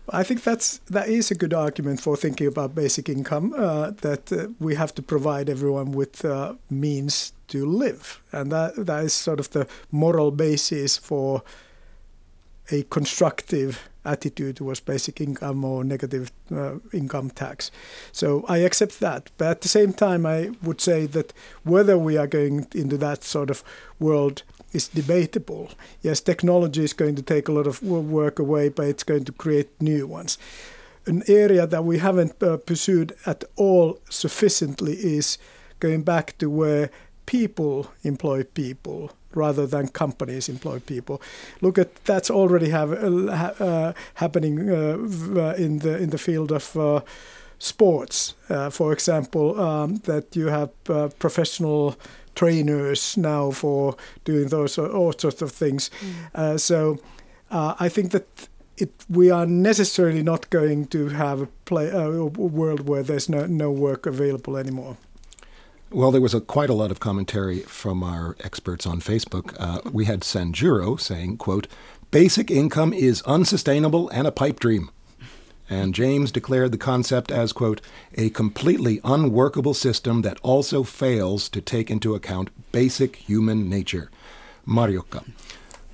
I 0.09 0.23
think 0.23 0.43
that's 0.43 0.79
that 0.89 1.07
is 1.07 1.31
a 1.31 1.35
good 1.35 1.53
argument 1.53 2.01
for 2.01 2.17
thinking 2.17 2.47
about 2.47 2.75
basic 2.75 3.07
income. 3.07 3.53
Uh, 3.53 3.91
that 4.01 4.31
uh, 4.31 4.47
we 4.59 4.75
have 4.75 4.93
to 4.95 5.01
provide 5.01 5.49
everyone 5.49 5.91
with 5.91 6.25
uh, 6.25 6.55
means 6.69 7.33
to 7.47 7.65
live, 7.65 8.21
and 8.31 8.51
that 8.51 8.85
that 8.85 9.05
is 9.05 9.13
sort 9.13 9.39
of 9.39 9.49
the 9.51 9.67
moral 9.91 10.31
basis 10.31 10.97
for 10.97 11.43
a 12.71 12.83
constructive 12.83 13.89
attitude 14.05 14.57
towards 14.57 14.79
basic 14.79 15.21
income 15.21 15.63
or 15.63 15.83
negative 15.83 16.31
uh, 16.53 16.75
income 16.91 17.29
tax. 17.29 17.71
So 18.11 18.45
I 18.47 18.57
accept 18.57 18.99
that. 18.99 19.31
But 19.37 19.47
at 19.47 19.61
the 19.61 19.67
same 19.67 19.93
time, 19.93 20.25
I 20.25 20.51
would 20.61 20.81
say 20.81 21.05
that 21.07 21.33
whether 21.63 21.97
we 21.97 22.17
are 22.17 22.27
going 22.27 22.67
into 22.73 22.97
that 22.97 23.23
sort 23.23 23.49
of 23.49 23.63
world 23.99 24.43
is 24.73 24.87
debatable. 24.87 25.71
Yes, 26.01 26.19
technology 26.19 26.83
is 26.83 26.93
going 26.93 27.15
to 27.15 27.21
take 27.21 27.47
a 27.47 27.51
lot 27.51 27.67
of 27.67 27.81
work 27.83 28.39
away, 28.39 28.69
but 28.69 28.87
it's 28.87 29.03
going 29.03 29.25
to 29.25 29.31
create 29.31 29.69
new 29.81 30.07
ones. 30.07 30.37
An 31.05 31.23
area 31.27 31.67
that 31.67 31.83
we 31.83 31.99
haven't 31.99 32.41
uh, 32.41 32.57
pursued 32.57 33.15
at 33.25 33.43
all 33.55 33.99
sufficiently 34.09 34.93
is 34.93 35.37
going 35.79 36.03
back 36.03 36.37
to 36.39 36.49
where 36.49 36.89
people 37.25 37.91
employ 38.03 38.43
people 38.43 39.11
rather 39.35 39.67
than 39.67 39.87
companies 39.87 40.49
employ 40.49 40.79
people. 40.79 41.21
Look 41.61 41.77
at 41.77 42.03
that's 42.05 42.29
already 42.29 42.69
have 42.69 42.91
uh, 42.91 43.53
uh, 43.59 43.93
happening 44.15 44.69
uh, 44.69 45.55
in 45.57 45.79
the 45.79 45.97
in 45.97 46.09
the 46.09 46.17
field 46.17 46.51
of 46.51 46.75
uh, 46.75 47.01
sports. 47.59 48.35
Uh, 48.49 48.69
for 48.69 48.93
example, 48.93 49.59
um, 49.59 49.97
that 50.03 50.35
you 50.35 50.47
have 50.47 50.69
uh, 50.89 51.09
professional 51.19 51.95
trainers 52.35 53.17
now 53.17 53.51
for 53.51 53.95
doing 54.25 54.49
those 54.49 54.77
all 54.77 55.13
sorts 55.17 55.41
of 55.41 55.51
things. 55.51 55.91
Mm. 56.35 56.59
so 56.59 56.97
I 57.51 57.89
think 57.89 58.11
that. 58.11 58.27
It, 58.75 58.89
we 59.07 59.29
are 59.29 59.45
necessarily 59.45 60.23
not 60.23 60.49
going 60.49 60.87
to 60.87 61.09
have 61.09 61.41
a, 61.41 61.45
play, 61.65 61.91
a 61.91 62.25
world 62.25 62.89
where 62.89 63.03
there's 63.03 63.29
no, 63.29 63.45
no 63.45 63.69
work 63.69 64.07
available 64.07 64.57
anymore. 64.57 64.97
Well, 65.93 66.09
there 66.09 66.21
was 66.21 66.33
a, 66.33 66.41
quite 66.41 66.71
a 66.71 66.73
lot 66.73 66.89
of 66.89 66.99
commentary 66.99 67.59
from 67.59 68.01
our 68.01 68.35
experts 68.39 68.87
on 68.87 68.99
Facebook. 68.99 69.55
Uh, 69.59 69.79
we 69.91 70.05
had 70.05 70.21
Sanjuro 70.21 70.99
saying, 70.99 71.37
quote, 71.37 71.67
basic 72.09 72.49
income 72.49 72.93
is 72.93 73.21
unsustainable 73.27 74.09
and 74.09 74.25
a 74.25 74.31
pipe 74.31 74.59
dream. 74.59 74.89
And 75.69 75.93
James 75.93 76.31
declared 76.31 76.71
the 76.71 76.79
concept 76.79 77.31
as, 77.31 77.53
quote, 77.53 77.79
a 78.15 78.31
completely 78.31 79.01
unworkable 79.03 79.75
system 79.75 80.23
that 80.23 80.39
also 80.41 80.81
fails 80.81 81.47
to 81.49 81.61
take 81.61 81.91
into 81.91 82.15
account 82.15 82.49
basic 82.71 83.17
human 83.17 83.69
nature. 83.69 84.09
Marjukka, 84.67 85.23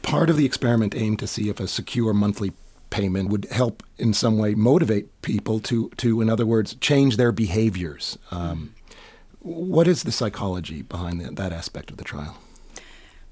part 0.02 0.30
of 0.30 0.38
the 0.38 0.45
experiment 0.45 0.95
aimed 0.95 1.20
to 1.20 1.28
see 1.28 1.50
if 1.50 1.60
a 1.60 1.68
secure 1.68 2.14
monthly 2.14 2.54
payment 2.89 3.28
would 3.30 3.45
help 3.52 3.84
in 3.97 4.14
some 4.14 4.38
way 4.38 4.56
motivate 4.56 5.22
people 5.22 5.60
to, 5.60 5.89
to 5.97 6.22
in 6.22 6.30
other 6.30 6.45
words, 6.45 6.76
change 6.76 7.18
their 7.18 7.34
behaviors. 7.34 8.18
Um, 8.32 8.74
what 9.40 9.88
is 9.88 10.04
the 10.04 10.12
psychology 10.12 10.82
behind 10.82 11.22
the, 11.22 11.32
that 11.32 11.54
aspect 11.54 11.92
of 11.92 11.98
the 11.98 12.04
trial? 12.04 12.38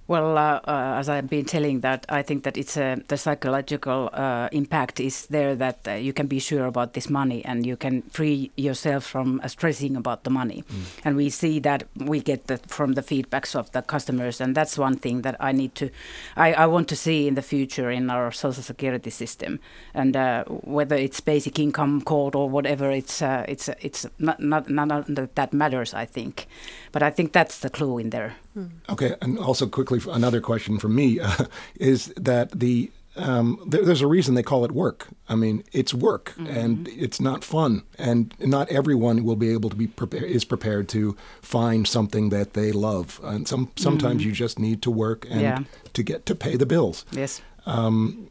Well, 0.07 0.37
uh, 0.37 0.61
uh, 0.65 0.95
as 0.99 1.09
I've 1.09 1.29
been 1.29 1.43
telling 1.43 1.81
that, 1.81 2.05
I 2.07 2.21
think 2.21 2.43
that 2.43 2.55
it's 2.55 2.77
a, 2.77 2.95
the 3.09 3.17
psychological 3.17 4.09
uh, 4.13 4.47
impact 4.53 5.01
is 5.01 5.25
there 5.25 5.53
that 5.55 5.85
uh, 5.85 5.91
you 5.95 6.13
can 6.13 6.27
be 6.27 6.39
sure 6.39 6.65
about 6.65 6.93
this 6.93 7.09
money 7.09 7.43
and 7.43 7.65
you 7.65 7.75
can 7.75 8.03
free 8.03 8.49
yourself 8.55 9.03
from 9.03 9.41
uh, 9.43 9.49
stressing 9.49 9.97
about 9.97 10.23
the 10.23 10.29
money. 10.29 10.63
Mm. 10.71 10.83
And 11.03 11.17
we 11.17 11.29
see 11.29 11.59
that 11.59 11.83
we 11.97 12.21
get 12.21 12.47
that 12.47 12.69
from 12.69 12.93
the 12.93 13.01
feedbacks 13.01 13.53
of 13.53 13.69
the 13.73 13.81
customers, 13.81 14.39
and 14.39 14.55
that's 14.55 14.77
one 14.77 14.95
thing 14.95 15.23
that 15.23 15.35
I 15.41 15.51
need 15.51 15.75
to, 15.75 15.89
I, 16.37 16.53
I 16.53 16.65
want 16.67 16.87
to 16.87 16.95
see 16.95 17.27
in 17.27 17.35
the 17.35 17.41
future 17.41 17.91
in 17.91 18.09
our 18.09 18.31
social 18.31 18.63
security 18.63 19.09
system, 19.09 19.59
and 19.93 20.15
uh, 20.15 20.45
whether 20.45 20.95
it's 20.95 21.19
basic 21.19 21.59
income 21.59 22.01
code 22.01 22.33
or 22.33 22.49
whatever, 22.49 22.91
it's 22.91 23.21
it's 23.21 23.67
it's 23.81 24.05
not, 24.19 24.39
not 24.39 24.69
not 24.69 25.35
that 25.35 25.51
matters. 25.51 25.93
I 25.93 26.05
think, 26.05 26.47
but 26.93 27.03
I 27.03 27.09
think 27.09 27.33
that's 27.33 27.59
the 27.59 27.69
clue 27.69 27.97
in 27.97 28.11
there. 28.11 28.35
Mm. 28.57 28.71
Okay, 28.89 29.15
and 29.21 29.37
also 29.37 29.67
quickly, 29.67 30.01
another 30.11 30.41
question 30.41 30.79
from 30.79 30.95
me 30.95 31.19
uh, 31.19 31.45
is 31.75 32.07
that 32.17 32.59
the 32.59 32.91
um, 33.15 33.59
there, 33.65 33.83
there's 33.83 34.01
a 34.01 34.07
reason 34.07 34.35
they 34.35 34.43
call 34.43 34.63
it 34.63 34.71
work. 34.71 35.07
I 35.27 35.35
mean, 35.35 35.63
it's 35.71 35.93
work, 35.93 36.33
mm-hmm. 36.37 36.47
and 36.47 36.87
it's 36.89 37.19
not 37.19 37.43
fun, 37.43 37.83
and 37.97 38.33
not 38.39 38.69
everyone 38.69 39.23
will 39.23 39.35
be 39.35 39.51
able 39.51 39.69
to 39.69 39.75
be 39.75 39.87
prepared 39.87 40.23
is 40.23 40.45
prepared 40.45 40.87
to 40.89 41.15
find 41.41 41.87
something 41.87 42.29
that 42.29 42.53
they 42.53 42.71
love. 42.71 43.19
And 43.23 43.47
some 43.47 43.71
sometimes 43.75 44.21
mm-hmm. 44.21 44.29
you 44.29 44.35
just 44.35 44.59
need 44.59 44.81
to 44.83 44.91
work 44.91 45.25
and 45.29 45.41
yeah. 45.41 45.59
to 45.93 46.03
get 46.03 46.25
to 46.27 46.35
pay 46.35 46.55
the 46.55 46.65
bills. 46.65 47.05
Yes. 47.11 47.41
Um, 47.65 48.29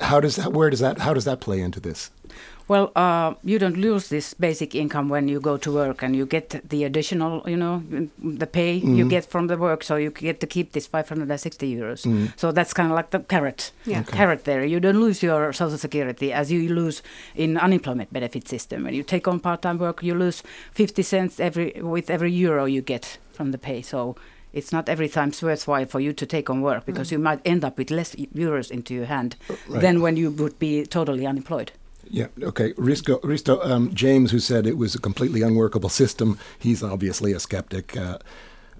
how 0.00 0.20
does 0.20 0.36
that? 0.36 0.52
Where 0.52 0.70
does 0.70 0.80
that? 0.80 0.98
How 0.98 1.14
does 1.14 1.24
that 1.24 1.40
play 1.40 1.60
into 1.60 1.80
this? 1.80 2.10
Well, 2.66 2.92
uh, 2.96 3.34
you 3.42 3.58
don't 3.58 3.76
lose 3.76 4.08
this 4.08 4.32
basic 4.32 4.74
income 4.74 5.10
when 5.10 5.28
you 5.28 5.38
go 5.38 5.58
to 5.58 5.70
work, 5.70 6.02
and 6.02 6.16
you 6.16 6.24
get 6.24 6.68
the 6.68 6.84
additional, 6.84 7.42
you 7.46 7.56
know, 7.56 7.82
the 8.18 8.46
pay 8.46 8.80
mm. 8.80 8.96
you 8.96 9.08
get 9.08 9.26
from 9.26 9.48
the 9.48 9.58
work. 9.58 9.82
So 9.82 9.96
you 9.96 10.10
get 10.10 10.40
to 10.40 10.46
keep 10.46 10.72
this 10.72 10.86
560 10.86 11.74
euros. 11.74 12.06
Mm. 12.06 12.32
So 12.38 12.52
that's 12.52 12.72
kind 12.72 12.90
of 12.90 12.94
like 12.94 13.10
the 13.10 13.20
carrot, 13.20 13.72
yeah. 13.84 14.00
okay. 14.00 14.16
carrot 14.16 14.44
there. 14.44 14.64
You 14.64 14.80
don't 14.80 14.98
lose 14.98 15.22
your 15.22 15.52
social 15.52 15.76
security 15.76 16.32
as 16.32 16.50
you 16.50 16.72
lose 16.72 17.02
in 17.34 17.58
unemployment 17.58 18.12
benefit 18.12 18.48
system. 18.48 18.84
When 18.84 18.94
you 18.94 19.02
take 19.02 19.28
on 19.28 19.40
part-time 19.40 19.78
work, 19.78 20.02
you 20.02 20.14
lose 20.14 20.42
50 20.72 21.02
cents 21.02 21.38
every 21.38 21.72
with 21.82 22.08
every 22.08 22.32
euro 22.32 22.64
you 22.64 22.80
get 22.80 23.18
from 23.32 23.50
the 23.50 23.58
pay. 23.58 23.82
So 23.82 24.16
it's 24.54 24.72
not 24.72 24.88
every 24.88 25.08
time 25.10 25.32
worthwhile 25.42 25.84
for 25.84 26.00
you 26.00 26.14
to 26.14 26.24
take 26.24 26.48
on 26.48 26.62
work 26.62 26.86
because 26.86 27.08
mm. 27.08 27.12
you 27.12 27.18
might 27.18 27.40
end 27.44 27.62
up 27.62 27.76
with 27.76 27.90
less 27.90 28.14
euros 28.14 28.70
into 28.70 28.94
your 28.94 29.06
hand 29.06 29.36
right. 29.68 29.82
than 29.82 30.00
when 30.00 30.16
you 30.16 30.30
would 30.30 30.58
be 30.58 30.86
totally 30.86 31.26
unemployed. 31.26 31.72
Yeah. 32.10 32.28
Okay. 32.42 32.72
Risto, 32.74 33.20
Risto 33.22 33.64
um, 33.64 33.94
James, 33.94 34.30
who 34.30 34.38
said 34.38 34.66
it 34.66 34.76
was 34.76 34.94
a 34.94 35.00
completely 35.00 35.42
unworkable 35.42 35.88
system, 35.88 36.38
he's 36.58 36.82
obviously 36.82 37.32
a 37.32 37.40
skeptic. 37.40 37.96
Uh, 37.96 38.18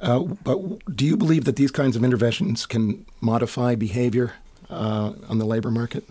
uh, 0.00 0.20
but 0.20 0.58
do 0.94 1.04
you 1.04 1.16
believe 1.16 1.44
that 1.44 1.56
these 1.56 1.70
kinds 1.70 1.96
of 1.96 2.04
interventions 2.04 2.66
can 2.66 3.06
modify 3.20 3.74
behavior 3.74 4.34
uh, 4.68 5.12
on 5.28 5.38
the 5.38 5.46
labor 5.46 5.70
market? 5.70 6.04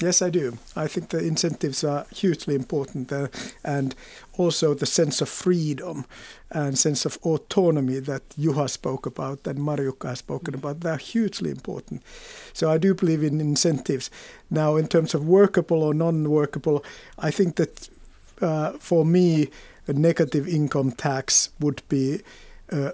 Yes, 0.00 0.22
I 0.22 0.30
do. 0.30 0.58
I 0.76 0.86
think 0.86 1.08
the 1.08 1.18
incentives 1.18 1.82
are 1.82 2.06
hugely 2.14 2.54
important, 2.54 3.12
uh, 3.12 3.26
and 3.64 3.96
also 4.36 4.72
the 4.72 4.86
sense 4.86 5.20
of 5.20 5.28
freedom 5.28 6.04
and 6.50 6.78
sense 6.78 7.04
of 7.04 7.18
autonomy 7.24 7.98
that 7.98 8.28
Juha 8.38 8.70
spoke 8.70 9.06
about 9.06 9.44
and 9.44 9.58
Marjukka 9.58 10.10
has 10.10 10.20
spoken 10.20 10.54
about. 10.54 10.80
They're 10.80 10.96
hugely 10.98 11.50
important. 11.50 12.02
So 12.52 12.70
I 12.70 12.78
do 12.78 12.94
believe 12.94 13.24
in 13.24 13.40
incentives. 13.40 14.08
Now, 14.50 14.76
in 14.76 14.86
terms 14.86 15.14
of 15.14 15.26
workable 15.26 15.82
or 15.82 15.92
non-workable, 15.94 16.84
I 17.18 17.32
think 17.32 17.56
that 17.56 17.88
uh, 18.40 18.72
for 18.78 19.04
me, 19.04 19.48
a 19.88 19.92
negative 19.92 20.46
income 20.46 20.92
tax 20.92 21.50
would 21.58 21.82
be 21.88 22.20
uh, 22.70 22.92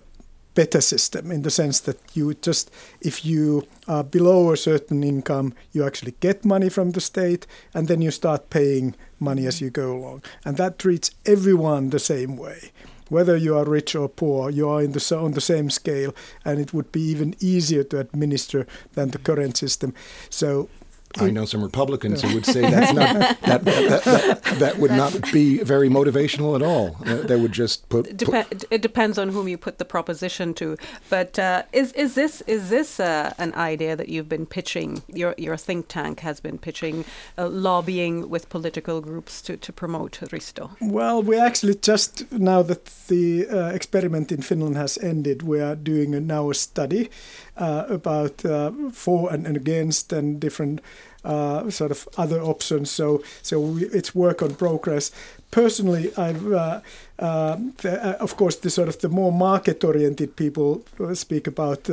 better 0.55 0.81
system 0.81 1.31
in 1.31 1.43
the 1.43 1.51
sense 1.51 1.81
that 1.81 1.99
you 2.15 2.35
just 2.35 2.71
if 3.01 3.25
you 3.25 3.67
are 3.89 4.05
below 4.05 4.53
a 4.53 4.57
certain 4.57 5.03
income 5.03 5.53
you 5.73 5.85
actually 5.85 6.15
get 6.21 6.45
money 6.45 6.69
from 6.69 6.93
the 6.93 7.01
state 7.01 7.47
and 7.75 7.89
then 7.89 8.01
you 8.01 8.11
start 8.11 8.51
paying 8.51 8.95
money 9.19 9.47
as 9.47 9.61
you 9.61 9.71
go 9.71 9.97
along. 9.97 10.23
And 10.45 10.57
that 10.57 10.79
treats 10.79 11.11
everyone 11.27 11.91
the 11.91 11.99
same 11.99 12.37
way. 12.37 12.71
Whether 13.09 13.37
you 13.37 13.57
are 13.57 13.65
rich 13.65 13.95
or 13.95 14.09
poor 14.09 14.51
you 14.51 14.69
are 14.69 14.83
in 14.83 14.93
the 14.93 15.17
on 15.17 15.33
the 15.33 15.41
same 15.41 15.71
scale 15.71 16.15
and 16.45 16.61
it 16.61 16.73
would 16.73 16.93
be 16.93 17.03
even 17.03 17.35
easier 17.41 17.85
to 17.85 17.99
administer 17.99 18.67
than 18.93 19.11
the 19.11 19.19
current 19.19 19.57
system. 19.57 19.95
So 20.31 20.69
I 21.17 21.31
know 21.31 21.45
some 21.45 21.63
Republicans 21.63 22.23
who 22.23 22.35
would 22.35 22.47
say 22.47 22.63
that's 22.63 22.93
not 22.93 23.15
that, 23.43 23.65
that, 23.65 23.65
that, 23.65 24.43
that, 24.59 24.79
would 24.79 24.91
not 24.91 25.33
be 25.33 25.59
very 25.59 25.89
motivational 25.89 26.55
at 26.57 26.63
all. 26.63 26.97
They 27.05 27.41
would 27.41 27.53
just 27.53 27.89
put, 27.89 28.19
put 28.19 28.65
it 28.71 28.83
depends 28.83 29.19
on 29.19 29.29
whom 29.31 29.49
you 29.49 29.59
put 29.59 29.79
the 29.79 29.85
proposition 29.85 30.55
to. 30.55 30.77
But 31.11 31.39
uh, 31.39 31.63
is 31.73 31.93
is 31.93 32.15
this 32.15 32.43
is 32.43 32.71
this 32.71 33.01
uh, 33.01 33.35
an 33.39 33.55
idea 33.55 33.97
that 33.97 34.09
you've 34.09 34.29
been 34.29 34.47
pitching? 34.47 35.03
Your 35.09 35.35
your 35.39 35.57
think 35.57 35.89
tank 35.89 36.21
has 36.21 36.41
been 36.41 36.59
pitching, 36.59 37.05
uh, 37.39 37.49
lobbying 37.49 38.29
with 38.29 38.49
political 38.49 39.01
groups 39.01 39.43
to 39.43 39.57
to 39.57 39.73
promote 39.73 40.13
Risto. 40.33 40.71
Well, 40.81 41.23
we 41.23 41.39
actually 41.39 41.77
just 41.77 42.31
now 42.33 42.63
that 42.63 42.87
the 43.09 43.47
uh, 43.49 43.69
experiment 43.69 44.33
in 44.33 44.43
Finland 44.43 44.77
has 44.77 44.99
ended, 44.99 45.43
we 45.43 45.61
are 45.61 45.77
doing 45.77 46.15
a, 46.15 46.21
now 46.21 46.51
a 46.51 46.55
study 46.55 47.05
uh, 47.05 47.09
about 47.57 48.45
uh, 48.45 48.73
for 48.93 49.33
and, 49.33 49.47
and 49.47 49.57
against 49.57 50.13
and 50.13 50.41
different 50.41 50.81
uh, 51.25 51.71
sort 51.71 51.91
of 51.91 52.09
other 52.19 52.41
options. 52.41 52.91
So 52.91 53.23
so 53.43 53.61
we, 53.61 53.85
it's 53.85 54.15
work 54.15 54.43
on 54.43 54.55
progress. 54.55 55.11
Personally, 55.51 56.13
I've 56.17 56.53
uh, 56.53 56.81
uh, 57.19 57.57
the, 57.83 58.01
uh, 58.05 58.25
of 58.25 58.37
course 58.37 58.57
the 58.57 58.71
sort 58.71 58.89
of 58.89 58.99
the 58.99 59.09
more 59.09 59.33
market-oriented 59.33 60.37
people 60.37 60.83
speak 61.15 61.47
about 61.47 61.89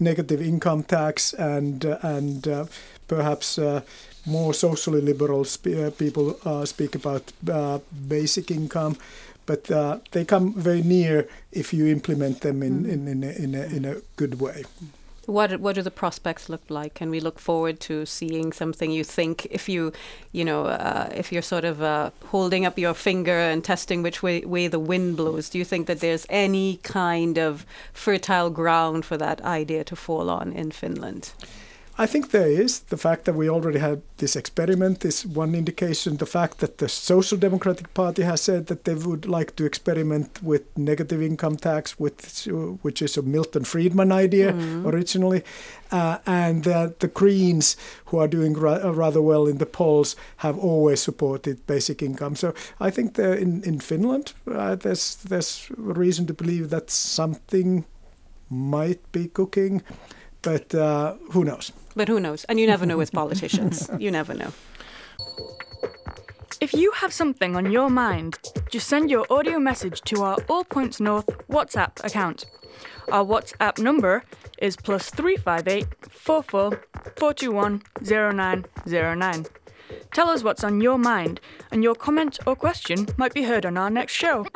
negative 0.00 0.40
income 0.40 0.82
tax 0.82 1.34
and 1.34 1.84
and 2.02 2.68
perhaps. 3.06 3.58
more 4.24 4.54
socially 4.54 5.00
liberal 5.00 5.42
sp- 5.42 5.90
people 5.98 6.36
speak 6.64 6.94
about 6.94 7.32
basic 8.08 8.50
income 8.52 8.96
but 9.46 9.70
uh, 9.70 9.98
they 10.12 10.24
come 10.24 10.54
very 10.54 10.82
near 10.82 11.28
if 11.50 11.72
you 11.72 11.86
implement 11.86 12.40
them 12.40 12.62
in, 12.62 12.84
mm. 12.84 12.92
in, 12.92 13.08
in, 13.08 13.24
a, 13.24 13.32
in, 13.32 13.54
a, 13.54 13.62
in 13.76 13.84
a 13.84 13.96
good 14.16 14.40
way. 14.40 14.64
What 15.26 15.60
what 15.60 15.76
do 15.76 15.82
the 15.82 15.90
prospects 15.90 16.48
look 16.48 16.62
like? 16.68 16.94
Can 16.94 17.08
we 17.08 17.20
look 17.20 17.38
forward 17.38 17.78
to 17.80 18.04
seeing 18.04 18.52
something 18.52 18.90
you 18.90 19.04
think 19.04 19.46
if 19.52 19.68
you, 19.68 19.92
you 20.32 20.44
know, 20.44 20.66
uh, 20.66 21.10
if 21.14 21.30
you're 21.30 21.42
sort 21.42 21.64
of 21.64 21.80
uh, 21.80 22.10
holding 22.26 22.66
up 22.66 22.76
your 22.76 22.92
finger 22.92 23.38
and 23.38 23.62
testing 23.62 24.02
which 24.02 24.20
way, 24.20 24.40
way 24.40 24.66
the 24.66 24.80
wind 24.80 25.16
blows? 25.16 25.48
Do 25.48 25.58
you 25.58 25.64
think 25.64 25.86
that 25.86 26.00
there's 26.00 26.26
any 26.28 26.80
kind 26.82 27.38
of 27.38 27.64
fertile 27.92 28.50
ground 28.50 29.04
for 29.04 29.16
that 29.16 29.40
idea 29.42 29.84
to 29.84 29.94
fall 29.94 30.28
on 30.28 30.52
in 30.52 30.72
Finland? 30.72 31.32
I 31.98 32.06
think 32.06 32.30
there 32.30 32.48
is. 32.48 32.80
The 32.80 32.96
fact 32.96 33.26
that 33.26 33.34
we 33.34 33.50
already 33.50 33.78
had 33.78 34.00
this 34.16 34.34
experiment 34.34 35.04
is 35.04 35.26
one 35.26 35.54
indication. 35.54 36.16
The 36.16 36.26
fact 36.26 36.58
that 36.58 36.78
the 36.78 36.88
Social 36.88 37.36
Democratic 37.36 37.92
Party 37.92 38.22
has 38.22 38.40
said 38.40 38.66
that 38.68 38.84
they 38.84 38.94
would 38.94 39.26
like 39.26 39.56
to 39.56 39.66
experiment 39.66 40.42
with 40.42 40.62
negative 40.76 41.20
income 41.20 41.56
tax, 41.56 42.00
with, 42.00 42.46
which 42.80 43.02
is 43.02 43.18
a 43.18 43.22
Milton 43.22 43.64
Friedman 43.64 44.10
idea 44.10 44.54
mm. 44.54 44.86
originally, 44.86 45.42
uh, 45.90 46.18
and 46.26 46.64
that 46.64 47.00
the 47.00 47.08
Greens, 47.08 47.76
who 48.06 48.16
are 48.18 48.28
doing 48.28 48.54
ra- 48.54 48.80
uh, 48.82 48.92
rather 48.92 49.20
well 49.20 49.46
in 49.46 49.58
the 49.58 49.66
polls, 49.66 50.16
have 50.38 50.58
always 50.58 51.02
supported 51.02 51.66
basic 51.66 52.02
income. 52.02 52.36
So 52.36 52.54
I 52.80 52.90
think 52.90 53.18
in 53.18 53.62
in 53.64 53.80
Finland, 53.80 54.32
uh, 54.50 54.76
there's 54.76 55.16
there's 55.16 55.68
reason 55.76 56.26
to 56.26 56.34
believe 56.34 56.70
that 56.70 56.90
something 56.90 57.84
might 58.48 59.00
be 59.12 59.28
cooking, 59.28 59.82
but 60.42 60.74
uh, 60.74 61.14
who 61.30 61.44
knows. 61.44 61.72
But 61.94 62.08
who 62.08 62.20
knows? 62.20 62.44
And 62.44 62.58
you 62.58 62.66
never 62.66 62.86
know 62.86 62.96
with 62.96 63.12
politicians. 63.12 63.90
you 63.98 64.10
never 64.10 64.34
know. 64.34 64.52
If 66.60 66.72
you 66.74 66.92
have 66.92 67.12
something 67.12 67.56
on 67.56 67.72
your 67.72 67.90
mind, 67.90 68.38
just 68.70 68.88
send 68.88 69.10
your 69.10 69.26
audio 69.30 69.58
message 69.58 70.00
to 70.02 70.22
our 70.22 70.38
All 70.48 70.64
Points 70.64 71.00
North 71.00 71.26
WhatsApp 71.48 72.04
account. 72.04 72.44
Our 73.10 73.24
WhatsApp 73.24 73.82
number 73.82 74.22
is 74.58 74.76
plus 74.76 75.10
358 75.10 75.86
44 76.08 76.70
421 77.16 77.82
0909. 78.04 79.46
Tell 80.14 80.28
us 80.28 80.44
what's 80.44 80.62
on 80.62 80.80
your 80.80 80.98
mind, 80.98 81.40
and 81.70 81.82
your 81.82 81.94
comment 81.94 82.38
or 82.46 82.54
question 82.54 83.08
might 83.16 83.34
be 83.34 83.42
heard 83.42 83.66
on 83.66 83.76
our 83.76 83.90
next 83.90 84.12
show. 84.12 84.46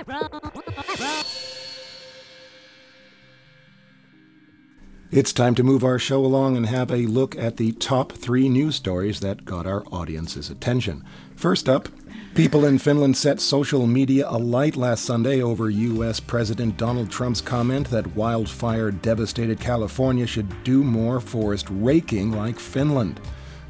It's 5.17 5.33
time 5.33 5.55
to 5.55 5.63
move 5.63 5.83
our 5.83 5.99
show 5.99 6.23
along 6.23 6.59
and 6.59 6.67
have 6.67 6.91
a 6.91 7.07
look 7.07 7.39
at 7.39 7.57
the 7.57 7.73
top 7.73 8.13
three 8.13 8.51
news 8.51 8.77
stories 8.77 9.21
that 9.21 9.47
got 9.47 9.67
our 9.67 9.83
audience's 9.91 10.51
attention. 10.51 11.07
First 11.35 11.71
up, 11.71 11.89
people 12.35 12.67
in 12.67 12.79
Finland 12.79 13.17
set 13.17 13.41
social 13.41 13.87
media 13.87 14.27
alight 14.29 14.77
last 14.77 15.07
Sunday 15.07 15.41
over 15.41 15.71
U.S. 15.71 16.21
President 16.21 16.77
Donald 16.77 17.11
Trump's 17.11 17.41
comment 17.41 17.89
that 17.89 18.15
wildfire 18.15 18.91
devastated 18.91 19.59
California 19.59 20.27
should 20.27 20.63
do 20.65 20.85
more 20.85 21.19
forest 21.19 21.67
raking 21.71 22.33
like 22.33 22.59
Finland. 22.59 23.19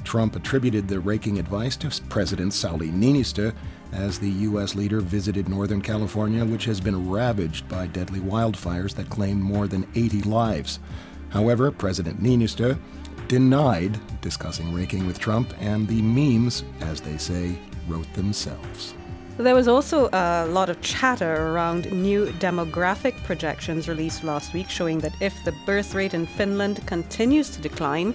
Trump 0.03 0.35
attributed 0.35 0.89
the 0.89 0.99
raking 0.99 1.39
advice 1.39 1.77
to 1.77 2.03
President 2.09 2.55
Sauli 2.55 2.91
Niinistö 2.93 3.55
as 3.93 4.19
the 4.19 4.31
U.S. 4.31 4.75
leader 4.75 5.01
visited 5.01 5.49
Northern 5.49 5.81
California, 5.81 6.45
which 6.45 6.65
has 6.65 6.81
been 6.81 7.09
ravaged 7.09 7.69
by 7.69 7.87
deadly 7.87 8.19
wildfires 8.19 8.95
that 8.97 9.11
claimed 9.11 9.43
more 9.43 9.69
than 9.69 9.87
80 9.95 10.23
lives. 10.23 10.81
However, 11.31 11.71
President 11.71 12.23
Niinistö 12.23 12.79
denied 13.29 13.99
discussing 14.21 14.73
raking 14.73 15.07
with 15.07 15.19
Trump, 15.19 15.53
and 15.61 15.87
the 15.89 16.03
memes, 16.03 16.65
as 16.81 17.01
they 17.01 17.17
say, 17.17 17.59
wrote 17.89 18.13
themselves. 18.15 18.95
There 19.39 19.55
was 19.55 19.69
also 19.69 20.09
a 20.13 20.47
lot 20.47 20.71
of 20.71 20.81
chatter 20.81 21.35
around 21.35 21.93
new 21.93 22.27
demographic 22.39 23.23
projections 23.25 23.87
released 23.87 24.25
last 24.25 24.55
week 24.55 24.71
showing 24.71 25.01
that 25.01 25.13
if 25.21 25.35
the 25.45 25.53
birth 25.67 25.95
rate 25.95 26.15
in 26.15 26.27
Finland 26.27 26.87
continues 26.87 27.51
to 27.51 27.61
decline, 27.61 28.15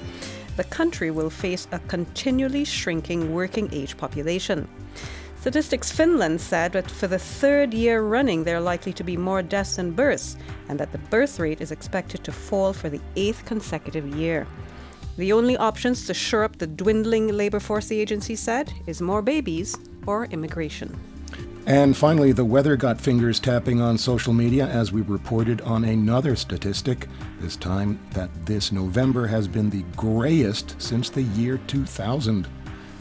the 0.57 0.63
country 0.63 1.11
will 1.11 1.29
face 1.29 1.67
a 1.71 1.79
continually 1.87 2.65
shrinking 2.65 3.33
working 3.33 3.69
age 3.71 3.97
population. 3.97 4.67
Statistics 5.41 5.91
Finland 5.91 6.39
said 6.39 6.71
that 6.73 6.91
for 6.91 7.07
the 7.07 7.17
third 7.17 7.73
year 7.73 8.03
running, 8.03 8.43
there 8.43 8.57
are 8.57 8.61
likely 8.61 8.93
to 8.93 9.03
be 9.03 9.17
more 9.17 9.41
deaths 9.41 9.77
than 9.77 9.89
births, 9.89 10.37
and 10.69 10.79
that 10.79 10.91
the 10.91 10.99
birth 11.09 11.39
rate 11.39 11.61
is 11.61 11.71
expected 11.71 12.23
to 12.23 12.31
fall 12.31 12.73
for 12.73 12.89
the 12.89 13.01
eighth 13.15 13.43
consecutive 13.45 14.07
year. 14.15 14.45
The 15.17 15.33
only 15.33 15.57
options 15.57 16.05
to 16.05 16.13
shore 16.13 16.43
up 16.43 16.59
the 16.59 16.67
dwindling 16.67 17.29
labor 17.29 17.59
force, 17.59 17.87
the 17.87 17.99
agency 17.99 18.35
said, 18.35 18.71
is 18.85 19.01
more 19.01 19.23
babies 19.23 19.75
or 20.05 20.25
immigration. 20.25 20.95
And 21.65 21.97
finally, 21.97 22.33
the 22.33 22.45
weather 22.45 22.75
got 22.75 23.01
fingers 23.01 23.39
tapping 23.39 23.81
on 23.81 23.97
social 23.97 24.33
media 24.33 24.67
as 24.67 24.91
we 24.91 25.01
reported 25.01 25.59
on 25.61 25.85
another 25.85 26.35
statistic, 26.35 27.07
this 27.39 27.55
time 27.55 27.99
that 28.11 28.29
this 28.45 28.71
November 28.71 29.25
has 29.25 29.47
been 29.47 29.71
the 29.71 29.85
grayest 29.95 30.79
since 30.79 31.09
the 31.09 31.23
year 31.23 31.57
2000. 31.65 32.47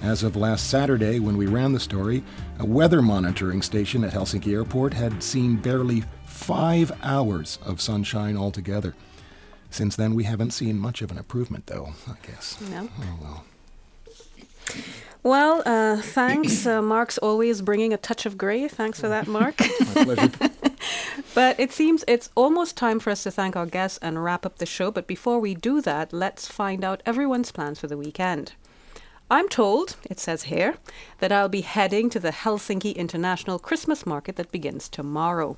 As 0.03 0.23
of 0.23 0.35
last 0.35 0.71
Saturday, 0.71 1.19
when 1.19 1.37
we 1.37 1.47
ran 1.47 1.73
the 1.73 1.81
story, 1.81 2.23
a 2.59 2.65
weather 2.65 3.03
monitoring 3.03 3.61
station 3.61 4.03
at 4.03 4.13
Helsinki 4.13 4.53
Airport 4.55 4.95
had 4.95 5.23
seen 5.23 5.57
barely 5.57 6.05
five 6.25 6.91
hours 7.03 7.59
of 7.65 7.83
sunshine 7.83 8.37
altogether. 8.37 8.95
Since 9.69 9.97
then, 9.97 10.15
we 10.15 10.25
haven't 10.25 10.53
seen 10.53 10.79
much 10.79 11.03
of 11.03 11.11
an 11.11 11.19
improvement, 11.19 11.67
though, 11.67 11.93
I 12.09 12.15
guess. 12.27 12.59
No. 12.71 12.89
Oh, 12.99 13.19
well. 13.21 13.45
Well, 15.23 15.63
uh, 15.67 16.01
thanks. 16.01 16.67
Uh, 16.67 16.81
Mark's 16.81 17.19
always 17.19 17.61
bringing 17.61 17.93
a 17.93 17.99
touch 17.99 18.25
of 18.25 18.39
gray. 18.39 18.69
Thanks 18.69 19.01
for 19.01 19.09
that, 19.09 19.27
Mark. 19.27 19.61
My 19.95 20.05
pleasure. 20.05 20.31
but 21.35 21.61
it 21.61 21.73
seems 21.73 22.05
it's 22.09 22.31
almost 22.35 22.75
time 22.75 23.01
for 23.01 23.11
us 23.11 23.23
to 23.25 23.31
thank 23.31 23.55
our 23.55 23.67
guests 23.67 23.99
and 24.01 24.25
wrap 24.25 24.47
up 24.47 24.57
the 24.57 24.67
show. 24.67 24.91
But 24.91 25.07
before 25.07 25.39
we 25.39 25.55
do 25.55 25.83
that, 25.83 26.15
let's 26.15 26.49
find 26.49 26.83
out 26.83 27.03
everyone's 27.05 27.53
plans 27.53 27.79
for 27.79 27.87
the 27.87 27.99
weekend. 27.99 28.55
I'm 29.33 29.49
told, 29.49 29.95
it 30.11 30.19
says 30.19 30.45
here, 30.45 30.75
that 31.21 31.31
I'll 31.31 31.49
be 31.49 31.61
heading 31.61 32.11
to 32.11 32.19
the 32.19 32.33
Helsinki 32.33 32.97
International 32.97 33.61
Christmas 33.61 34.05
Market 34.05 34.35
that 34.35 34.51
begins 34.51 34.89
tomorrow. 34.89 35.57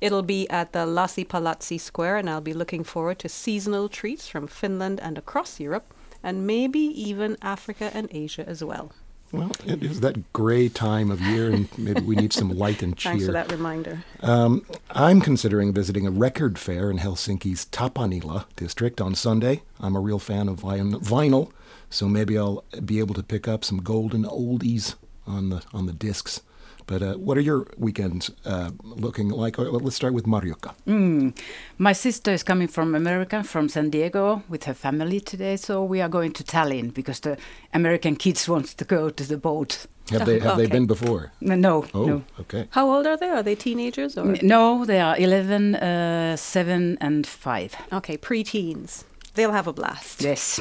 It'll 0.00 0.24
be 0.24 0.50
at 0.50 0.72
the 0.72 0.80
Lasipalatsi 0.80 1.80
Square, 1.80 2.16
and 2.16 2.28
I'll 2.28 2.40
be 2.40 2.52
looking 2.52 2.82
forward 2.82 3.20
to 3.20 3.28
seasonal 3.28 3.88
treats 3.88 4.26
from 4.26 4.48
Finland 4.48 4.98
and 5.00 5.16
across 5.16 5.60
Europe, 5.60 5.94
and 6.20 6.48
maybe 6.48 6.80
even 6.80 7.36
Africa 7.42 7.92
and 7.94 8.08
Asia 8.10 8.44
as 8.46 8.64
well. 8.64 8.90
Well, 9.30 9.52
it 9.64 9.84
is 9.84 10.00
that 10.00 10.32
gray 10.32 10.68
time 10.68 11.10
of 11.10 11.20
year, 11.20 11.50
and 11.50 11.68
maybe 11.78 12.00
we 12.00 12.16
need 12.16 12.32
some 12.32 12.50
light 12.50 12.82
and 12.82 12.96
cheer. 12.96 13.12
Thanks 13.12 13.26
for 13.26 13.32
that 13.32 13.52
reminder. 13.52 14.04
Um, 14.20 14.66
I'm 14.90 15.20
considering 15.20 15.72
visiting 15.72 16.08
a 16.08 16.10
record 16.10 16.58
fair 16.58 16.90
in 16.90 16.98
Helsinki's 16.98 17.66
Tapanila 17.66 18.46
district 18.56 19.00
on 19.00 19.14
Sunday. 19.14 19.62
I'm 19.78 19.94
a 19.94 20.00
real 20.00 20.18
fan 20.18 20.48
of 20.48 20.60
vinyl, 20.60 21.52
so 21.90 22.08
maybe 22.08 22.38
I'll 22.38 22.64
be 22.84 22.98
able 22.98 23.14
to 23.14 23.22
pick 23.22 23.48
up 23.48 23.64
some 23.64 23.82
golden 23.82 24.24
oldies 24.24 24.94
on 25.26 25.50
the 25.50 25.62
on 25.72 25.86
the 25.86 25.92
discs. 25.92 26.42
But 26.86 27.02
uh, 27.02 27.14
what 27.14 27.36
are 27.36 27.40
your 27.40 27.66
weekends 27.76 28.30
uh, 28.44 28.70
looking 28.82 29.30
like? 29.30 29.58
Let's 29.58 29.96
start 29.96 30.14
with 30.14 30.24
Marjukka. 30.24 30.72
Mm. 30.86 31.36
My 31.78 31.92
sister 31.92 32.30
is 32.30 32.44
coming 32.44 32.68
from 32.68 32.94
America, 32.94 33.42
from 33.42 33.68
San 33.68 33.90
Diego, 33.90 34.42
with 34.48 34.64
her 34.64 34.74
family 34.74 35.18
today. 35.18 35.56
So 35.56 35.82
we 35.82 36.00
are 36.00 36.08
going 36.08 36.32
to 36.34 36.44
Tallinn 36.44 36.94
because 36.94 37.20
the 37.20 37.38
American 37.74 38.14
kids 38.14 38.48
want 38.48 38.66
to 38.78 38.84
go 38.84 39.10
to 39.10 39.24
the 39.24 39.36
boat. 39.36 39.86
Have 40.10 40.26
they 40.26 40.38
have 40.38 40.52
okay. 40.52 40.62
they 40.62 40.68
been 40.68 40.86
before? 40.86 41.32
No, 41.40 41.84
oh, 41.92 42.06
no. 42.06 42.22
Okay. 42.38 42.68
How 42.70 42.88
old 42.88 43.08
are 43.08 43.16
they? 43.16 43.30
Are 43.30 43.42
they 43.42 43.56
teenagers 43.56 44.16
or? 44.16 44.36
No, 44.40 44.84
they 44.84 45.00
are 45.00 45.16
11, 45.18 45.74
uh, 45.74 46.36
7 46.36 46.98
and 47.00 47.26
5. 47.26 47.76
Okay, 47.94 48.16
pre-teens. 48.16 49.04
They'll 49.34 49.50
have 49.50 49.66
a 49.66 49.72
blast. 49.72 50.22
Yes 50.22 50.60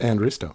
and 0.00 0.20
Risto. 0.20 0.54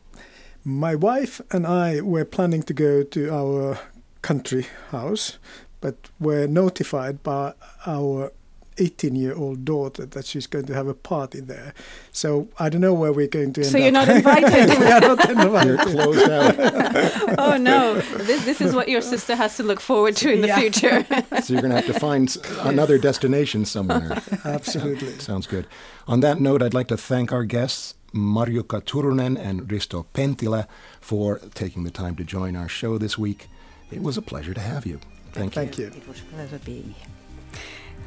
My 0.63 0.95
wife 0.95 1.41
and 1.51 1.65
I 1.65 2.01
were 2.01 2.25
planning 2.25 2.63
to 2.63 2.73
go 2.73 3.03
to 3.03 3.33
our 3.33 3.79
country 4.21 4.67
house, 4.91 5.37
but 5.79 5.95
were 6.19 6.47
notified 6.47 7.23
by 7.23 7.53
our 7.85 8.31
18 8.79 9.15
year 9.15 9.33
old 9.35 9.65
daughter 9.65 10.05
that 10.05 10.25
she's 10.25 10.47
going 10.47 10.65
to 10.65 10.73
have 10.73 10.87
a 10.87 10.93
party 10.93 11.39
there. 11.39 11.73
So 12.11 12.47
I 12.59 12.69
don't 12.69 12.81
know 12.81 12.93
where 12.93 13.11
we're 13.11 13.27
going 13.27 13.53
to 13.53 13.61
end 13.61 13.71
So 13.71 13.77
you're 13.77 13.87
up. 13.87 14.07
not 14.07 14.09
invited? 14.17 14.79
we 14.79 14.85
are 14.85 15.01
not 15.01 15.29
invited. 15.29 15.67
You're 15.67 15.77
closed 15.77 16.29
out. 16.29 16.55
oh 17.39 17.57
no. 17.57 17.99
This, 18.01 18.45
this 18.45 18.61
is 18.61 18.75
what 18.75 18.89
your 18.89 19.01
sister 19.01 19.35
has 19.35 19.57
to 19.57 19.63
look 19.63 19.79
forward 19.79 20.15
to 20.17 20.31
in 20.31 20.41
the 20.41 20.47
yeah. 20.47 20.59
future. 20.59 21.05
so 21.41 21.53
you're 21.53 21.61
going 21.61 21.71
to 21.73 21.81
have 21.81 21.87
to 21.87 21.99
find 21.99 22.35
another 22.61 22.97
destination 22.97 23.65
somewhere. 23.65 24.21
Absolutely. 24.45 25.17
Sounds 25.19 25.47
good. 25.47 25.67
On 26.07 26.19
that 26.21 26.39
note, 26.39 26.61
I'd 26.61 26.73
like 26.73 26.87
to 26.89 26.97
thank 26.97 27.31
our 27.31 27.43
guests. 27.43 27.95
Marjukka 28.17 28.81
Turunen 28.81 29.37
and 29.37 29.61
Risto 29.67 30.05
Penttilä 30.13 30.65
for 31.01 31.39
taking 31.53 31.83
the 31.83 31.91
time 31.91 32.15
to 32.15 32.23
join 32.23 32.55
our 32.55 32.69
show 32.69 32.97
this 32.97 33.17
week. 33.17 33.47
It 33.91 34.01
was 34.01 34.17
a 34.17 34.21
pleasure 34.21 34.53
to 34.53 34.61
have 34.61 34.85
you. 34.85 34.99
Thank, 35.31 35.55
you. 35.55 35.61
Thank 35.61 35.77
you. 35.77 35.85
you. 35.85 35.91
It 35.91 36.07
was 36.07 36.21
a 36.21 36.35
pleasure 36.35 36.59
being 36.65 36.95
here. 36.97 37.07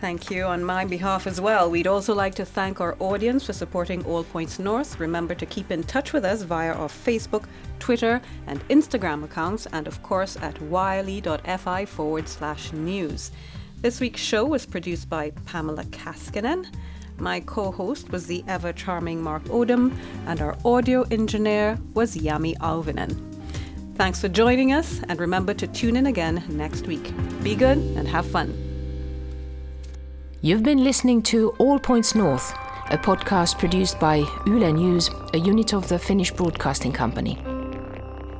Thank 0.01 0.31
you 0.31 0.45
on 0.45 0.65
my 0.65 0.87
behalf 0.87 1.27
as 1.27 1.43
well. 1.43 1.71
We'd 1.71 1.87
also 1.87 2.15
like 2.15 2.35
to 2.37 2.45
thank 2.47 2.81
our 2.81 2.97
audience 3.01 3.45
for 3.45 3.53
supporting 3.53 4.03
All 4.07 4.25
Points 4.25 4.59
North. 4.59 4.99
Remember 4.99 5.35
to 5.35 5.45
keep 5.45 5.71
in 5.71 5.83
touch 5.83 6.15
with 6.15 6.25
us 6.25 6.41
via 6.41 6.73
our 6.73 6.89
Facebook, 6.89 7.45
Twitter, 7.81 8.23
and 8.47 8.67
Instagram 8.69 9.25
accounts, 9.25 9.67
and 9.73 9.87
of 9.87 10.03
course 10.03 10.39
at 10.41 10.59
yle.fi 10.63 11.85
forward 11.85 12.29
slash 12.29 12.73
news. 12.73 13.31
This 13.83 14.01
week's 14.01 14.23
show 14.23 14.47
was 14.47 14.65
produced 14.65 15.11
by 15.11 15.33
Pamela 15.45 15.85
Kaskinen. 15.85 16.67
My 17.21 17.41
co 17.41 17.71
host 17.71 18.11
was 18.11 18.27
the 18.27 18.43
ever 18.49 18.73
charming 18.73 19.23
Mark 19.23 19.45
Odom, 19.45 19.95
and 20.27 20.41
our 20.41 20.57
audio 20.65 21.03
engineer 21.11 21.79
was 21.93 22.17
Yami 22.17 22.57
Alvinen. 22.59 23.15
Thanks 23.97 24.21
for 24.21 24.29
joining 24.29 24.73
us, 24.73 25.03
and 25.09 25.21
remember 25.21 25.53
to 25.53 25.67
tune 25.67 25.97
in 25.97 26.07
again 26.07 26.43
next 26.49 26.87
week. 26.87 27.13
Be 27.43 27.55
good 27.55 27.77
and 27.77 28.09
have 28.09 28.25
fun. 28.25 28.57
You've 30.41 30.63
been 30.63 30.83
listening 30.83 31.21
to 31.25 31.51
All 31.59 31.79
Points 31.79 32.15
North, 32.15 32.55
a 32.91 32.97
podcast 32.97 33.59
produced 33.59 34.01
by 34.01 34.25
Yle 34.47 34.73
News, 34.73 35.11
a 35.35 35.39
unit 35.39 35.75
of 35.75 35.89
the 35.89 35.99
Finnish 35.99 36.33
Broadcasting 36.33 36.93
Company. 36.93 37.39